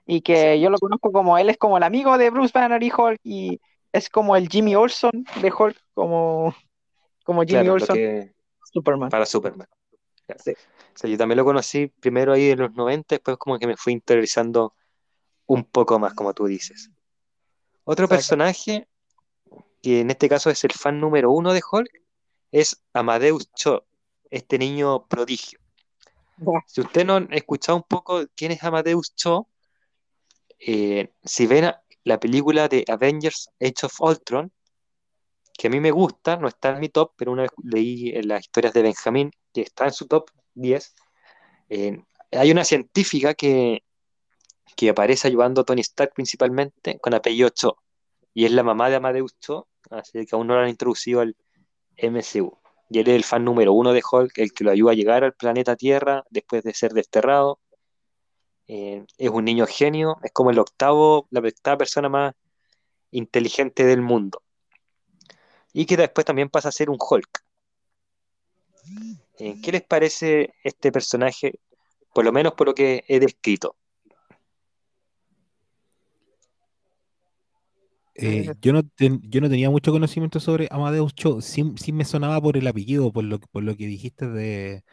y 0.06 0.22
que 0.22 0.60
yo 0.60 0.70
lo 0.70 0.78
conozco 0.78 1.12
como 1.12 1.38
él 1.38 1.49
es 1.49 1.58
como 1.58 1.78
el 1.78 1.84
amigo 1.84 2.18
de 2.18 2.30
Bruce 2.30 2.51
Banner 2.53 2.82
y 2.82 2.91
Hulk 2.95 3.20
y 3.24 3.60
es 3.91 4.10
como 4.10 4.36
el 4.36 4.49
Jimmy 4.49 4.76
Olson 4.76 5.26
de 5.41 5.51
Hulk, 5.51 5.78
como, 5.93 6.53
como 7.24 7.43
Jimmy 7.43 7.70
Olson 7.70 7.97
Superman. 8.72 9.10
para 9.10 9.26
Superman. 9.26 9.68
yo 11.03 11.18
también 11.18 11.38
lo 11.38 11.45
conocí 11.45 11.88
primero 11.88 12.34
ahí 12.34 12.49
en 12.49 12.60
los 12.60 12.76
90, 12.76 13.16
después 13.16 13.38
como 13.38 13.58
que 13.58 13.68
me 13.68 13.78
fui 13.78 13.93
interiorizando 13.93 14.74
un 15.45 15.64
poco 15.64 15.97
más, 15.97 16.14
como 16.14 16.34
tú 16.34 16.45
dices. 16.45 16.91
Otro 17.86 18.08
personaje, 18.08 18.88
que 19.82 20.01
en 20.01 20.10
este 20.10 20.28
caso 20.28 20.49
es 20.49 20.64
el 20.64 20.74
fan 20.74 20.99
número 20.99 21.32
uno 21.32 21.53
de 21.53 21.62
Hulk, 21.70 22.01
es 22.51 22.82
Amadeus 22.93 23.49
Cho, 23.53 23.86
este 24.30 24.58
niño 24.58 25.06
prodigio. 25.08 25.60
Si 26.68 26.82
usted 26.82 27.06
no 27.06 27.16
ha 27.16 27.28
escuchado 27.32 27.78
un 27.78 27.84
poco 27.84 28.26
quién 28.36 28.51
es 28.51 28.64
Amadeus 28.64 29.16
Cho, 29.16 29.47
eh, 30.60 31.12
si 31.24 31.47
ven 31.47 31.72
la 32.03 32.20
película 32.20 32.68
de 32.68 32.86
Avengers 32.88 33.49
Age 33.60 33.86
of 33.86 34.01
Ultron, 34.01 34.51
que 35.58 35.68
a 35.68 35.70
mí 35.70 35.80
me 35.80 35.91
gusta, 35.91 36.38
no 36.38 36.47
está 36.47 36.70
en 36.70 36.80
mi 36.80 36.89
top, 36.89 37.14
pero 37.16 37.32
una 37.32 37.43
vez 37.43 37.51
leí 37.64 38.10
en 38.10 38.28
las 38.28 38.41
historias 38.41 38.74
de 38.74 38.82
Benjamín, 38.82 39.32
que 39.53 39.62
está 39.62 39.86
en 39.86 39.93
su 39.93 40.08
top 40.08 40.30
10, 40.53 40.95
eh, 41.70 41.97
hay 42.32 42.51
una 42.51 42.64
científica 42.64 43.34
que, 43.34 43.84
que 44.76 44.89
aparece 44.89 45.28
ayudando 45.28 45.62
a 45.62 45.64
Tony 45.64 45.82
Stark 45.82 46.14
principalmente 46.14 46.99
con 46.99 47.14
apellido 47.14 47.49
Cho, 47.49 47.78
y 48.34 48.45
es 48.45 48.51
la 48.51 48.64
mamá 48.64 48.89
de 48.89 48.97
Amadeus 48.97 49.38
Cho, 49.39 49.68
así 49.89 50.26
que 50.26 50.36
aún 50.36 50.47
no 50.47 50.56
la 50.56 50.64
han 50.64 50.70
introducido 50.70 51.22
al 51.22 51.36
MCU. 51.97 52.60
Y 52.89 52.99
él 52.99 53.08
es 53.08 53.16
el 53.16 53.24
fan 53.24 53.43
número 53.43 53.74
uno 53.74 53.93
de 53.93 54.03
Hulk, 54.10 54.38
el 54.38 54.53
que 54.53 54.64
lo 54.64 54.72
ayuda 54.72 54.91
a 54.91 54.95
llegar 54.95 55.24
al 55.24 55.34
planeta 55.34 55.76
Tierra 55.76 56.24
después 56.30 56.64
de 56.64 56.74
ser 56.74 56.93
desterrado 56.93 57.60
eh, 58.68 59.05
es 59.18 59.30
un 59.30 59.45
niño 59.45 59.66
genio, 59.68 60.18
es 60.24 60.32
como 60.32 60.51
el 60.51 60.59
octavo, 60.59 61.28
la 61.30 61.39
octava 61.39 61.78
persona 61.78 62.09
más 62.09 62.34
inteligente 63.11 63.86
del 63.86 64.01
mundo. 64.01 64.41
y 65.74 65.86
que 65.86 65.97
después 65.97 66.26
también 66.26 66.49
pasa 66.49 66.70
a 66.70 66.72
ser 66.72 66.89
un 66.89 66.97
Hulk. 66.97 67.43
Eh, 69.39 69.59
¿Qué 69.61 69.72
les 69.74 69.82
parece 69.84 70.53
este 70.63 70.89
personaje, 70.89 71.59
por 72.13 72.24
lo 72.24 72.32
menos 72.32 72.53
por 72.53 72.68
lo 72.68 72.74
que 72.74 73.03
he 73.09 73.20
descrito? 73.20 73.76
Eh, 78.13 78.49
yo, 78.61 78.72
no 78.72 78.82
yo 78.97 79.41
no 79.41 79.49
tenía 79.49 79.70
mucho 79.70 79.91
conocimiento 79.91 80.39
sobre 80.39 80.70
Amadeus 80.72 81.13
Cho, 81.13 81.41
sí, 81.41 81.63
me 81.91 82.05
sonaba 82.05 82.39
por 82.39 82.55
el 82.55 82.66
apellido, 82.66 83.11
por 83.11 83.26
lo, 83.26 83.39
por 83.39 83.63
lo 83.63 83.76
que 83.76 83.88
dijiste 83.88 84.30
de, 84.30 84.86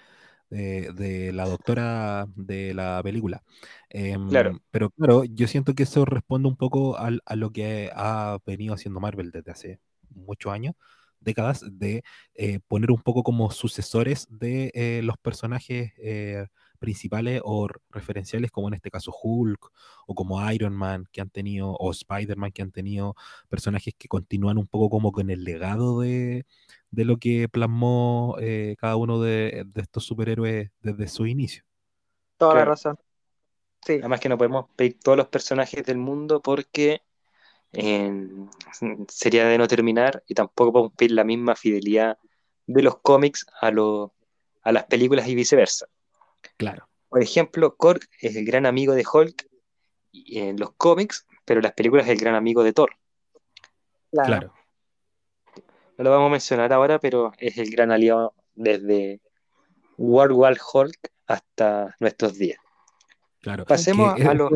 de, 0.52 1.30
la 1.32 1.46
doctora 1.46 2.26
de 2.34 2.74
la 2.74 3.00
película. 3.02 3.42
Em, 3.88 4.28
claro. 4.28 4.60
Pero 4.70 4.90
claro, 4.90 5.24
yo 5.24 5.46
siento 5.46 5.74
que 5.74 5.84
eso 5.84 6.04
responde 6.04 6.48
un 6.48 6.56
poco 6.56 6.96
a, 6.96 7.10
a 7.24 7.36
lo 7.36 7.50
que 7.50 7.90
ha 7.94 8.38
venido 8.46 8.74
haciendo 8.74 9.00
Marvel 9.00 9.30
desde 9.30 9.50
hace 9.50 9.80
muchos 10.14 10.52
años, 10.52 10.74
décadas, 11.20 11.64
de 11.70 12.02
eh, 12.34 12.60
poner 12.68 12.90
un 12.90 13.00
poco 13.00 13.22
como 13.22 13.50
sucesores 13.50 14.26
de 14.30 14.70
eh, 14.74 15.00
los 15.02 15.16
personajes 15.18 15.92
eh, 15.98 16.46
principales 16.82 17.40
o 17.44 17.68
referenciales, 17.90 18.50
como 18.50 18.66
en 18.68 18.74
este 18.74 18.90
caso 18.90 19.14
Hulk, 19.22 19.70
o 20.06 20.14
como 20.14 20.50
Iron 20.52 20.74
Man 20.74 21.06
que 21.12 21.20
han 21.20 21.30
tenido, 21.30 21.70
o 21.70 21.92
Spider-Man 21.92 22.50
que 22.50 22.62
han 22.62 22.72
tenido 22.72 23.14
personajes 23.48 23.94
que 23.96 24.08
continúan 24.08 24.58
un 24.58 24.66
poco 24.66 24.90
como 24.90 25.12
con 25.12 25.30
el 25.30 25.44
legado 25.44 26.00
de, 26.00 26.44
de 26.90 27.04
lo 27.04 27.18
que 27.18 27.48
plasmó 27.48 28.36
cada 28.78 28.96
uno 28.96 29.20
de, 29.20 29.64
estos 29.76 30.04
superhéroes 30.04 30.70
desde 30.80 31.06
su 31.06 31.26
inicio. 31.26 31.62
Toda 32.36 32.56
la 32.56 32.64
razón. 32.64 32.98
Sí. 33.86 33.94
Además 33.94 34.20
que 34.20 34.28
no 34.28 34.36
podemos 34.36 34.66
pedir 34.74 34.98
todos 34.98 35.16
los 35.16 35.28
personajes 35.28 35.84
del 35.84 35.98
mundo 35.98 36.42
porque 36.42 37.02
sería 39.08 39.46
de 39.46 39.58
no 39.58 39.68
terminar 39.68 40.22
y 40.26 40.34
tampoco 40.34 40.72
podemos 40.72 40.92
pedir 40.94 41.12
la 41.12 41.24
misma 41.24 41.54
fidelidad 41.54 42.18
de 42.66 42.82
los 42.82 42.98
cómics 42.98 43.46
a, 43.60 43.68
a 43.68 44.72
las 44.72 44.84
películas 44.84 45.28
y 45.28 45.36
viceversa. 45.36 45.86
Claro. 46.56 46.88
Por 47.08 47.22
ejemplo, 47.22 47.76
Korg 47.76 48.00
es 48.20 48.36
el 48.36 48.44
gran 48.44 48.66
amigo 48.66 48.94
de 48.94 49.04
Hulk 49.10 49.46
en 50.12 50.58
los 50.58 50.72
cómics, 50.74 51.26
pero 51.44 51.60
en 51.60 51.64
las 51.64 51.72
películas 51.72 52.06
es 52.06 52.12
el 52.12 52.18
gran 52.18 52.34
amigo 52.34 52.62
de 52.62 52.72
Thor. 52.72 52.96
Claro. 54.10 54.52
No 55.98 56.04
lo 56.04 56.10
vamos 56.10 56.28
a 56.28 56.32
mencionar 56.32 56.72
ahora, 56.72 56.98
pero 56.98 57.32
es 57.38 57.58
el 57.58 57.70
gran 57.70 57.90
aliado 57.90 58.34
desde 58.54 59.20
World 59.96 60.36
War 60.36 60.56
Hulk 60.72 61.12
hasta 61.26 61.94
nuestros 62.00 62.38
días. 62.38 62.58
Claro. 63.40 63.64
Pasemos 63.64 64.20
a 64.20 64.34
los 64.34 64.50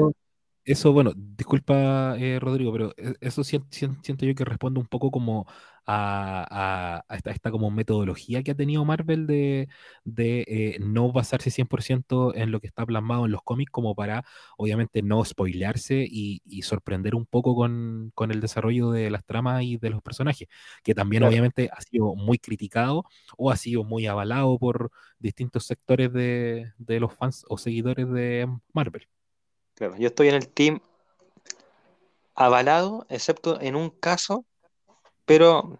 eso, 0.66 0.92
bueno, 0.92 1.12
disculpa, 1.16 2.16
eh, 2.18 2.38
Rodrigo, 2.40 2.72
pero 2.72 2.92
e, 2.96 3.14
eso 3.20 3.44
siento, 3.44 3.68
yo 4.26 4.34
que 4.34 4.44
responde 4.44 4.80
un 4.80 4.86
poco 4.86 5.10
como 5.12 5.46
a, 5.86 7.04
esta, 7.24 7.50
como 7.52 7.70
metodología 7.70 8.42
que 8.42 8.50
ha 8.50 8.54
tenido 8.56 8.84
Marvel 8.84 9.26
de, 9.28 9.68
eh, 10.04 10.76
no 10.80 11.12
basarse 11.12 11.50
100% 11.50 12.32
en 12.34 12.50
lo 12.50 12.60
que 12.60 12.66
está 12.66 12.84
plasmado 12.84 13.26
en 13.26 13.32
los 13.32 13.42
cómics 13.42 13.70
como 13.70 13.94
para, 13.94 14.24
obviamente, 14.58 15.02
no 15.02 15.24
spoilearse 15.24 16.04
y, 16.08 16.42
sorprender 16.62 17.14
un 17.14 17.26
poco 17.26 17.54
con, 17.54 18.12
el 18.30 18.40
desarrollo 18.40 18.90
de 18.90 19.10
las 19.10 19.24
tramas 19.24 19.62
y 19.62 19.76
de 19.78 19.90
los 19.90 20.02
personajes, 20.02 20.48
que 20.82 20.94
también 20.94 21.22
obviamente 21.22 21.70
ha 21.72 21.80
sido 21.80 22.16
muy 22.16 22.38
criticado 22.38 23.04
o 23.38 23.50
ha 23.52 23.56
sido 23.56 23.84
muy 23.84 24.06
avalado 24.06 24.58
por 24.58 24.90
distintos 25.20 25.66
sectores 25.66 26.12
de 26.12 27.00
los 27.00 27.14
fans 27.14 27.44
o 27.48 27.56
seguidores 27.58 28.10
de 28.10 28.48
Marvel. 28.72 29.06
Claro, 29.76 29.94
yo 29.98 30.08
estoy 30.08 30.28
en 30.28 30.34
el 30.34 30.48
team 30.48 30.80
avalado, 32.34 33.06
excepto 33.10 33.60
en 33.60 33.76
un 33.76 33.90
caso, 33.90 34.46
pero 35.26 35.78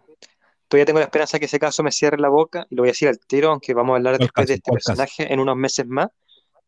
todavía 0.67 0.85
tengo 0.85 0.99
la 0.99 1.05
esperanza 1.05 1.39
que 1.39 1.45
ese 1.45 1.59
caso 1.59 1.81
me 1.81 1.91
cierre 1.91 2.19
la 2.19 2.29
boca 2.29 2.67
y 2.69 2.75
lo 2.75 2.83
voy 2.83 2.89
a 2.89 2.91
decir 2.91 3.07
al 3.07 3.19
tiro, 3.19 3.49
aunque 3.49 3.73
vamos 3.73 3.93
a 3.93 3.97
hablar 3.97 4.19
después 4.19 4.47
de 4.47 4.55
este 4.55 4.71
personaje 4.71 5.31
en 5.33 5.39
unos 5.39 5.55
meses 5.55 5.87
más, 5.87 6.09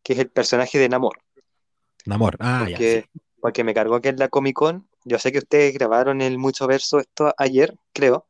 que 0.02 0.14
es 0.14 0.18
el 0.18 0.28
personaje 0.28 0.78
de 0.78 0.88
Namor. 0.88 1.20
Namor, 2.04 2.36
ah, 2.40 2.64
porque, 2.66 3.06
ya. 3.14 3.22
Porque 3.40 3.64
me 3.64 3.74
cargó 3.74 4.00
que 4.00 4.08
en 4.08 4.18
la 4.18 4.28
Comic 4.28 4.56
Con, 4.56 4.88
yo 5.04 5.18
sé 5.18 5.30
que 5.30 5.38
ustedes 5.38 5.72
grabaron 5.72 6.20
el 6.22 6.36
mucho 6.36 6.66
verso 6.66 6.98
esto 6.98 7.32
ayer, 7.38 7.76
creo, 7.92 8.26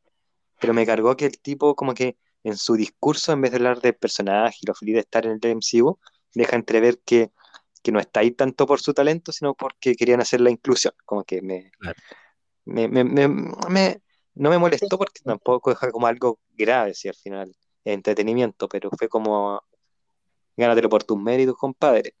pero 0.59 0.73
me 0.73 0.85
cargó 0.85 1.17
que 1.17 1.25
el 1.25 1.39
tipo 1.39 1.75
como 1.75 1.95
que 1.95 2.17
en 2.43 2.55
su 2.55 2.75
discurso, 2.75 3.33
en 3.33 3.41
vez 3.41 3.51
de 3.51 3.57
hablar 3.57 3.81
del 3.81 3.95
personaje 3.95 4.57
y 4.61 4.67
lo 4.67 4.75
feliz 4.75 4.95
de 4.95 5.01
estar 5.01 5.25
en 5.25 5.39
el 5.41 5.51
MCU, 5.51 5.97
deja 6.33 6.55
entrever 6.55 6.99
que 6.99 7.31
que 7.81 7.91
no 7.91 7.99
está 7.99 8.19
ahí 8.19 8.31
tanto 8.31 8.65
por 8.65 8.79
su 8.79 8.93
talento, 8.93 9.31
sino 9.31 9.53
porque 9.53 9.95
querían 9.95 10.21
hacer 10.21 10.41
la 10.41 10.51
inclusión. 10.51 10.93
Como 11.05 11.23
que 11.23 11.41
me, 11.41 11.71
no 12.65 14.49
me 14.49 14.57
molestó 14.57 14.97
porque 14.97 15.21
tampoco 15.23 15.71
es 15.71 15.77
como 15.91 16.07
algo 16.07 16.39
grave, 16.53 16.93
si 16.93 17.07
al 17.07 17.15
final 17.15 17.55
entretenimiento, 17.83 18.69
pero 18.69 18.89
fue 18.91 19.09
como 19.09 19.63
gánatelo 20.55 20.89
por 20.89 21.03
tus 21.03 21.19
méritos, 21.19 21.57
compadre. 21.57 22.13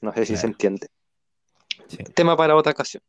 No 0.00 0.12
sé 0.12 0.26
si 0.26 0.36
se 0.36 0.46
entiende. 0.46 0.88
Tema 2.14 2.36
para 2.36 2.56
otra 2.56 2.72
ocasión. 2.72 3.02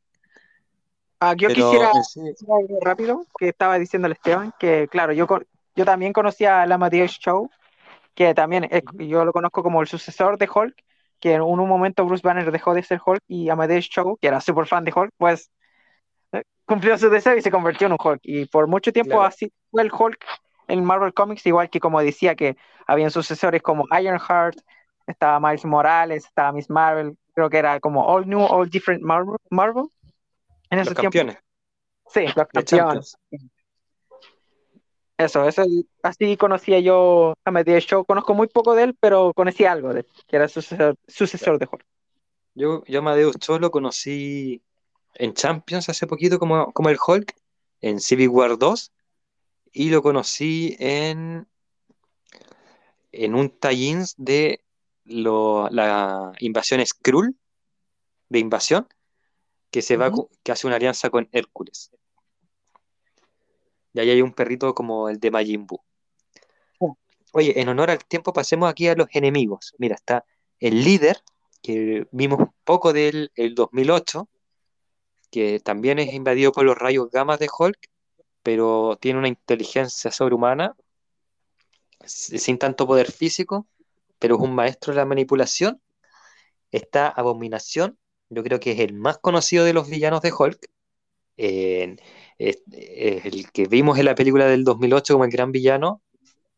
Ah, 1.19 1.33
yo 1.35 1.47
quisiera 1.47 1.91
decir 1.93 2.47
algo 2.49 2.79
rápido 2.81 3.25
que 3.37 3.49
estaba 3.49 3.79
diciendo 3.79 4.05
el 4.05 4.13
Esteban, 4.13 4.53
que 4.59 4.87
claro, 4.89 5.13
yo, 5.13 5.27
yo 5.75 5.85
también 5.85 6.13
conocía 6.13 6.61
a 6.61 6.67
la 6.67 6.77
Matías 6.77 7.11
Show, 7.11 7.49
que 8.13 8.33
también 8.33 8.69
yo 8.97 9.25
lo 9.25 9.33
conozco 9.33 9.63
como 9.63 9.81
el 9.81 9.87
sucesor 9.87 10.37
de 10.37 10.49
Hulk, 10.53 10.75
que 11.25 11.33
en 11.33 11.41
un 11.41 11.67
momento 11.67 12.05
Bruce 12.05 12.21
Banner 12.21 12.51
dejó 12.51 12.75
de 12.75 12.83
ser 12.83 13.01
Hulk 13.03 13.23
y 13.27 13.49
Amadeus 13.49 13.89
Cho, 13.89 14.15
que 14.21 14.27
era 14.27 14.39
súper 14.41 14.67
fan 14.67 14.83
de 14.83 14.93
Hulk, 14.95 15.11
pues 15.17 15.49
eh, 16.33 16.43
cumplió 16.65 16.95
su 16.99 17.09
deseo 17.09 17.35
y 17.35 17.41
se 17.41 17.49
convirtió 17.49 17.87
en 17.87 17.93
un 17.93 17.97
Hulk. 17.99 18.19
Y 18.21 18.45
por 18.45 18.67
mucho 18.67 18.93
tiempo 18.93 19.23
así 19.23 19.51
fue 19.71 19.81
el 19.81 19.91
Hulk 19.91 20.23
en 20.67 20.85
Marvel 20.85 21.15
Comics, 21.15 21.43
igual 21.47 21.71
que 21.71 21.79
como 21.79 21.99
decía 21.99 22.35
que 22.35 22.57
habían 22.85 23.09
sucesores 23.09 23.63
como 23.63 23.87
Ironheart, 23.99 24.59
estaba 25.07 25.39
Miles 25.39 25.65
Morales, 25.65 26.25
estaba 26.25 26.51
Miss 26.51 26.69
Marvel, 26.69 27.17
creo 27.33 27.49
que 27.49 27.57
era 27.57 27.79
como 27.79 28.05
All 28.05 28.29
New, 28.29 28.45
All 28.45 28.69
Different 28.69 29.01
Marvel. 29.01 29.37
Marvel 29.49 29.85
en 30.69 30.77
los 30.77 30.93
campeones. 30.93 31.39
Sí, 32.05 32.27
los 32.35 32.47
campeones. 32.49 33.17
Eso, 35.17 35.47
eso, 35.47 35.63
así 36.03 36.35
conocía 36.35 36.79
yo 36.79 37.35
a 37.45 37.51
Medea 37.51 37.79
Show. 37.79 38.03
Conozco 38.05 38.33
muy 38.33 38.47
poco 38.47 38.75
de 38.75 38.83
él, 38.83 38.97
pero 38.99 39.33
conocí 39.33 39.63
algo 39.63 39.93
de 39.93 40.01
él, 40.01 40.07
que 40.27 40.35
era 40.35 40.47
sucesor, 40.47 40.95
sucesor 41.07 41.57
de 41.57 41.67
Hulk. 41.71 41.85
Yo, 42.53 42.83
yo 42.85 42.99
a 42.99 43.01
Amadeus 43.01 43.37
Cho 43.39 43.59
lo 43.59 43.71
conocí 43.71 44.61
en 45.15 45.33
Champions 45.33 45.89
hace 45.89 46.07
poquito 46.07 46.37
como, 46.37 46.71
como 46.73 46.89
el 46.89 46.97
Hulk, 47.05 47.33
en 47.81 47.99
Civil 47.99 48.29
War 48.29 48.57
2, 48.57 48.91
y 49.71 49.89
lo 49.89 50.01
conocí 50.01 50.75
en, 50.79 51.47
en 53.11 53.35
un 53.35 53.49
tie 53.49 54.03
de 54.17 54.61
lo, 55.05 55.69
la 55.69 56.33
invasión 56.39 56.85
Skrull, 56.85 57.37
de 58.29 58.39
invasión, 58.39 58.87
que, 59.71 59.81
se 59.81 59.97
va, 59.97 60.11
que 60.43 60.51
hace 60.51 60.67
una 60.67 60.77
alianza 60.77 61.09
con 61.09 61.29
Hércules. 61.31 61.91
Y 63.95 63.99
ahí 64.01 64.09
hay 64.09 64.21
un 64.21 64.33
perrito 64.33 64.75
como 64.75 65.07
el 65.07 65.19
de 65.21 65.31
Majin 65.31 65.65
Buu. 65.65 65.81
Oye, 67.31 67.59
en 67.59 67.69
honor 67.69 67.91
al 67.91 68.05
tiempo, 68.05 68.33
pasemos 68.33 68.69
aquí 68.69 68.89
a 68.89 68.95
los 68.95 69.07
enemigos. 69.11 69.73
Mira, 69.77 69.95
está 69.95 70.25
el 70.59 70.83
líder, 70.83 71.21
que 71.61 72.05
vimos 72.11 72.49
poco 72.65 72.91
del 72.91 73.31
el 73.35 73.55
2008, 73.55 74.27
que 75.31 75.61
también 75.61 75.99
es 75.99 76.13
invadido 76.13 76.51
por 76.51 76.65
los 76.65 76.77
rayos 76.77 77.09
gamma 77.09 77.37
de 77.37 77.47
Hulk, 77.57 77.89
pero 78.43 78.97
tiene 78.99 79.19
una 79.19 79.29
inteligencia 79.29 80.11
sobrehumana, 80.11 80.75
sin 82.05 82.57
tanto 82.57 82.85
poder 82.85 83.11
físico, 83.11 83.65
pero 84.19 84.35
es 84.35 84.41
un 84.41 84.53
maestro 84.53 84.93
de 84.93 84.97
la 84.97 85.05
manipulación. 85.05 85.81
Está 86.71 87.07
Abominación, 87.07 87.97
yo 88.29 88.43
creo 88.43 88.59
que 88.59 88.73
es 88.73 88.79
el 88.79 88.93
más 88.93 89.19
conocido 89.19 89.63
de 89.63 89.73
los 89.73 89.89
villanos 89.89 90.21
de 90.21 90.33
Hulk 90.37 90.69
es, 92.37 92.63
el 92.71 93.51
que 93.51 93.67
vimos 93.67 93.97
en 93.99 94.05
la 94.05 94.15
película 94.15 94.45
del 94.45 94.63
2008 94.63 95.13
como 95.13 95.25
el 95.25 95.31
gran 95.31 95.51
villano, 95.51 96.01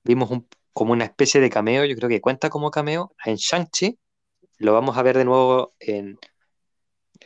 vimos 0.04 0.30
como 0.74 0.94
una 0.94 1.06
especie 1.06 1.42
de 1.42 1.50
cameo, 1.50 1.86
yo 1.86 1.96
creo 1.96 2.10
que 2.10 2.22
cuenta 2.22 2.50
como 2.50 2.72
cameo 2.72 3.14
en 3.26 3.36
Shang-Chi, 3.36 3.98
lo 4.60 4.74
vamos 4.74 4.98
a 4.98 5.04
ver 5.04 5.18
de 5.18 5.26
nuevo 5.26 5.74
en 5.80 6.18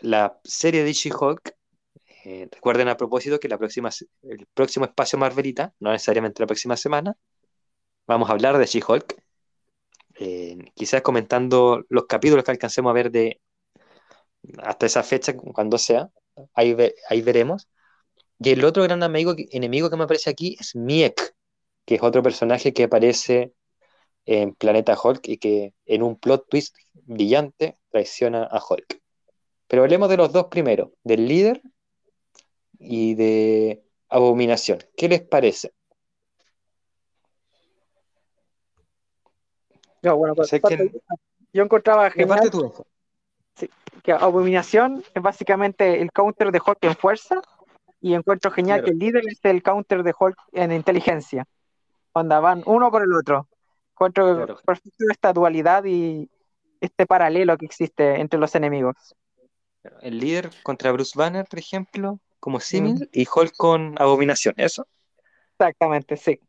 la 0.02 0.40
serie 0.44 0.84
de 0.84 0.94
She-Hulk. 0.94 1.56
Eh, 2.24 2.48
recuerden 2.52 2.88
a 2.88 2.98
propósito 2.98 3.40
que 3.40 3.48
la 3.48 3.58
próxima, 3.58 3.90
el 4.24 4.48
próximo 4.54 4.86
espacio 4.86 5.18
Marvelita, 5.18 5.74
no 5.80 5.92
necesariamente 5.92 6.42
la 6.42 6.48
próxima 6.48 6.78
semana, 6.78 7.16
vamos 8.08 8.30
a 8.30 8.34
hablar 8.34 8.58
de 8.58 8.66
She-Hulk. 8.66 9.22
Eh, 10.20 10.58
quizás 10.76 11.02
comentando 11.02 11.84
los 11.90 12.06
capítulos 12.06 12.44
que 12.44 12.52
alcancemos 12.52 12.90
a 12.92 12.94
ver 12.94 13.12
de 13.12 13.42
hasta 14.64 14.86
esa 14.86 15.04
fecha, 15.04 15.36
cuando 15.36 15.78
sea, 15.78 16.10
ahí, 16.54 16.76
ahí 17.10 17.22
veremos. 17.22 17.70
Y 18.44 18.50
el 18.50 18.66
otro 18.66 18.82
gran 18.82 19.04
amigo, 19.04 19.36
enemigo 19.52 19.92
que 19.92 19.98
me 19.98 20.06
aparece 20.06 20.32
aquí 20.32 20.58
es 20.60 20.76
Miek, 20.76 21.36
que 21.86 21.96
es 21.96 22.02
otro 22.02 22.24
personaje 22.24 22.74
que 22.74 22.86
aparece 22.86 23.54
en 24.26 24.56
Planeta 24.56 24.98
Hulk 25.00 25.28
y 25.28 25.38
que 25.38 25.76
en 25.86 26.02
un 26.02 26.18
plot 26.18 26.50
twist 26.50 26.76
brillante 27.04 27.78
traiciona 27.92 28.46
a 28.46 28.60
Hulk. 28.68 29.00
Pero 29.68 29.84
hablemos 29.84 30.10
de 30.10 30.18
los 30.18 30.34
dos 30.34 30.48
primero, 30.48 30.92
del 31.04 31.28
líder 31.28 31.62
y 32.80 33.14
de 33.14 33.84
Abominación. 34.10 34.80
¿Qué 34.98 35.08
les 35.08 35.22
parece? 35.22 35.74
No, 40.02 40.18
bueno, 40.18 40.34
pues, 40.34 40.50
que... 40.50 40.92
yo 41.54 41.64
encontraba 41.64 42.10
genial 42.10 42.50
sí, 43.56 43.70
que 44.02 44.12
Abominación 44.12 45.04
es 45.14 45.22
básicamente 45.22 46.02
el 46.02 46.12
counter 46.12 46.52
de 46.52 46.60
Hulk 46.66 46.80
en 46.82 46.96
fuerza 46.96 47.40
y 48.02 48.16
encuentro 48.16 48.52
genial 48.52 48.84
que 48.84 48.92
el 48.92 48.98
líder 48.98 49.24
es 49.28 49.40
el 49.44 49.62
counter 49.62 50.04
de 50.04 50.14
Hulk 50.18 50.38
en 50.54 50.72
inteligencia. 50.72 51.46
Cuando 52.12 52.42
van 52.42 52.64
uno 52.66 52.92
por 52.92 53.04
el 53.04 53.14
otro. 53.14 53.48
Encuentro 53.94 54.58
perfecto 54.66 55.06
esta 55.12 55.32
dualidad 55.32 55.86
y 55.86 56.30
este 56.82 57.06
paralelo 57.06 57.58
que 57.58 57.68
existe 57.68 58.20
entre 58.20 58.40
los 58.40 58.56
enemigos. 58.56 59.16
El 60.02 60.20
líder 60.20 60.50
contra 60.64 60.92
Bruce 60.92 61.14
Banner, 61.16 61.46
por 61.46 61.60
ejemplo, 61.60 62.20
como 62.40 62.60
símil, 62.60 63.08
y 63.14 63.28
Hulk 63.34 63.56
con 63.56 63.96
Abominación, 64.02 64.56
¿eso? 64.58 64.88
Exactamente, 65.52 66.18
sí. 66.18 66.40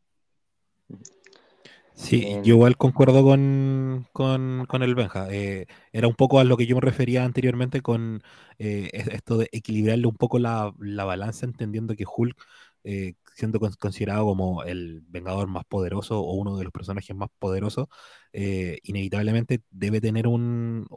Sí, 1.95 2.25
yo 2.43 2.55
igual 2.55 2.75
concuerdo 2.75 3.23
con, 3.23 4.81
el 4.81 4.95
Benja. 4.95 5.27
Eh, 5.31 5.67
era 5.91 6.07
un 6.07 6.15
poco 6.15 6.39
a 6.39 6.43
lo 6.43 6.57
que 6.57 6.65
yo 6.65 6.75
me 6.75 6.81
refería 6.81 7.23
anteriormente 7.23 7.81
con 7.81 8.23
eh, 8.57 8.89
esto 8.93 9.37
de 9.37 9.49
equilibrarle 9.51 10.07
un 10.07 10.15
poco 10.15 10.39
la, 10.39 10.73
balanza, 10.79 11.45
entendiendo 11.45 11.95
que 11.95 12.05
Hulk, 12.05 12.35
eh, 12.83 13.13
siendo 13.35 13.59
considerado 13.79 14.25
como 14.25 14.63
el 14.63 15.01
vengador 15.07 15.47
más 15.47 15.65
poderoso 15.65 16.19
o 16.19 16.33
uno 16.33 16.57
de 16.57 16.63
los 16.63 16.73
personajes 16.73 17.15
más 17.15 17.29
poderosos, 17.39 17.87
inevitablemente 18.31 19.61
debe 19.69 20.01
tener 20.01 20.27
un, 20.27 20.87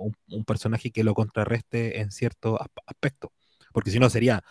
personaje 0.47 0.91
que 0.91 1.05
lo 1.05 1.15
contrarreste 1.15 2.01
en 2.01 2.11
cierto 2.11 2.59
aspecto. 2.87 3.33
Porque 3.73 3.91
si 3.91 3.99
no 3.99 4.09
sería 4.09 4.43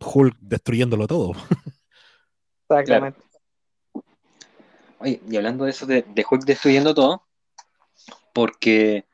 Hulk 0.00 0.36
destruyéndolo 0.40 1.08
todo. 1.08 1.32
Exactamente. 2.68 3.29
Oye, 5.00 5.18
y 5.26 5.36
hablando 5.36 5.64
de 5.64 5.70
eso 5.70 5.86
de, 5.86 6.04
Hulk 6.30 6.44
destruyendo 6.44 6.94
todo, 6.94 7.26
porque. 8.34 9.06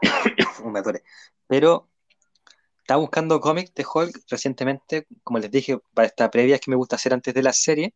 me 0.64 0.82
duele. 0.82 1.02
Pero 1.48 1.88
estaba 2.78 3.00
buscando 3.00 3.40
cómics 3.40 3.74
de 3.74 3.84
Hulk 3.92 4.22
recientemente, 4.28 5.08
como 5.24 5.40
les 5.40 5.50
dije, 5.50 5.78
para 5.94 6.06
esta 6.06 6.30
previa 6.30 6.60
que 6.60 6.70
me 6.70 6.76
gusta 6.76 6.94
hacer 6.94 7.12
antes 7.12 7.34
de 7.34 7.42
la 7.42 7.52
serie, 7.52 7.92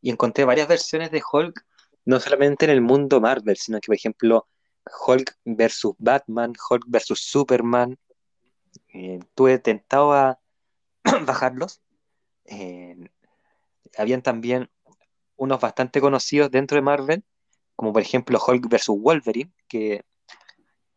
y 0.00 0.10
encontré 0.10 0.44
varias 0.44 0.66
versiones 0.66 1.12
de 1.12 1.22
Hulk, 1.32 1.64
no 2.06 2.18
solamente 2.18 2.64
en 2.64 2.72
el 2.72 2.80
mundo 2.80 3.20
Marvel, 3.20 3.56
sino 3.56 3.78
que, 3.80 3.86
por 3.86 3.94
ejemplo, 3.94 4.48
Hulk 5.06 5.38
versus 5.44 5.94
Batman, 5.98 6.54
Hulk 6.68 6.86
versus 6.88 7.20
Superman. 7.20 7.96
Eh, 8.92 9.20
tuve 9.36 9.60
tentado 9.60 10.12
a 10.12 10.40
bajarlos. 11.24 11.80
Eh, 12.46 12.96
habían 13.96 14.22
también 14.22 14.70
unos 15.42 15.60
bastante 15.60 16.00
conocidos 16.00 16.50
dentro 16.52 16.76
de 16.76 16.82
Marvel, 16.82 17.24
como 17.74 17.92
por 17.92 18.00
ejemplo 18.00 18.40
Hulk 18.46 18.68
vs. 18.68 18.88
Wolverine, 18.88 19.52
que 19.68 20.04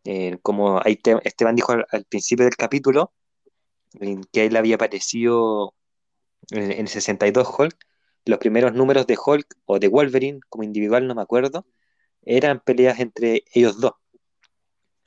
eh, 0.04 0.38
como 0.44 0.80
ahí 0.86 1.00
Esteban 1.24 1.56
dijo 1.56 1.72
al, 1.72 2.06
principio 2.06 2.46
del 2.46 2.56
capítulo, 2.56 3.12
que 4.32 4.46
él 4.46 4.56
había 4.56 4.76
aparecido 4.76 5.74
en, 6.52 6.72
el 6.72 6.88
62 6.88 7.48
Hulk, 7.58 7.76
los 8.26 8.38
primeros 8.38 8.74
números 8.74 9.08
de 9.08 9.18
Hulk 9.24 9.48
o 9.66 9.80
de 9.80 9.88
Wolverine, 9.88 10.40
como 10.48 10.64
individual 10.64 11.08
no 11.08 11.16
me 11.16 11.24
acuerdo, 11.24 11.66
eran 12.22 12.60
peleas 12.60 13.00
entre 13.00 13.44
ellos 13.52 13.80
dos. 13.80 13.94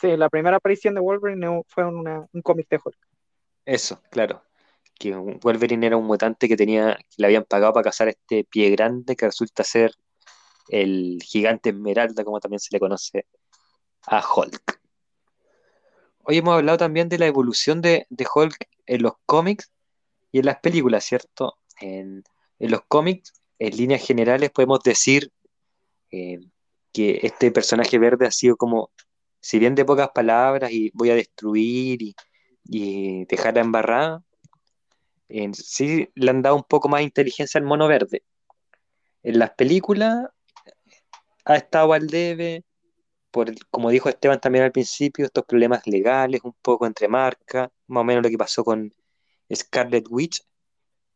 Sí, 0.00 0.16
la 0.16 0.28
primera 0.28 0.56
aparición 0.56 0.94
de 0.94 1.00
Wolverine 1.00 1.62
fue 1.68 1.84
un 1.84 2.42
cómic 2.42 2.68
de 2.68 2.80
Hulk. 2.84 2.98
Eso, 3.64 4.02
claro 4.10 4.47
que 4.98 5.14
Wolverine 5.14 5.86
era 5.86 5.96
un 5.96 6.06
mutante 6.06 6.48
que 6.48 6.56
tenía, 6.56 6.96
que 6.96 7.16
le 7.18 7.26
habían 7.26 7.44
pagado 7.44 7.72
para 7.72 7.84
cazar 7.84 8.08
este 8.08 8.44
pie 8.44 8.70
grande 8.70 9.16
que 9.16 9.26
resulta 9.26 9.64
ser 9.64 9.92
el 10.68 11.20
gigante 11.24 11.70
esmeralda, 11.70 12.24
como 12.24 12.40
también 12.40 12.60
se 12.60 12.70
le 12.72 12.80
conoce 12.80 13.26
a 14.06 14.22
Hulk. 14.22 14.80
Hoy 16.24 16.38
hemos 16.38 16.54
hablado 16.54 16.78
también 16.78 17.08
de 17.08 17.18
la 17.18 17.26
evolución 17.26 17.80
de, 17.80 18.06
Hulk 18.34 18.68
en 18.86 19.02
los 19.02 19.12
cómics 19.24 19.70
y 20.30 20.40
en 20.40 20.46
las 20.46 20.60
películas, 20.60 21.04
¿cierto? 21.04 21.56
En, 21.80 22.24
los 22.58 22.82
cómics, 22.88 23.32
en 23.58 23.76
líneas 23.76 24.04
generales, 24.04 24.50
podemos 24.50 24.80
decir 24.82 25.32
eh, 26.10 26.40
que 26.92 27.20
este 27.22 27.50
personaje 27.50 27.98
verde 27.98 28.26
ha 28.26 28.30
sido 28.30 28.56
como, 28.56 28.90
si 29.40 29.58
bien 29.58 29.74
de 29.74 29.84
pocas 29.84 30.10
palabras 30.10 30.70
y 30.72 30.90
voy 30.92 31.10
a 31.10 31.14
destruir 31.14 32.02
y, 32.02 32.14
y 32.64 33.24
dejarla 33.26 33.60
embarrada, 33.62 34.22
en 35.28 35.54
sí 35.54 36.08
le 36.14 36.30
han 36.30 36.42
dado 36.42 36.56
un 36.56 36.64
poco 36.64 36.88
más 36.88 37.02
inteligencia 37.02 37.58
al 37.58 37.66
mono 37.66 37.88
verde. 37.88 38.22
En 39.22 39.38
las 39.38 39.50
películas 39.50 40.26
ha 41.44 41.56
estado 41.56 41.92
al 41.92 42.06
debe, 42.06 42.64
por, 43.30 43.52
como 43.70 43.90
dijo 43.90 44.08
Esteban 44.08 44.40
también 44.40 44.64
al 44.64 44.72
principio, 44.72 45.26
estos 45.26 45.44
problemas 45.44 45.86
legales, 45.86 46.40
un 46.44 46.54
poco 46.62 46.86
entre 46.86 47.08
marcas, 47.08 47.68
más 47.86 48.00
o 48.02 48.04
menos 48.04 48.22
lo 48.22 48.30
que 48.30 48.38
pasó 48.38 48.64
con 48.64 48.92
Scarlet 49.54 50.06
Witch. 50.10 50.42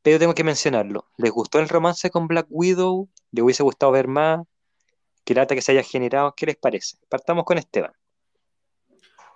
Pero 0.03 0.19
tengo 0.19 0.35
que 0.35 0.45
mencionarlo. 0.45 1.09
¿Les 1.17 1.31
gustó 1.31 1.61
el 1.61 1.69
romance 1.69 2.11
con 2.11 2.27
Black 2.27 2.47
Widow? 2.51 3.09
¿Le 3.31 3.43
hubiese 3.43 3.63
gustado 3.63 3.93
ver 3.93 4.09
más? 4.09 4.41
¿Qué 5.25 5.35
lata 5.35 5.55
que 5.55 5.63
se 5.63 5.73
haya 5.73 5.83
generado? 5.85 6.35
¿Qué 6.37 6.47
les 6.47 6.57
parece? 6.57 6.97
Partamos 7.09 7.45
con 7.45 7.59
Esteban. 7.59 7.93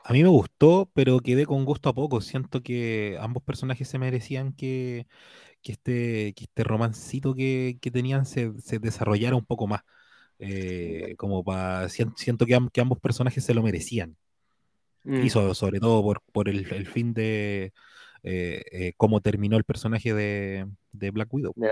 A 0.08 0.12
mí 0.12 0.22
me 0.22 0.28
gustó, 0.28 0.88
pero 0.94 1.18
quedé 1.18 1.46
con 1.46 1.64
gusto 1.64 1.88
a 1.88 1.92
poco. 1.92 2.20
Siento 2.20 2.62
que 2.62 3.18
ambos 3.20 3.42
personajes 3.42 3.88
se 3.88 3.98
merecían 3.98 4.52
que, 4.52 5.08
este, 5.64 6.28
este 6.28 6.62
romancito 6.62 7.34
que, 7.34 7.76
tenían 7.92 8.24
se, 8.24 8.52
desarrollara 8.78 9.34
un 9.34 9.44
poco 9.44 9.66
más. 9.66 9.80
Eh, 10.38 11.14
como 11.16 11.42
para 11.42 11.88
siento 11.88 12.46
que, 12.46 12.54
ambos 12.54 13.00
personajes 13.00 13.44
se 13.44 13.52
lo 13.52 13.64
merecían. 13.64 14.16
Y 15.02 15.26
mm. 15.26 15.54
sobre, 15.54 15.80
todo 15.80 16.04
por, 16.32 16.48
el, 16.48 16.86
fin 16.86 17.12
de 17.12 17.72
eh, 18.22 18.62
eh, 18.70 18.92
cómo 18.96 19.20
terminó 19.20 19.56
el 19.56 19.64
personaje 19.64 20.14
de, 20.14 20.68
Black 20.92 21.34
Widow. 21.34 21.52
De 21.56 21.66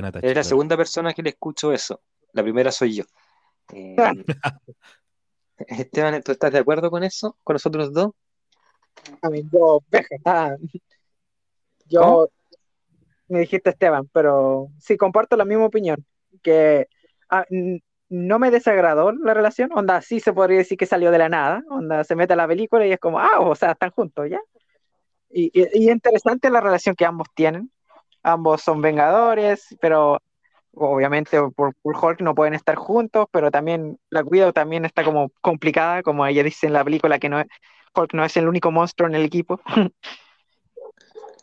Natasha. 0.00 0.28
Es 0.28 0.36
la 0.36 0.44
segunda 0.44 0.76
persona 0.76 1.12
que 1.12 1.24
le 1.24 1.30
escucho 1.30 1.72
eso. 1.72 2.02
La 2.34 2.44
primera 2.44 2.70
soy 2.70 2.94
yo. 2.94 3.04
Esteban, 5.66 6.22
¿tú 6.22 6.32
estás 6.32 6.52
de 6.52 6.58
acuerdo 6.58 6.90
con 6.90 7.02
eso? 7.04 7.36
¿Con 7.44 7.54
nosotros 7.54 7.92
dos? 7.92 8.12
A 9.22 9.30
mí, 9.30 9.42
yo, 9.52 9.80
yo, 11.86 12.28
me 13.28 13.40
dijiste 13.40 13.70
Esteban, 13.70 14.08
pero 14.12 14.68
sí, 14.78 14.96
comparto 14.96 15.36
la 15.36 15.44
misma 15.44 15.66
opinión, 15.66 16.04
que 16.42 16.88
ah, 17.30 17.44
no 18.08 18.38
me 18.38 18.50
desagradó 18.50 19.12
la 19.12 19.34
relación, 19.34 19.70
onda, 19.72 20.00
sí 20.00 20.20
se 20.20 20.32
podría 20.32 20.58
decir 20.58 20.78
que 20.78 20.86
salió 20.86 21.10
de 21.10 21.18
la 21.18 21.28
nada, 21.28 21.62
onda, 21.68 22.04
se 22.04 22.16
mete 22.16 22.32
a 22.32 22.36
la 22.36 22.48
película 22.48 22.86
y 22.86 22.92
es 22.92 22.98
como, 22.98 23.20
ah, 23.20 23.40
o 23.40 23.54
sea, 23.54 23.72
están 23.72 23.90
juntos, 23.90 24.28
¿ya? 24.30 24.40
Y, 25.30 25.50
y, 25.54 25.90
interesante 25.90 26.50
la 26.50 26.60
relación 26.60 26.94
que 26.94 27.04
ambos 27.04 27.28
tienen, 27.34 27.70
ambos 28.22 28.62
son 28.62 28.80
vengadores, 28.80 29.76
pero 29.80 30.20
obviamente 30.78 31.38
por, 31.54 31.74
Hulk 31.84 32.20
no 32.20 32.34
pueden 32.34 32.54
estar 32.54 32.76
juntos, 32.76 33.26
pero 33.30 33.50
también 33.50 33.98
la 34.10 34.22
Widow 34.22 34.52
también 34.52 34.84
está 34.84 35.04
como 35.04 35.30
complicada, 35.40 36.02
como 36.02 36.26
ella 36.26 36.42
dice 36.42 36.66
en 36.66 36.72
la 36.72 36.84
película 36.84 37.18
que 37.18 37.28
no 37.28 37.42
Hulk 37.94 38.14
no 38.14 38.24
es 38.24 38.36
el 38.36 38.48
único 38.48 38.70
monstruo 38.70 39.08
en 39.08 39.14
el 39.14 39.24
equipo. 39.24 39.60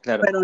Claro. 0.01 0.21
Pero 0.23 0.43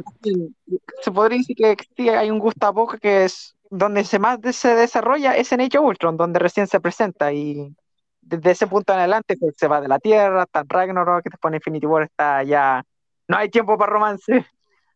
se 1.01 1.11
podría 1.11 1.37
decir 1.37 1.55
que 1.55 1.77
sí, 1.95 2.09
hay 2.09 2.31
un 2.31 2.39
gusto 2.39 2.65
a 2.65 2.73
poco 2.73 2.97
que 2.97 3.25
es 3.25 3.55
donde 3.69 4.03
se 4.03 4.17
más 4.17 4.39
se 4.53 4.75
desarrolla 4.75 5.35
es 5.35 5.51
en 5.51 5.61
Age 5.61 5.77
of 5.77 5.85
Ultron, 5.85 6.17
donde 6.17 6.39
recién 6.39 6.67
se 6.67 6.79
presenta 6.79 7.31
y 7.31 7.75
desde 8.21 8.51
ese 8.51 8.67
punto 8.67 8.91
en 8.93 8.99
adelante 8.99 9.37
pues, 9.37 9.55
se 9.57 9.67
va 9.67 9.79
de 9.79 9.87
la 9.87 9.99
Tierra, 9.99 10.43
está 10.43 10.63
Ragnarok, 10.67 11.23
que 11.23 11.29
después 11.29 11.53
Infinity 11.53 11.85
War 11.85 12.03
está 12.03 12.43
ya 12.43 12.83
no 13.27 13.37
hay 13.37 13.49
tiempo 13.49 13.77
para 13.77 13.93
romance, 13.93 14.45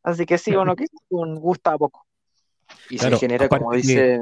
así 0.03 0.25
que 0.25 0.37
sí, 0.37 0.53
bueno, 0.55 0.75
que 0.75 0.85
un 1.09 1.35
gusto 1.35 1.69
Y 2.89 2.97
se 2.97 3.11
genera, 3.17 3.47
como 3.49 3.73
dice. 3.73 4.19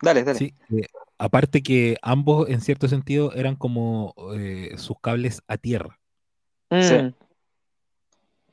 Dale, 0.00 0.24
dale. 0.24 0.38
Sí, 0.38 0.54
eh, 0.70 0.86
aparte 1.18 1.62
que 1.62 1.96
ambos, 2.02 2.48
en 2.48 2.60
cierto 2.60 2.88
sentido, 2.88 3.32
eran 3.34 3.56
como 3.56 4.14
eh, 4.34 4.74
sus 4.76 4.98
cables 5.00 5.42
a 5.46 5.56
tierra. 5.56 5.98
Sí. 6.70 6.94
Mm. 6.94 7.14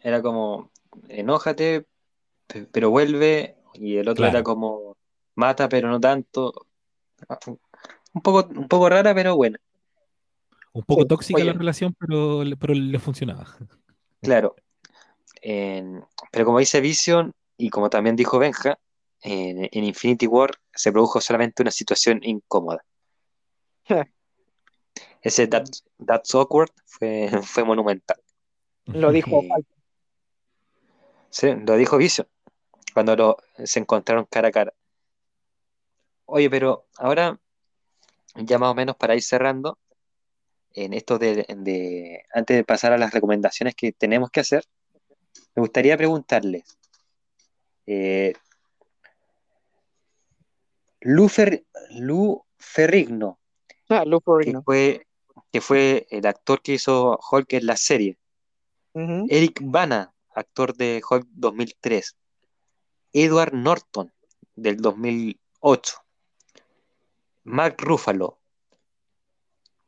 Era 0.02 0.22
como, 0.22 0.72
enójate, 1.08 1.86
pero 2.72 2.90
vuelve. 2.90 3.56
Y 3.74 3.98
el 3.98 4.08
otro 4.08 4.26
era 4.26 4.44
como, 4.44 4.96
mata, 5.36 5.68
pero 5.70 5.90
no 5.90 6.00
tanto. 6.00 6.54
Un 8.14 8.22
poco, 8.22 8.48
un 8.50 8.68
poco 8.68 8.90
rara, 8.90 9.14
pero 9.14 9.36
buena. 9.36 9.60
Un 10.74 10.84
poco 10.84 11.06
tóxica 11.06 11.44
la 11.44 11.54
relación, 11.54 11.96
pero, 12.00 12.44
pero 12.60 12.74
le 12.74 13.00
funcionaba. 13.00 13.48
Claro. 14.22 14.56
pero 15.42 16.46
como 16.46 16.60
dice 16.60 16.82
Vision, 16.82 17.34
y 17.60 17.70
como 17.70 17.90
también 17.90 18.16
dijo 18.16 18.40
Benja, 18.40 18.80
en, 19.22 19.70
Infinity 19.72 20.28
War 20.28 20.52
se 20.74 20.94
produjo 20.94 21.20
solamente 21.20 21.62
una 21.62 21.72
situación 21.72 22.22
incómoda. 22.24 22.84
Ese 25.22 25.48
That's, 25.48 25.84
Awkward 26.34 26.72
fue, 26.86 27.30
fue 27.44 27.66
monumental. 27.66 28.18
Lo 28.86 29.12
dijo 29.12 29.44
Sí, 31.30 31.54
lo 31.54 31.76
dijo 31.76 31.98
Vision 31.98 32.28
cuando 32.94 33.38
se 33.64 33.80
encontraron 33.80 34.26
cara 34.26 34.48
a 34.48 34.52
cara. 34.52 34.74
Oye, 36.26 36.50
pero 36.50 36.88
ahora 36.96 37.40
ya 38.36 38.58
más 38.58 38.72
o 38.72 38.76
menos 38.76 38.96
para 38.96 39.16
ir 39.16 39.22
cerrando, 39.22 39.78
en 40.74 40.94
esto 40.94 41.20
de, 41.20 42.24
antes 42.34 42.58
de 42.58 42.64
pasar 42.64 42.94
a 42.94 42.98
las 42.98 43.12
recomendaciones 43.12 43.76
que 43.76 43.92
tenemos 43.92 44.32
que 44.32 44.40
hacer, 44.40 44.64
me 45.56 45.62
gustaría 45.62 45.98
preguntarles, 45.98 46.64
eh, 47.90 48.34
Lu, 51.02 51.28
Ferrigno, 52.58 53.40
ah, 53.90 54.04
Que, 54.06 54.62
fue, 54.64 55.08
que 55.52 55.62
fue 55.62 56.08
el 56.12 56.28
actor 56.28 56.62
que 56.62 56.74
hizo 56.74 57.18
Hulk 57.32 57.54
en 57.54 57.66
la 57.66 57.78
serie, 57.78 58.20
Eric 58.94 59.62
Bana, 59.64 60.14
actor 60.36 60.76
de 60.76 61.02
Hulk 61.10 61.26
2003, 61.32 62.16
Edward 63.14 63.54
Norton, 63.54 64.14
del 64.56 64.78
2008, 64.78 65.96
Mark 67.46 67.78
Ruffalo, 67.80 68.40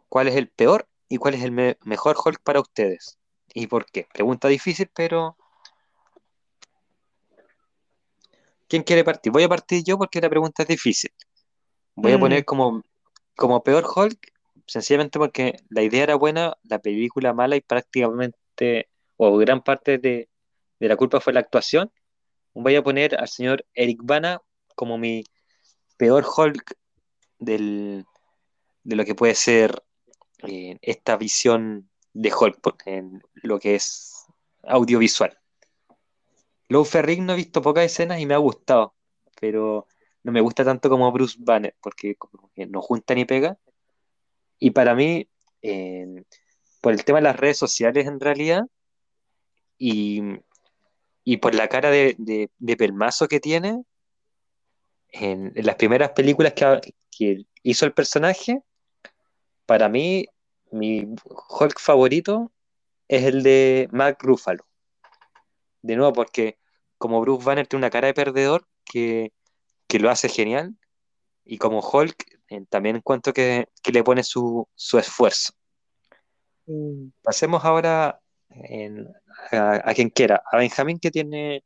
¿cuál 0.10 0.28
es 0.28 0.36
el 0.36 0.48
peor 0.48 0.88
y 1.08 1.18
cuál 1.18 1.36
es 1.36 1.44
el 1.44 1.52
mejor 1.52 2.18
Hulk 2.24 2.42
para 2.42 2.62
ustedes? 2.62 3.20
¿Y 3.54 3.68
por 3.68 3.86
qué? 3.86 4.08
Pregunta 4.12 4.48
difícil, 4.48 4.90
pero... 4.92 5.38
¿Quién 8.72 8.84
quiere 8.84 9.04
partir? 9.04 9.34
Voy 9.34 9.44
a 9.44 9.50
partir 9.50 9.84
yo 9.84 9.98
porque 9.98 10.22
la 10.22 10.30
pregunta 10.30 10.64
es 10.64 10.70
difícil. 10.70 11.12
Voy 11.94 12.14
a 12.14 12.18
mm. 12.18 12.22
poner 12.22 12.46
como, 12.46 12.82
como 13.36 13.62
peor 13.64 13.84
Hulk, 13.86 14.32
sencillamente 14.66 15.20
porque 15.20 15.58
la 15.68 15.82
idea 15.82 16.04
era 16.04 16.16
buena, 16.16 16.56
la 16.64 16.80
película 16.80 17.34
mala 17.34 17.58
y 17.58 17.60
prácticamente, 17.60 18.88
o 19.18 19.36
gran 19.36 19.62
parte 19.62 19.98
de, 19.98 20.30
la 20.80 20.96
culpa 20.96 21.20
fue 21.20 21.34
la 21.34 21.42
actuación. 21.42 21.92
Voy 22.54 22.78
a 22.78 22.82
poner 22.82 23.20
al 23.20 23.28
señor 23.28 23.66
Eric 23.74 24.00
Bana 24.04 24.40
como 24.74 24.98
mi 24.98 25.26
peor 25.98 26.26
Hulk 26.26 26.78
del, 27.40 28.06
de 28.84 28.96
lo 28.96 29.04
que 29.04 29.16
puede 29.16 29.36
ser 29.36 29.84
eh, 30.48 30.78
esta 30.82 31.18
visión 31.18 31.90
de 32.14 32.34
Hulk 32.34 32.84
en 32.86 33.22
lo 33.34 33.60
que 33.60 33.76
es 33.76 34.28
audiovisual. 34.64 35.41
Lou 36.72 36.86
Ferrigno 36.86 37.34
he 37.34 37.36
visto 37.36 37.62
pocas 37.62 37.84
escenas 37.84 38.22
y 38.22 38.26
me 38.26 38.34
ha 38.34 38.38
gustado, 38.38 38.96
pero 39.42 39.88
no 40.24 40.32
me 40.32 40.40
gusta 40.40 40.64
tanto 40.64 40.90
como 40.90 41.12
Bruce 41.12 41.36
Banner, 41.38 41.76
porque 41.82 42.16
no 42.70 42.82
junta 42.82 43.14
ni 43.14 43.26
pega. 43.26 43.58
Y 44.58 44.72
para 44.72 44.96
mí, 44.96 45.28
eh, 45.62 46.24
por 46.80 46.94
el 46.94 47.04
tema 47.04 47.18
de 47.18 47.24
las 47.24 47.36
redes 47.36 47.58
sociales 47.58 48.08
en 48.08 48.22
realidad, 48.22 48.64
y, 49.78 50.38
por 51.42 51.56
la 51.56 51.68
cara 51.68 51.90
de, 51.92 52.16
de, 52.58 52.78
pelmazo 52.78 53.28
que 53.28 53.42
tiene, 53.42 53.84
en, 55.10 55.52
las 55.56 55.76
primeras 55.76 56.12
películas 56.12 56.54
que, 56.54 56.94
que, 57.12 57.46
hizo 57.64 57.86
el 57.86 57.92
personaje, 57.92 58.62
para 59.66 59.90
mí, 59.90 60.26
mi 60.72 61.16
Hulk 61.50 61.82
favorito 61.82 62.50
es 63.10 63.26
el 63.26 63.44
de 63.44 63.90
Mark 63.92 64.20
Ruffalo. 64.22 64.66
De 65.82 65.98
nuevo, 65.98 66.14
porque 66.14 66.61
como 67.02 67.20
Bruce 67.20 67.44
Banner 67.44 67.68
tiene 67.68 67.82
una 67.82 67.90
cara 67.90 68.08
de 68.08 68.14
perdedor 68.14 68.66
que, 68.86 69.34
lo 70.00 70.10
hace 70.10 70.30
genial, 70.30 70.74
y 71.44 71.58
como 71.58 71.80
Hulk 71.82 72.40
eh, 72.50 72.66
también 72.70 72.96
encuentro 72.98 73.34
que, 73.34 73.68
que 73.84 73.92
le 73.92 74.04
pone 74.06 74.24
su, 74.24 74.66
esfuerzo. 74.94 75.52
Mm. 76.68 77.08
Pasemos 77.22 77.66
ahora 77.66 78.22
a, 79.52 79.94
quien 79.94 80.10
quiera, 80.10 80.42
a 80.50 80.58
Benjamín 80.58 81.00
que 81.00 81.12
tiene 81.12 81.66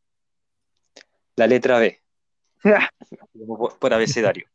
la 1.35 1.45
letra 1.45 1.77
B, 1.79 2.01
por, 3.79 3.93
abecedario. 3.93 4.47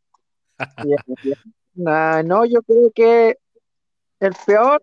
no, 1.74 2.45
yo 2.47 2.62
creo 2.62 2.91
que 2.93 3.39
el 4.18 4.35
peor, 4.47 4.83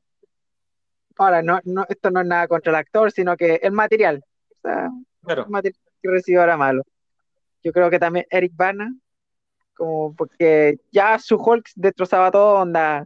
ahora, 1.18 1.42
no, 1.42 1.60
no, 1.66 1.86
esto 1.90 2.12
no 2.12 2.22
es 2.22 2.28
nada 2.28 2.48
contra 2.48 2.72
el 2.72 2.76
actor, 2.76 3.12
sino 3.12 3.36
que 3.36 3.56
el 3.56 3.72
material. 3.72 4.24
O 4.52 4.60
sea, 4.62 4.90
el 5.28 5.50
material 5.50 5.87
recibió 6.12 6.44
era 6.44 6.58
malo. 6.58 6.84
Yo 7.64 7.72
creo 7.72 7.90
que 7.90 8.00
también 8.00 8.26
Eric 8.30 8.54
Bana, 8.56 8.94
como 9.76 10.16
porque 10.16 10.78
ya 10.92 11.20
su 11.20 11.36
Hulk 11.38 11.70
destrozaba 11.76 12.32
todo, 12.32 12.56
onda. 12.62 13.06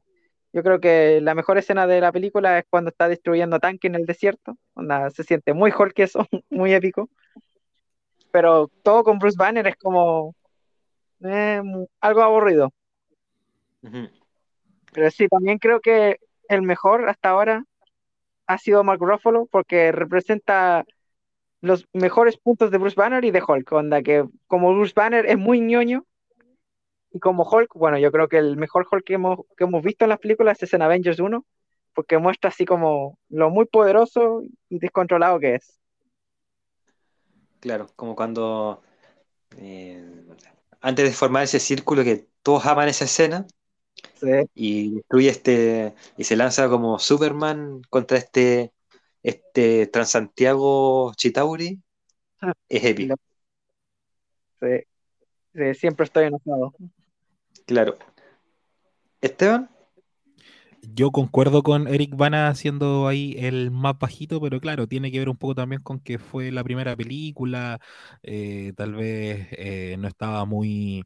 Yo 0.54 0.64
creo 0.64 0.80
que 0.80 1.22
la 1.22 1.34
mejor 1.36 1.58
escena 1.58 1.88
de 1.88 2.02
la 2.02 2.12
película 2.12 2.60
es 2.60 2.66
cuando 2.70 2.90
está 2.90 3.08
destruyendo 3.08 3.60
tanque 3.60 3.88
en 3.88 3.96
el 3.96 4.06
desierto, 4.06 4.58
onda, 4.74 5.10
se 5.10 5.24
siente 5.24 5.54
muy 5.54 5.72
Hulk 5.78 5.98
eso, 6.00 6.28
muy 6.50 6.74
épico. 6.74 7.10
Pero 8.32 8.70
todo 8.84 9.04
con 9.04 9.20
Bruce 9.20 9.38
Banner 9.38 9.68
es 9.68 9.76
como 9.78 10.36
eh, 11.22 11.62
algo 12.00 12.22
aburrido. 12.22 12.72
Pero 14.94 15.10
sí, 15.12 15.28
también 15.28 15.58
creo 15.58 15.80
que 15.80 16.18
el 16.48 16.62
mejor 16.62 17.10
hasta 17.10 17.30
ahora 17.30 17.64
ha 18.46 18.58
sido 18.58 18.84
Mark 18.84 19.00
Ruffalo 19.02 19.48
porque 19.50 19.92
representa 19.92 20.86
los 21.62 21.88
mejores 21.94 22.38
puntos 22.38 22.72
de 22.72 22.78
Bruce 22.78 22.96
Banner 22.96 23.24
y 23.24 23.32
de 23.32 23.44
Hulk, 23.46 23.72
onda 23.72 24.02
que 24.02 24.26
como 24.48 24.74
Bruce 24.74 24.94
Banner 24.96 25.26
es 25.26 25.38
muy 25.38 25.62
ñoño 25.62 26.06
y 27.12 27.20
como 27.20 27.44
Hulk, 27.44 27.74
bueno, 27.76 27.98
yo 27.98 28.12
creo 28.12 28.28
que 28.28 28.38
el 28.38 28.58
mejor 28.58 28.88
Hulk 28.90 29.06
que 29.06 29.14
hemos, 29.14 29.40
que 29.58 29.66
hemos 29.66 29.84
visto 29.84 30.06
en 30.06 30.10
las 30.10 30.20
películas 30.20 30.62
es 30.64 30.74
en 30.74 30.82
Avengers 30.82 31.20
1, 31.20 31.46
porque 31.94 32.18
muestra 32.18 32.50
así 32.50 32.66
como 32.66 33.18
lo 33.30 33.50
muy 33.50 33.66
poderoso 33.66 34.44
y 34.70 34.80
descontrolado 34.80 35.40
que 35.40 35.56
es. 35.56 35.80
Claro, 37.60 37.88
como 37.96 38.16
cuando 38.16 38.82
eh, 39.58 40.04
antes 40.80 41.06
de 41.06 41.12
formar 41.12 41.44
ese 41.44 41.60
círculo 41.60 42.04
que 42.04 42.28
todos 42.42 42.66
aman 42.66 42.88
esa 42.88 43.06
escena, 43.06 43.46
y 44.54 44.96
destruye 44.96 45.30
este. 45.30 45.96
Y 46.18 46.24
se 46.24 46.36
lanza 46.36 46.70
como 46.70 47.00
Superman 47.00 47.82
contra 47.90 48.18
este. 48.18 48.72
Este 49.24 49.88
Transantiago 49.88 51.14
Chitauri. 51.16 51.80
Ah, 52.42 52.54
es 52.70 52.84
épico. 52.84 53.16
Sí. 54.62 55.74
siempre 55.76 56.06
estoy 56.06 56.26
enojado. 56.26 56.74
Claro. 57.66 57.98
Esteban. 59.22 59.70
Yo 60.84 61.12
concuerdo 61.12 61.62
con 61.62 61.88
Eric 61.88 62.16
Bana 62.16 62.48
haciendo 62.48 63.08
ahí 63.08 63.36
el 63.38 63.70
más 63.70 64.00
bajito, 64.00 64.42
pero 64.42 64.60
claro, 64.60 64.88
tiene 64.88 65.12
que 65.12 65.20
ver 65.20 65.30
un 65.30 65.38
poco 65.38 65.54
también 65.54 65.82
con 65.82 66.00
que 66.00 66.18
fue 66.18 66.52
la 66.52 66.64
primera 66.64 66.96
película, 66.96 67.80
eh, 68.24 68.74
tal 68.76 68.96
vez 68.96 69.48
eh, 69.52 69.96
no 70.00 70.08
estaba 70.08 70.44
muy 70.46 71.04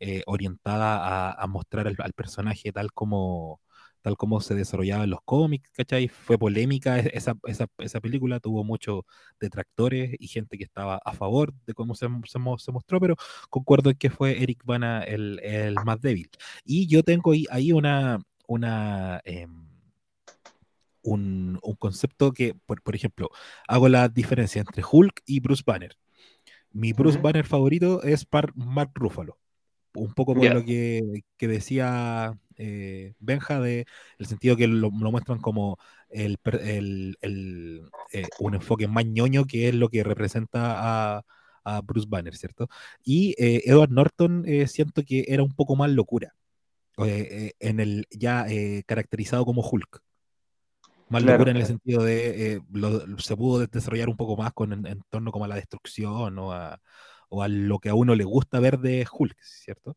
eh, 0.00 0.22
orientada 0.26 1.30
a, 1.32 1.46
mostrar 1.46 1.86
al, 1.86 1.96
personaje 2.14 2.72
tal 2.72 2.90
como, 2.92 3.60
tal 4.02 4.16
como 4.16 4.40
se 4.40 4.54
desarrollaba 4.54 5.04
en 5.04 5.10
los 5.10 5.20
cómics, 5.24 5.70
¿cachai? 5.72 6.08
Fue 6.08 6.38
polémica 6.38 6.98
e, 6.98 7.10
esa, 7.14 7.34
esa, 7.44 7.66
esa 7.78 8.00
película, 8.00 8.40
tuvo 8.40 8.64
muchos 8.64 9.02
detractores 9.40 10.14
y 10.18 10.28
gente 10.28 10.58
que 10.58 10.64
estaba 10.64 11.00
a 11.04 11.12
favor 11.12 11.52
de 11.66 11.74
cómo 11.74 11.94
se, 11.94 12.06
se, 12.26 12.38
mostró, 12.38 13.00
pero 13.00 13.16
concuerdo 13.50 13.90
en 13.90 13.96
que 13.96 14.10
fue 14.10 14.42
Eric 14.42 14.64
Bana 14.64 15.02
el, 15.02 15.40
el 15.40 15.74
más 15.84 16.00
débil. 16.00 16.30
Y 16.64 16.86
yo 16.86 17.02
tengo 17.02 17.32
ahí 17.50 17.72
una 17.72 18.20
una, 18.48 19.20
em, 19.24 19.68
un, 21.02 21.60
concepto 21.78 22.32
que, 22.32 22.54
por, 22.54 22.94
ejemplo, 22.94 23.30
hago 23.68 23.88
la 23.88 24.08
diferencia 24.08 24.60
entre 24.60 24.82
Hulk 24.90 25.22
y 25.26 25.40
Bruce 25.40 25.62
Banner. 25.64 25.96
Mi 26.72 26.92
Bruce 26.92 27.18
Banner 27.18 27.46
favorito 27.46 28.02
es 28.02 28.26
Mark 28.54 28.90
Ruffalo. 28.94 29.38
Un 29.94 30.12
poco 30.14 30.34
por 30.34 30.54
lo 30.54 30.64
que, 30.64 31.22
decía 31.38 32.38
eh, 32.58 33.14
Benja, 33.18 33.60
de 33.60 33.86
el 34.18 34.26
sentido 34.26 34.56
que 34.56 34.66
lo, 34.68 34.90
muestran 34.90 35.40
como 35.40 35.78
el, 36.10 36.38
eh, 37.22 38.26
un 38.40 38.54
enfoque 38.54 38.88
más 38.88 39.06
ñoño 39.06 39.44
que 39.46 39.68
es 39.68 39.74
lo 39.74 39.88
que 39.88 40.04
representa 40.04 41.18
a, 41.18 41.24
Bruce 41.84 42.06
Banner, 42.08 42.34
¿cierto? 42.34 42.68
Y 43.04 43.34
eh, 43.36 43.60
Edward 43.66 43.90
Norton 43.90 44.46
siento 44.66 45.02
que 45.02 45.26
era 45.28 45.42
un 45.42 45.52
poco 45.54 45.76
más 45.76 45.90
locura. 45.90 46.34
En 46.96 47.80
el 47.80 48.06
ya 48.10 48.46
caracterizado 48.86 49.44
como 49.44 49.60
Hulk. 49.60 50.02
Más 51.08 51.22
locura 51.22 51.50
en 51.50 51.56
el 51.56 51.66
sentido 51.66 52.02
de 52.02 52.54
eh, 52.54 52.60
se 53.18 53.36
pudo 53.36 53.66
desarrollar 53.66 54.08
un 54.08 54.16
poco 54.16 54.36
más 54.36 54.52
con 54.52 54.72
en, 54.72 55.02
torno 55.08 55.32
como 55.32 55.46
a 55.46 55.48
la 55.48 55.54
destrucción 55.54 56.38
o 56.38 56.52
a, 56.52 56.78
lo 57.48 57.78
que 57.78 57.88
a 57.88 57.94
uno 57.94 58.14
le 58.14 58.24
gusta 58.24 58.60
ver 58.60 58.78
de 58.78 59.06
Hulk, 59.10 59.36
¿cierto? 59.40 59.96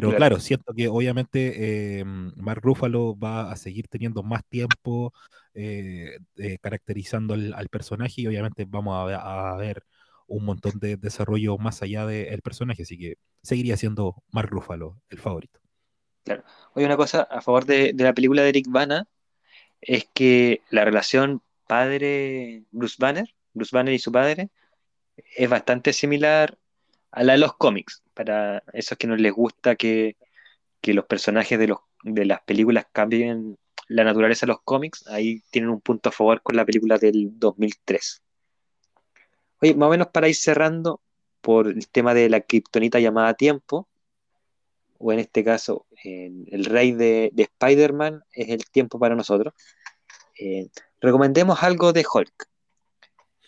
Pero 0.00 0.16
claro, 0.16 0.40
siento 0.40 0.72
que 0.74 0.88
obviamente 0.88 2.02
Mark 2.36 2.60
Ruffalo 2.62 3.16
va 3.18 3.50
a 3.50 3.56
seguir 3.56 3.88
teniendo 3.88 4.22
más 4.22 4.44
tiempo 4.46 5.12
caracterizando 6.60 7.34
al, 7.34 7.68
personaje 7.68 8.22
y 8.22 8.26
obviamente 8.26 8.66
vamos 8.68 9.12
a, 9.12 9.52
a, 9.52 9.56
ver 9.56 9.82
un 10.26 10.44
montón 10.44 10.78
de 10.78 10.96
desarrollo 10.96 11.56
más 11.58 11.82
allá 11.82 12.04
del 12.06 12.42
personaje, 12.42 12.82
así 12.82 12.98
que 12.98 13.16
seguiría 13.42 13.76
siendo 13.76 14.22
Mark 14.32 14.50
Ruffalo 14.50 15.00
el 15.08 15.18
favorito. 15.18 15.60
Claro. 16.26 16.42
Oye, 16.74 16.86
una 16.86 16.96
cosa 16.96 17.22
a 17.22 17.40
favor 17.40 17.66
de, 17.66 17.94
la 17.96 18.12
película 18.12 18.42
de 18.42 18.48
Eric 18.48 18.66
Bana 18.68 19.06
es 19.80 20.08
que 20.12 20.62
la 20.70 20.84
relación 20.84 21.42
padre-Bruce 21.68 22.96
Banner, 22.98 23.32
Bruce 23.54 23.76
Banner 23.76 23.94
y 23.94 24.00
su 24.00 24.10
padre, 24.10 24.50
es 25.36 25.48
bastante 25.48 25.92
similar 25.92 26.58
a 27.16 27.24
la 27.24 27.32
de 27.32 27.38
los 27.38 27.56
cómics. 27.56 28.02
Para 28.12 28.62
esos 28.74 28.98
que 28.98 29.06
no 29.06 29.16
les 29.16 29.32
gusta 29.32 29.74
que, 29.74 30.16
los 30.82 31.06
personajes 31.06 31.58
de 31.58 31.66
los 31.66 31.78
de 32.04 32.24
las 32.24 32.40
películas 32.42 32.86
cambien 32.92 33.58
la 33.88 34.04
naturaleza 34.04 34.46
de 34.46 34.52
los 34.52 34.60
cómics, 34.62 35.04
ahí 35.08 35.42
tienen 35.50 35.70
un 35.70 35.80
punto 35.80 36.10
a 36.10 36.12
favor 36.12 36.40
con 36.42 36.54
la 36.54 36.64
película 36.64 36.96
del 36.96 37.36
2003. 37.40 38.22
Oye, 39.62 39.74
más 39.74 39.88
o 39.88 39.90
menos 39.90 40.08
para 40.08 40.28
ir 40.28 40.36
cerrando 40.36 41.00
por 41.40 41.66
el 41.66 41.88
tema 41.88 42.14
de 42.14 42.28
la 42.28 42.40
kriptonita 42.40 43.00
llamada 43.00 43.34
tiempo, 43.34 43.88
o 44.98 45.12
en 45.12 45.18
este 45.18 45.42
caso, 45.42 45.86
el 46.04 46.64
rey 46.66 46.92
de, 46.92 47.32
Spider-Man 47.36 48.22
es 48.30 48.50
el 48.50 48.70
tiempo 48.70 49.00
para 49.00 49.16
nosotros. 49.16 49.52
Eh, 50.38 50.68
recomendemos 51.00 51.64
algo 51.64 51.92
de 51.92 52.06
Hulk. 52.08 52.48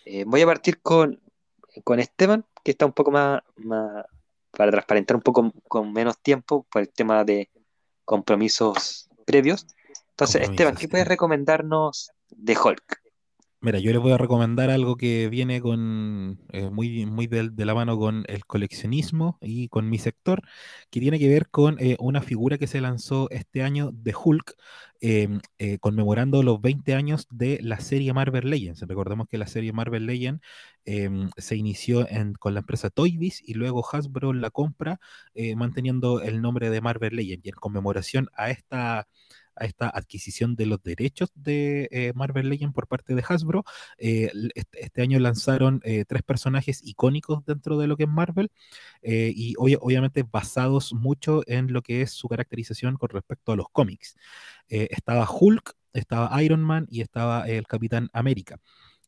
Eh, 0.07 0.25
voy 0.27 0.43
a 0.43 0.47
partir 0.47 0.81
con, 0.81 1.21
con 1.85 2.01
Esteban, 2.01 2.45
que 2.63 2.73
está 2.73 2.87
un 2.87 2.93
poco 2.93 3.11
más, 3.11 3.41
más, 3.57 4.05
para 4.51 4.71
transparentar 4.71 5.17
un 5.17 5.23
poco 5.23 5.53
con 5.69 5.93
menos 5.93 6.19
tiempo 6.19 6.67
por 6.71 6.83
el 6.83 6.89
tema 6.91 7.25
de 7.25 7.51
compromisos 8.05 9.09
previos. 9.27 9.67
Entonces, 10.11 10.43
Esteban, 10.43 10.75
¿qué 10.75 10.89
puedes 10.89 11.07
recomendarnos 11.07 12.11
de 12.31 12.57
Hulk? 12.59 13.08
Mira, 13.61 13.81
yo 13.81 13.91
les 13.91 14.01
voy 14.01 14.13
a 14.13 14.19
recomendar 14.19 14.71
algo 14.71 14.97
que 14.97 15.29
viene 15.29 15.61
con 15.61 16.39
eh, 16.53 16.71
muy, 16.71 17.07
muy 17.07 17.27
de, 17.27 17.51
la 17.65 17.75
mano 17.75 17.99
con 17.99 18.25
el 18.29 18.47
coleccionismo 18.47 19.37
y 19.41 19.69
con 19.69 19.91
mi 19.91 19.99
sector, 19.99 20.43
que 20.91 21.01
tiene 21.01 21.19
que 21.19 21.29
ver 21.29 21.49
con 21.51 21.77
eh, 21.81 21.97
una 21.99 22.23
figura 22.23 22.57
que 22.57 22.69
se 22.69 22.81
lanzó 22.81 23.29
este 23.31 23.65
año 23.65 23.91
de 23.93 24.15
Hulk, 24.15 24.55
em, 25.01 25.41
eh, 25.59 25.79
conmemorando 25.81 26.45
los 26.45 26.61
20 26.61 26.95
años 26.95 27.27
de 27.31 27.59
la 27.61 27.81
serie 27.81 28.13
Marvel 28.13 28.49
Legends. 28.49 28.83
Recordemos 28.83 29.27
que 29.29 29.39
la 29.39 29.49
serie 29.49 29.73
Marvel 29.73 30.07
Legends 30.07 30.41
em, 30.85 31.29
se 31.37 31.57
inició 31.57 32.07
con 32.39 32.55
la 32.55 32.61
empresa 32.61 32.91
Toybiz 32.91 33.43
y 33.45 33.55
luego 33.55 33.85
Hasbro 33.85 34.33
la 34.35 34.51
compra, 34.51 35.01
manteniendo 35.57 36.21
el 36.23 36.41
nombre 36.41 36.71
de 36.71 36.81
Marvel 36.81 37.17
Legends. 37.17 37.45
Y 37.45 37.49
en 37.49 37.55
conmemoración 37.57 38.29
a 38.35 38.51
esta 38.51 39.09
a 39.59 39.65
esta 39.65 39.89
adquisición 39.89 40.57
de 40.57 40.67
los 40.67 40.83
derechos 40.83 41.31
de 41.35 41.89
eh, 41.91 42.13
Marvel 42.15 42.49
Legends 42.49 42.75
por 42.75 42.87
parte 42.87 43.15
de 43.15 43.25
Hasbro. 43.27 43.65
Eh, 43.99 44.31
este, 44.55 44.85
este, 44.85 45.03
año 45.03 45.19
lanzaron 45.19 45.81
eh, 45.85 46.05
tres 46.07 46.23
personajes 46.23 46.81
icónicos 46.85 47.45
dentro 47.45 47.79
de 47.79 47.87
lo 47.87 47.97
que 47.97 48.05
es 48.05 48.09
Marvel 48.09 48.51
y 49.03 49.55
obviamente 49.59 50.25
basados 50.25 50.93
mucho 50.93 51.43
en 51.47 51.73
lo 51.73 51.83
que 51.83 52.03
es 52.03 52.11
su 52.13 52.29
caracterización 52.29 52.97
con 52.97 53.11
respecto 53.11 53.53
a 53.53 53.57
los 53.57 53.67
cómics. 53.71 54.17
estaba 54.69 55.29
Hulk, 55.31 55.75
estaba 55.93 56.43
Iron 56.43 56.61
Man 56.63 56.87
y 56.91 57.01
estaba 57.01 57.49
el 57.49 57.67
Capitán 57.67 58.09
América. 58.13 58.61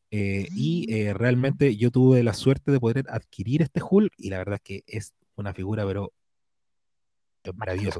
y 0.09 1.11
realmente 1.13 1.75
yo 1.77 1.91
tuve 1.91 2.23
la 2.23 2.33
suerte 2.33 2.71
de 2.71 2.79
poder 2.79 3.05
adquirir 3.09 3.61
este 3.61 3.81
Hulk 3.83 4.13
y 4.17 4.29
la 4.29 4.37
verdad 4.39 4.55
es 4.55 4.61
que 4.61 4.83
es 4.87 5.13
una 5.35 5.53
figura 5.53 5.85
pero 5.85 6.13
maravilloso. 7.55 7.99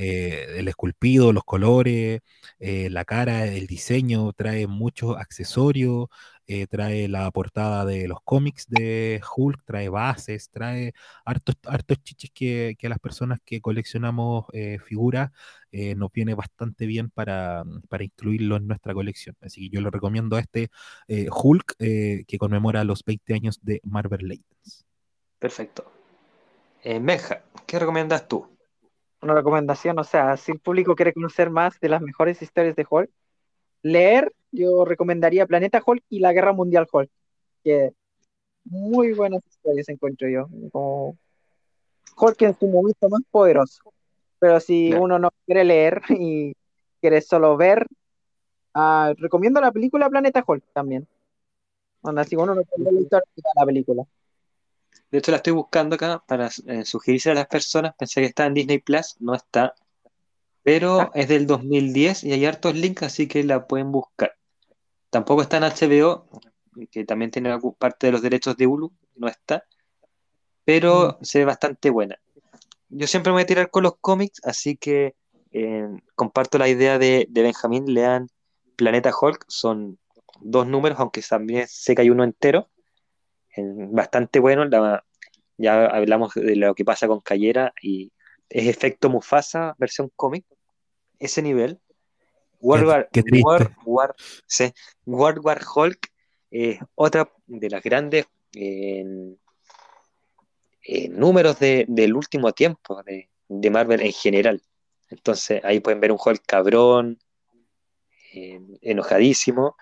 Eh, 0.00 0.58
el 0.58 0.68
esculpido, 0.68 1.32
los 1.32 1.42
colores, 1.42 2.20
eh, 2.60 2.88
la 2.88 3.04
cara, 3.04 3.46
el 3.46 3.66
diseño, 3.66 4.32
trae 4.32 4.68
muchos 4.68 5.16
accesorios, 5.16 6.06
eh, 6.46 6.68
trae 6.68 7.08
la 7.08 7.28
portada 7.32 7.84
de 7.84 8.06
los 8.06 8.18
cómics 8.22 8.66
de 8.68 9.20
Hulk, 9.36 9.64
trae 9.64 9.88
bases, 9.88 10.50
trae 10.50 10.92
hartos, 11.24 11.56
hartos 11.66 11.98
chiches 12.04 12.30
que, 12.32 12.76
que 12.78 12.86
a 12.86 12.90
las 12.90 13.00
personas 13.00 13.40
que 13.44 13.60
coleccionamos 13.60 14.46
figuras 14.84 15.30
nos 15.72 16.12
viene 16.12 16.34
bastante 16.34 16.86
bien 16.86 17.10
para, 17.10 17.64
para, 17.88 18.04
incluirlo 18.04 18.56
en 18.56 18.68
nuestra 18.68 18.94
colección. 18.94 19.36
Así 19.40 19.62
que 19.62 19.76
yo 19.76 19.80
lo 19.80 19.90
recomiendo 19.90 20.36
a 20.36 20.40
este 20.40 20.70
Hulk 21.08 21.76
que 21.76 22.38
conmemora 22.38 22.84
los 22.84 23.04
20 23.04 23.34
años 23.34 23.58
de 23.62 23.80
Marvel 23.82 24.28
Legends. 24.28 24.86
Perfecto. 25.40 25.90
Meja, 26.84 27.42
¿qué 27.66 27.78
recomiendas 27.80 28.28
tú? 28.28 28.57
Una 29.22 29.34
recomendación, 29.34 29.98
o 29.98 30.04
sea, 30.04 30.36
si 30.36 30.52
el 30.52 30.60
público 30.60 30.94
quiere 30.94 31.12
conocer 31.12 31.50
más 31.50 31.78
de 31.80 31.88
las 31.88 32.02
mejores 32.02 32.40
historias 32.42 32.76
de 32.76 32.86
Hulk, 32.88 33.10
leer, 33.82 34.32
yo 34.52 34.84
recomendaría 34.84 35.46
Planeta 35.46 35.82
Hulk 35.84 36.02
y 36.08 36.20
la 36.20 36.32
Guerra 36.32 36.52
Mundial 36.52 36.86
Hulk, 36.90 37.10
que 37.64 37.92
muy 38.64 39.12
buenas 39.12 39.42
historias 39.46 39.88
encuentro 39.88 40.28
yo, 40.28 40.48
como 40.70 41.16
Hulk 42.16 42.42
en 42.42 42.58
su 42.58 42.66
momento 42.66 43.08
más 43.08 43.22
poderoso, 43.30 43.92
pero 44.38 44.60
si 44.60 44.92
uno 44.92 45.18
no 45.18 45.30
quiere 45.46 45.64
leer 45.64 46.02
y 46.10 46.54
quiere 47.00 47.20
solo 47.20 47.56
ver, 47.56 47.86
uh, 48.74 49.14
recomiendo 49.16 49.60
la 49.60 49.72
película 49.72 50.08
Planeta 50.08 50.44
Hulk 50.46 50.64
también, 50.72 51.06
donde 52.02 52.24
si 52.24 52.36
uno 52.36 52.54
no 52.54 52.62
quiere 52.62 52.92
leer 52.92 53.08
la 53.54 53.66
película. 53.66 54.04
De 55.10 55.18
hecho, 55.18 55.30
la 55.30 55.38
estoy 55.38 55.54
buscando 55.54 55.94
acá 55.96 56.22
para 56.26 56.50
eh, 56.66 56.84
sugerirse 56.84 57.30
a 57.30 57.34
las 57.34 57.46
personas. 57.46 57.94
Pensé 57.96 58.20
que 58.20 58.26
estaba 58.26 58.48
en 58.48 58.54
Disney 58.54 58.78
Plus, 58.78 59.16
no 59.20 59.34
está. 59.34 59.74
Pero 60.62 61.00
ah. 61.00 61.10
es 61.14 61.28
del 61.28 61.46
2010 61.46 62.24
y 62.24 62.32
hay 62.32 62.44
hartos 62.44 62.74
links, 62.74 63.02
así 63.02 63.26
que 63.26 63.42
la 63.42 63.66
pueden 63.66 63.90
buscar. 63.90 64.34
Tampoco 65.08 65.40
está 65.42 65.56
en 65.56 65.62
HBO, 65.64 66.28
que 66.90 67.04
también 67.04 67.30
tiene 67.30 67.58
parte 67.78 68.08
de 68.08 68.12
los 68.12 68.22
derechos 68.22 68.56
de 68.58 68.66
Hulu, 68.66 68.92
no 69.16 69.28
está. 69.28 69.64
Pero 70.64 71.16
mm. 71.20 71.24
se 71.24 71.38
ve 71.38 71.44
bastante 71.46 71.88
buena. 71.88 72.18
Yo 72.90 73.06
siempre 73.06 73.30
me 73.30 73.36
voy 73.36 73.42
a 73.42 73.46
tirar 73.46 73.70
con 73.70 73.84
los 73.84 73.96
cómics, 74.00 74.40
así 74.44 74.76
que 74.76 75.14
eh, 75.52 75.88
comparto 76.14 76.58
la 76.58 76.68
idea 76.68 76.98
de, 76.98 77.26
de 77.30 77.42
Benjamín. 77.42 77.86
Lean 77.94 78.28
Planeta 78.76 79.10
Hulk, 79.18 79.46
son 79.48 79.98
dos 80.40 80.66
números, 80.66 81.00
aunque 81.00 81.22
también 81.22 81.66
sé 81.66 81.94
que 81.94 82.02
hay 82.02 82.10
uno 82.10 82.24
entero 82.24 82.68
bastante 83.90 84.38
bueno. 84.38 84.64
ya 85.56 85.86
hablamos 85.86 86.34
de 86.34 86.56
lo 86.56 86.74
que 86.74 86.84
pasa 86.84 87.06
con 87.06 87.20
Cayera 87.20 87.72
y 87.82 88.12
es 88.48 88.66
efecto 88.66 89.08
Mufasa, 89.10 89.74
versión 89.78 90.10
cómic, 90.16 90.44
ese 91.18 91.42
nivel. 91.42 91.78
World 92.60 92.86
War, 92.86 93.08
War, 93.84 94.16
World 95.06 95.40
War 95.44 95.60
Hulk 95.74 96.12
es 96.50 96.78
otra 96.94 97.30
de 97.46 97.70
las 97.70 97.82
grandes 97.82 98.26
números 101.10 101.58
del 101.58 102.14
último 102.14 102.52
tiempo 102.52 103.02
de, 103.02 103.28
Marvel 103.70 104.00
en 104.00 104.12
general. 104.12 104.62
Entonces 105.10 105.64
ahí 105.64 105.80
pueden 105.80 106.00
ver 106.00 106.12
un 106.12 106.18
Hulk 106.22 106.42
cabrón, 106.46 107.18
enojadísimo, 108.32 109.76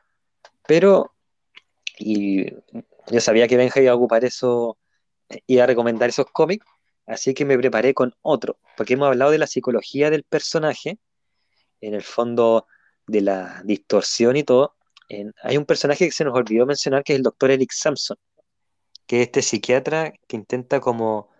pero 0.66 1.12
y 1.98 2.52
yo 3.10 3.20
sabía 3.20 3.48
que 3.48 3.56
Benja 3.56 3.80
iba 3.80 3.92
a 3.92 3.96
ocupar 3.96 4.24
eso, 4.24 4.78
iba 5.46 5.64
a 5.64 5.66
recomendar 5.66 6.08
esos 6.08 6.26
cómics, 6.32 6.66
así 7.06 7.34
que 7.34 7.44
me 7.44 7.58
preparé 7.58 7.94
con 7.94 8.14
otro, 8.22 8.58
porque 8.76 8.94
hemos 8.94 9.08
hablado 9.08 9.30
de 9.30 9.38
la 9.38 9.46
psicología 9.46 10.10
del 10.10 10.24
personaje, 10.24 10.98
en 11.80 11.94
el 11.94 12.02
fondo 12.02 12.66
de 13.06 13.20
la 13.20 13.62
distorsión 13.64 14.36
y 14.36 14.44
todo. 14.44 14.76
hay 15.42 15.56
un 15.56 15.66
personaje 15.66 16.06
que 16.06 16.12
se 16.12 16.24
nos 16.24 16.34
olvidó 16.34 16.66
mencionar 16.66 17.04
que 17.04 17.12
es 17.14 17.18
el 17.18 17.22
doctor 17.22 17.50
Eric 17.50 17.70
Sampson, 17.72 18.16
que 19.06 19.22
es 19.22 19.28
este 19.28 19.42
psiquiatra 19.42 20.12
que 20.28 20.36
intenta 20.36 20.80
como 20.80 21.30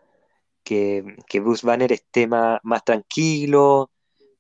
que, 0.65 1.03
Bruce 1.35 1.67
Banner 1.67 1.93
esté 1.93 2.27
más, 2.29 2.61
tranquilo, 2.85 3.91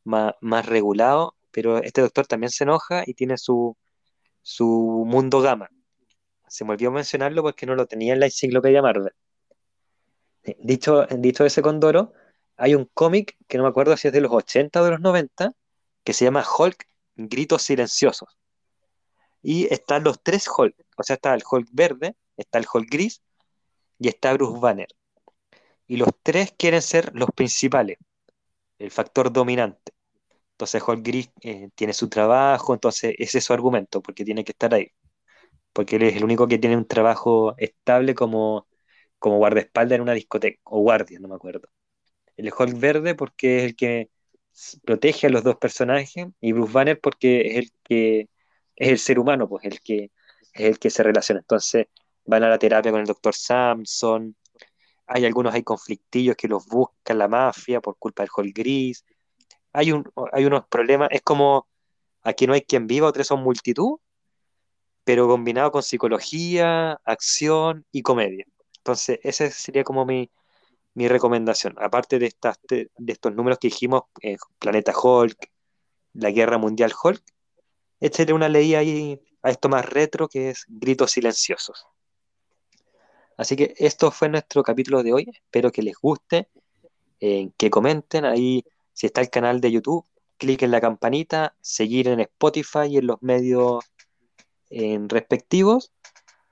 más, 0.05 0.35
más, 0.41 0.67
regulado, 0.67 1.37
pero 1.53 1.79
este 1.83 2.03
doctor 2.03 2.27
también 2.27 2.51
se 2.51 2.65
enoja 2.65 3.05
y 3.07 3.15
tiene 3.15 3.39
su, 3.39 3.77
su 4.43 5.05
mundo 5.07 5.41
gama 5.41 5.71
se 6.49 6.65
me 6.65 6.73
olvidó 6.73 6.91
mencionarlo 6.93 7.43
porque 7.43 7.67
no 7.67 7.75
lo 7.75 7.87
tenía 7.87 8.15
en 8.15 8.21
la 8.21 8.27
enciclopedia 8.27 8.83
Marvel. 8.83 9.13
Eh, 10.45 10.57
dicho, 10.61 11.07
dicho 11.07 11.45
ese 11.45 11.63
Condoro, 11.63 12.13
hay 12.57 12.75
un 12.75 12.87
cómic 12.95 13.37
que 13.49 13.59
no 13.59 13.65
me 13.65 13.71
acuerdo 13.71 13.97
si 13.97 14.09
es 14.09 14.15
de 14.15 14.21
los 14.21 14.33
80 14.33 14.81
o 14.81 14.85
de 14.85 14.91
los 14.93 15.01
90, 15.01 15.53
que 16.05 16.13
se 16.13 16.25
llama 16.25 16.45
Hulk 16.59 16.87
Gritos 17.17 17.63
Silenciosos. 17.63 18.39
Y 19.43 19.73
están 19.73 20.05
los 20.05 20.23
tres 20.23 20.47
Hulk, 20.49 20.75
o 20.97 21.03
sea, 21.03 21.15
está 21.15 21.35
el 21.35 21.43
Hulk 21.49 21.69
verde, 21.73 22.17
está 22.37 22.59
el 22.59 22.67
Hulk 22.73 22.89
gris 22.91 23.23
y 23.99 24.09
está 24.09 24.33
Bruce 24.35 24.59
Banner. 24.61 24.89
Y 25.87 25.97
los 25.97 26.11
tres 26.23 26.53
quieren 26.57 26.83
ser 26.83 27.13
los 27.15 27.31
principales, 27.31 27.99
el 28.79 28.91
factor 28.91 29.33
dominante. 29.33 29.93
Entonces 30.53 30.83
Hulk 30.87 31.03
gris 31.05 31.31
eh, 31.43 31.69
tiene 31.75 31.93
su 31.93 32.09
trabajo, 32.09 32.75
entonces 32.75 33.15
ese 33.19 33.39
es 33.39 33.45
su 33.45 33.53
argumento, 33.53 34.01
porque 34.03 34.25
tiene 34.25 34.45
que 34.45 34.53
estar 34.53 34.75
ahí 34.75 34.93
porque 35.77 35.97
él 35.97 36.05
es 36.05 36.17
el 36.17 36.25
único 36.25 36.49
que 36.49 36.59
tiene 36.59 36.75
un 36.75 36.87
trabajo 36.87 37.55
estable 37.59 38.15
como, 38.15 38.67
como 39.19 39.37
guardaespaldas 39.37 39.97
en 39.97 40.03
una 40.03 40.15
discoteca, 40.15 40.59
o 40.65 40.81
guardia, 40.81 41.21
no 41.21 41.29
me 41.29 41.35
acuerdo. 41.35 41.69
El 42.37 42.51
Hulk 42.59 42.79
verde 42.79 43.15
porque 43.15 43.59
es 43.59 43.65
el 43.65 43.77
que 43.77 44.11
protege 44.85 45.27
a 45.27 45.31
los 45.31 45.45
dos 45.45 45.57
personajes, 45.57 46.29
y 46.41 46.53
Bruce 46.53 46.73
Banner 46.73 46.99
porque 46.99 47.43
es 47.49 47.57
el 47.59 47.73
que 47.85 48.29
es 48.77 48.89
el 48.89 48.99
ser 48.99 49.19
humano, 49.19 49.49
pues 49.51 49.65
el 49.67 49.81
que 49.83 50.11
es 50.55 50.65
el 50.65 50.79
que 50.79 50.89
se 50.89 51.03
relaciona. 51.03 51.41
Entonces 51.41 51.89
van 52.25 52.43
a 52.45 52.49
la 52.49 52.59
terapia 52.59 52.91
con 52.91 53.01
el 53.03 53.07
doctor 53.07 53.35
Samson, 53.35 54.35
hay 55.07 55.27
algunos 55.27 55.55
hay 55.55 55.63
conflictillos 55.63 56.37
que 56.37 56.49
los 56.49 56.67
buscan 56.67 57.19
la 57.19 57.29
mafia 57.29 57.81
por 57.83 57.99
culpa 57.99 58.23
del 58.23 58.31
Hulk 58.35 58.57
gris. 58.57 59.05
Hay, 59.75 59.93
un, 59.93 60.11
hay 60.33 60.47
unos 60.47 60.67
problemas, 60.69 61.11
es 61.13 61.23
como 61.23 61.69
aquí 62.23 62.47
no 62.47 62.55
hay 62.55 62.63
quien 62.63 62.87
viva, 62.87 63.09
otros 63.09 63.27
son 63.27 63.43
multitud, 63.43 63.99
pero 65.07 65.29
combinado 65.29 65.71
con 65.71 65.85
psicología, 65.85 66.95
acción 67.05 67.87
y 67.93 68.03
comedia. 68.03 68.45
Entonces, 68.79 69.21
ese 69.23 69.53
sería 69.53 69.85
como 69.85 70.05
mi, 70.05 70.33
mi 70.95 71.07
recomendación, 71.07 71.77
aparte 71.79 72.19
de, 72.19 72.35
estos 73.07 73.33
números 73.33 73.61
que 73.61 73.69
dijimos, 73.69 74.03
eh, 74.21 74.37
Planeta 74.59 74.93
Hulk, 75.01 75.49
la 76.15 76.33
Guerra 76.33 76.59
Mundial 76.59 76.93
Hulk, 77.01 77.23
échale 78.01 78.33
una 78.33 78.49
ley 78.49 78.75
ahí 78.75 79.21
a 79.43 79.51
esto 79.51 79.69
más 79.69 79.89
retro 79.89 80.27
que 80.27 80.51
es 80.51 80.65
Gritos 80.67 81.13
Silenciosos. 81.13 81.87
Así 83.37 83.55
que 83.55 83.75
esto 83.79 84.11
fue 84.11 84.29
nuestro 84.29 84.65
capítulo 84.65 85.05
de 85.05 85.13
hoy. 85.13 85.27
Espero 85.33 85.71
que 85.71 85.83
les 85.83 85.95
guste, 85.97 86.49
eh, 87.21 87.51
que 87.57 87.71
comenten 87.71 88.25
ahí 88.25 88.65
si 88.93 89.07
está 89.07 89.21
el 89.21 89.31
canal 89.31 89.61
de 89.61 89.71
YouTube, 89.71 90.05
cliquen 90.37 90.73
la 90.73 90.81
campanita, 90.81 91.55
seguir 91.61 92.09
en 92.09 92.19
Spotify 92.19 92.89
y 92.89 92.97
en 92.99 93.07
los 93.07 93.23
medios 93.23 93.85
respectivos. 94.71 95.93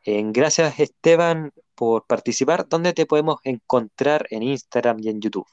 gracias 0.04 0.80
Esteban 0.80 1.52
por 1.74 2.06
participar. 2.06 2.68
¿Dónde 2.68 2.92
te 2.92 3.06
podemos 3.06 3.38
encontrar 3.44 4.26
en 4.30 4.42
Instagram 4.42 4.98
y 5.00 5.08
en 5.08 5.20
YouTube? 5.20 5.46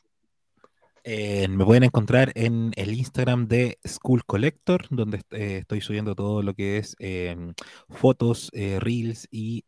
Eh, 1.03 1.47
me 1.47 1.65
pueden 1.65 1.83
encontrar 1.83 2.31
en 2.35 2.73
el 2.75 2.93
Instagram 2.93 3.47
de 3.47 3.79
School 3.87 4.23
Collector, 4.23 4.85
donde 4.91 5.21
eh, 5.31 5.57
estoy 5.61 5.81
subiendo 5.81 6.13
todo 6.13 6.43
lo 6.43 6.53
que 6.53 6.77
es 6.77 6.95
em, 6.99 7.53
fotos, 7.89 8.51
eh, 8.53 8.79
reels 8.79 9.27
y 9.31 9.63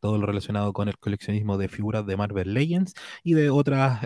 todo 0.00 0.16
lo 0.18 0.26
relacionado 0.26 0.72
con 0.72 0.88
el 0.88 0.98
coleccionismo 0.98 1.58
de 1.58 1.68
figuras 1.68 2.06
de 2.06 2.16
Marvel 2.16 2.54
Legends 2.54 2.94
y 3.22 3.34
de 3.34 3.50
otras 3.50 4.00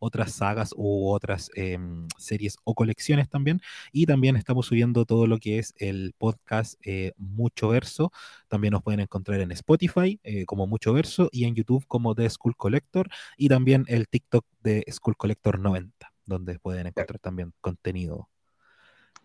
otras 0.00 0.32
sagas 0.32 0.74
u 0.76 1.08
otras 1.08 1.50
em, 1.54 2.08
series 2.18 2.56
o 2.64 2.74
colecciones 2.74 3.28
también. 3.28 3.60
Y 3.92 4.06
también 4.06 4.36
estamos 4.36 4.66
subiendo 4.66 5.04
todo 5.04 5.28
lo 5.28 5.38
que 5.38 5.58
es 5.58 5.74
el 5.76 6.14
podcast 6.18 6.74
eh, 6.84 7.12
Mucho 7.16 7.68
Verso. 7.68 8.10
También 8.48 8.72
nos 8.72 8.82
pueden 8.82 9.00
encontrar 9.00 9.40
en 9.40 9.52
Spotify 9.52 10.18
eh, 10.24 10.44
como 10.46 10.66
Mucho 10.66 10.92
Verso 10.92 11.28
y 11.30 11.44
en 11.44 11.54
YouTube 11.54 11.86
como 11.86 12.14
The 12.14 12.28
School 12.28 12.56
Collector 12.56 13.08
y 13.36 13.48
también 13.48 13.84
el 13.86 14.08
TikTok 14.08 14.44
de 14.62 14.84
School 14.90 15.16
Collector 15.16 15.60
90, 15.60 16.12
donde 16.26 16.58
pueden 16.58 16.88
encontrar 16.88 17.20
también 17.20 17.52
contenido 17.60 18.28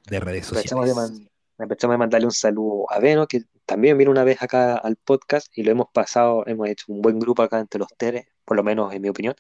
de 0.08 0.20
redes 0.20 0.46
sociales. 0.46 1.26
Empezamos 1.58 1.96
a 1.96 1.98
mandarle 1.98 2.26
un 2.26 2.34
saludo 2.34 2.92
a 2.92 3.00
Veno, 3.00 3.28
que 3.28 3.44
también 3.66 3.98
vino 3.98 4.12
una 4.12 4.26
vez 4.26 4.42
acá 4.44 4.76
al 4.76 4.98
podcast 4.98 5.48
y 5.58 5.64
lo 5.64 5.72
hemos 5.72 5.88
pasado, 5.94 6.44
hemos 6.48 6.68
hecho 6.68 6.86
un 6.90 7.02
buen 7.02 7.18
grupo 7.18 7.44
acá 7.44 7.60
entre 7.60 7.80
los 7.80 7.88
tres, 7.98 8.26
por 8.44 8.58
lo 8.58 8.64
menos 8.64 8.94
en 8.94 9.02
mi 9.02 9.08
opinión. 9.08 9.36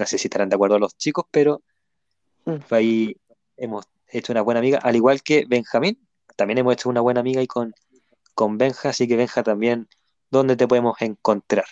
No 0.00 0.06
sé 0.06 0.16
si 0.16 0.28
estarán 0.28 0.48
de 0.48 0.54
acuerdo 0.54 0.78
los 0.78 0.96
chicos, 0.96 1.26
pero 1.30 1.62
mm. 2.46 2.56
ahí 2.70 3.16
hemos 3.58 3.84
hecho 4.08 4.32
una 4.32 4.40
buena 4.40 4.60
amiga, 4.60 4.78
al 4.78 4.96
igual 4.96 5.22
que 5.22 5.44
Benjamín. 5.46 5.98
También 6.36 6.58
hemos 6.58 6.72
hecho 6.72 6.88
una 6.88 7.02
buena 7.02 7.20
amiga 7.20 7.42
y 7.42 7.46
con, 7.46 7.74
con 8.34 8.56
Benja, 8.56 8.88
así 8.88 9.06
que 9.06 9.16
Benja 9.16 9.42
también, 9.42 9.88
¿dónde 10.30 10.56
te 10.56 10.66
podemos 10.66 11.00
encontrar? 11.02 11.66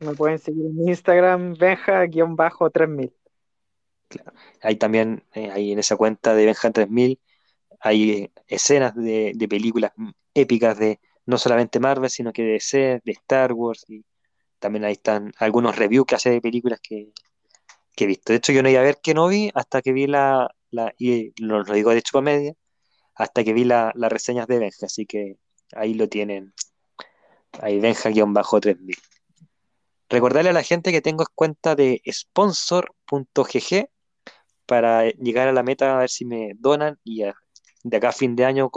Me 0.00 0.12
pueden 0.14 0.40
seguir 0.40 0.66
en 0.66 0.88
Instagram, 0.88 1.54
Benja-3000. 1.54 3.12
Claro. 4.08 4.32
Ahí 4.60 4.76
también, 4.76 5.22
eh, 5.34 5.50
ahí 5.52 5.70
en 5.70 5.78
esa 5.78 5.96
cuenta 5.96 6.34
de 6.34 6.52
Benja3000, 6.52 7.18
hay 7.80 8.32
escenas 8.48 8.94
de, 8.96 9.32
de, 9.36 9.48
películas 9.48 9.92
épicas 10.34 10.78
de 10.78 10.98
no 11.26 11.38
solamente 11.38 11.78
Marvel, 11.78 12.10
sino 12.10 12.32
que 12.32 12.42
de 12.42 12.52
DC, 12.52 13.02
de 13.04 13.12
Star 13.12 13.52
Wars, 13.52 13.84
y 13.88 14.04
también 14.58 14.84
ahí 14.84 14.92
están 14.92 15.32
algunos 15.38 15.76
reviews 15.76 16.06
que 16.06 16.14
hace 16.16 16.30
de 16.30 16.40
películas 16.40 16.80
que, 16.80 17.12
que 17.96 18.04
he 18.04 18.06
visto. 18.06 18.32
De 18.32 18.38
hecho, 18.38 18.52
yo 18.52 18.62
no 18.62 18.68
iba 18.68 18.80
a 18.80 18.84
ver 18.84 18.98
que 19.02 19.14
no 19.14 19.28
vi 19.28 19.50
hasta 19.54 19.82
que 19.82 19.92
vi 19.92 20.06
la, 20.06 20.54
la 20.70 20.94
y 20.98 21.32
lo, 21.42 21.62
lo 21.64 21.74
digo 21.74 21.90
de 21.90 21.98
hecho 21.98 22.22
media, 22.22 22.54
hasta 23.14 23.42
que 23.42 23.52
vi 23.52 23.64
las 23.64 23.94
reseñas 23.94 24.46
de 24.46 24.58
Benja, 24.58 24.86
así 24.86 25.06
que 25.06 25.38
ahí 25.74 25.94
lo 25.94 26.08
tienen. 26.08 26.54
Ahí 27.60 27.80
Benja-3000. 27.80 28.96
Recordarle 30.08 30.50
a 30.50 30.52
la 30.52 30.62
gente 30.62 30.92
que 30.92 31.00
tengo 31.00 31.24
cuenta 31.34 31.74
de 31.74 32.00
sponsor.gg 32.08 33.88
para 34.66 35.08
llegar 35.10 35.48
a 35.48 35.52
la 35.52 35.62
meta, 35.62 35.96
a 35.96 36.00
ver 36.00 36.10
si 36.10 36.24
me 36.24 36.52
donan 36.58 36.98
y 37.02 37.24
de 37.82 37.96
acá 37.96 38.10
a 38.10 38.12
fin 38.12 38.36
de 38.36 38.44
año 38.44 38.70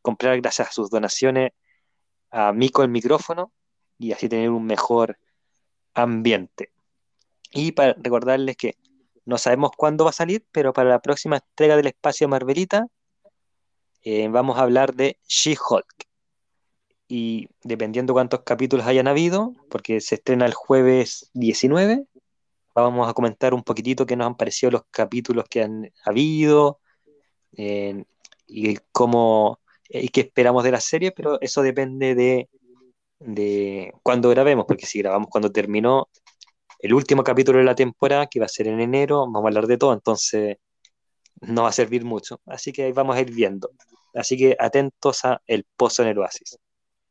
comprar 0.00 0.40
gracias 0.40 0.68
a 0.68 0.72
sus 0.72 0.88
donaciones 0.90 1.52
a 2.30 2.52
Mico 2.52 2.82
el 2.82 2.88
micrófono 2.88 3.52
y 3.98 4.12
así 4.12 4.28
tener 4.28 4.50
un 4.50 4.64
mejor 4.64 5.18
ambiente. 5.94 6.71
Y 7.52 7.72
para 7.72 7.94
recordarles 7.94 8.56
que 8.56 8.74
no 9.24 9.38
sabemos 9.38 9.70
cuándo 9.76 10.04
va 10.04 10.10
a 10.10 10.14
salir, 10.14 10.44
pero 10.52 10.72
para 10.72 10.90
la 10.90 11.00
próxima 11.00 11.36
entrega 11.36 11.76
del 11.76 11.86
espacio 11.86 12.28
Marvelita 12.28 12.86
eh, 14.02 14.28
vamos 14.28 14.58
a 14.58 14.62
hablar 14.62 14.94
de 14.94 15.18
She-Hulk. 15.28 16.06
Y 17.08 17.48
dependiendo 17.62 18.14
cuántos 18.14 18.40
capítulos 18.40 18.86
hayan 18.86 19.06
habido, 19.06 19.52
porque 19.70 20.00
se 20.00 20.16
estrena 20.16 20.46
el 20.46 20.54
jueves 20.54 21.30
19, 21.34 22.06
vamos 22.74 23.08
a 23.08 23.12
comentar 23.12 23.54
un 23.54 23.62
poquitito 23.62 24.06
qué 24.06 24.16
nos 24.16 24.26
han 24.26 24.36
parecido 24.36 24.72
los 24.72 24.82
capítulos 24.90 25.44
que 25.48 25.62
han 25.62 25.92
habido 26.04 26.80
eh, 27.56 28.04
y 28.46 28.76
cómo 28.92 29.60
y 29.88 30.08
qué 30.08 30.22
esperamos 30.22 30.64
de 30.64 30.70
la 30.70 30.80
serie, 30.80 31.12
pero 31.12 31.38
eso 31.42 31.62
depende 31.62 32.14
de, 32.14 32.48
de 33.18 33.92
cuándo 34.02 34.30
grabemos, 34.30 34.64
porque 34.66 34.86
si 34.86 34.98
grabamos 35.00 35.28
cuando 35.30 35.52
terminó, 35.52 36.08
el 36.82 36.94
último 36.94 37.22
capítulo 37.22 37.58
de 37.58 37.64
la 37.64 37.76
temporada, 37.76 38.26
que 38.26 38.40
va 38.40 38.46
a 38.46 38.48
ser 38.48 38.66
en 38.66 38.80
enero, 38.80 39.20
vamos 39.20 39.44
a 39.44 39.48
hablar 39.48 39.66
de 39.68 39.78
todo, 39.78 39.92
entonces 39.92 40.58
no 41.40 41.62
va 41.62 41.68
a 41.68 41.72
servir 41.72 42.04
mucho. 42.04 42.40
Así 42.44 42.72
que 42.72 42.82
ahí 42.84 42.92
vamos 42.92 43.16
a 43.16 43.20
ir 43.20 43.30
viendo. 43.32 43.70
Así 44.14 44.36
que 44.36 44.56
atentos 44.58 45.24
a 45.24 45.40
El 45.46 45.64
Pozo 45.76 46.02
en 46.02 46.08
el 46.08 46.18
Oasis. 46.18 46.58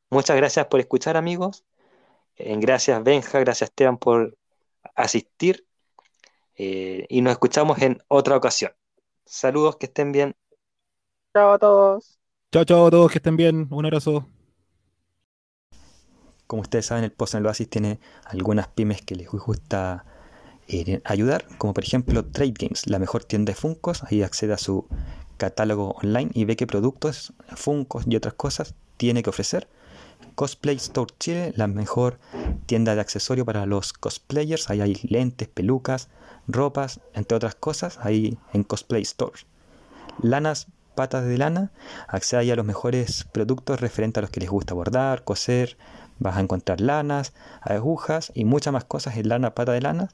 Muchas 0.10 0.36
gracias 0.36 0.68
por 0.68 0.82
escuchar, 0.82 1.16
amigos. 1.16 1.64
Eh, 2.36 2.56
gracias, 2.60 3.02
Benja, 3.02 3.40
gracias, 3.40 3.70
Esteban, 3.70 3.98
por 3.98 4.38
asistir. 4.94 5.66
Eh, 6.58 7.06
y 7.08 7.22
nos 7.22 7.32
escuchamos 7.32 7.82
en 7.82 7.98
otra 8.10 8.36
ocasión. 8.36 8.74
Saludos, 9.26 9.78
que 9.78 9.86
estén 9.86 10.12
bien. 10.12 10.36
Chao 11.34 11.54
a 11.54 11.60
todos. 11.60 12.20
Chao, 12.52 12.66
chao 12.66 12.88
a 12.88 12.92
todos, 12.92 13.10
que 13.10 13.20
estén 13.20 13.38
bien. 13.38 13.68
Un 13.72 13.86
abrazo. 13.86 14.28
Como 16.52 16.64
ustedes 16.64 16.88
saben, 16.88 17.06
el 17.06 17.14
Post 17.14 17.36
en 17.36 17.40
el 17.40 17.46
Oasis 17.46 17.70
tiene 17.70 18.02
algunas 18.26 18.68
pymes 18.68 19.02
que 19.02 19.16
les 19.16 19.30
gusta 19.30 20.04
eh, 20.68 21.02
ayudar, 21.06 21.46
como 21.58 21.74
por 21.74 21.86
ejemplo 21.86 22.26
Trade 22.26 22.54
Games, 22.60 22.88
la 22.88 23.00
mejor 23.00 23.24
tienda 23.24 23.52
de 23.52 23.56
Funcos. 23.56 24.04
Ahí 24.04 24.22
accede 24.22 24.52
a 24.52 24.58
su 24.58 24.86
catálogo 25.38 25.96
online 26.04 26.30
y 26.34 26.44
ve 26.44 26.58
qué 26.58 26.68
productos, 26.68 27.32
Funcos 27.56 28.04
y 28.06 28.18
otras 28.18 28.34
cosas 28.34 28.76
tiene 28.98 29.24
que 29.24 29.30
ofrecer. 29.30 29.70
Cosplay 30.36 30.76
Store 30.76 31.14
Chile, 31.22 31.54
la 31.56 31.68
mejor 31.68 32.20
tienda 32.66 32.96
de 32.96 33.00
accesorios 33.00 33.46
para 33.46 33.66
los 33.66 33.94
cosplayers. 33.94 34.70
Ahí 34.70 34.82
hay 34.82 35.00
lentes, 35.04 35.48
pelucas, 35.48 36.10
ropas, 36.48 37.00
entre 37.14 37.38
otras 37.38 37.56
cosas, 37.56 37.98
ahí 38.02 38.38
en 38.52 38.66
Cosplay 38.66 39.04
Store. 39.04 39.40
Lanas 40.22 40.68
patas 40.96 41.26
de 41.26 41.38
lana, 41.38 41.72
accede 42.08 42.42
ahí 42.42 42.52
a 42.52 42.56
los 42.56 42.66
mejores 42.66 43.26
productos 43.32 43.80
referentes 43.80 44.20
a 44.20 44.22
los 44.24 44.30
que 44.30 44.42
les 44.42 44.50
gusta 44.50 44.74
bordar, 44.74 45.24
coser, 45.24 45.78
Vas 46.22 46.38
a 46.38 46.40
encontrar 46.40 46.80
lanas, 46.80 47.34
agujas 47.62 48.32
y 48.36 48.46
muchas 48.46 48.72
más 48.72 48.84
cosas 48.84 49.18
en 49.18 49.28
lana, 49.28 49.56
pata 49.56 49.72
de 49.72 49.82
lana. 49.82 50.10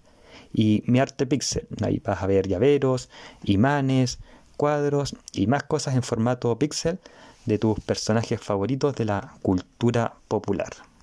Y 0.53 0.83
mi 0.87 0.99
arte 0.99 1.27
pixel. 1.27 1.67
Ahí 1.83 1.99
vas 1.99 2.23
a 2.23 2.27
ver 2.27 2.47
llaveros, 2.47 3.09
imanes, 3.43 4.19
cuadros 4.55 5.17
y 5.33 5.47
más 5.47 5.63
cosas 5.63 5.95
en 5.95 6.03
formato 6.03 6.57
pixel 6.57 6.97
de 7.45 7.59
tus 7.59 7.79
personajes 7.81 8.39
favoritos 8.39 8.95
de 8.95 9.03
la 9.03 9.33
cultura 9.41 10.13
popular. 10.29 10.86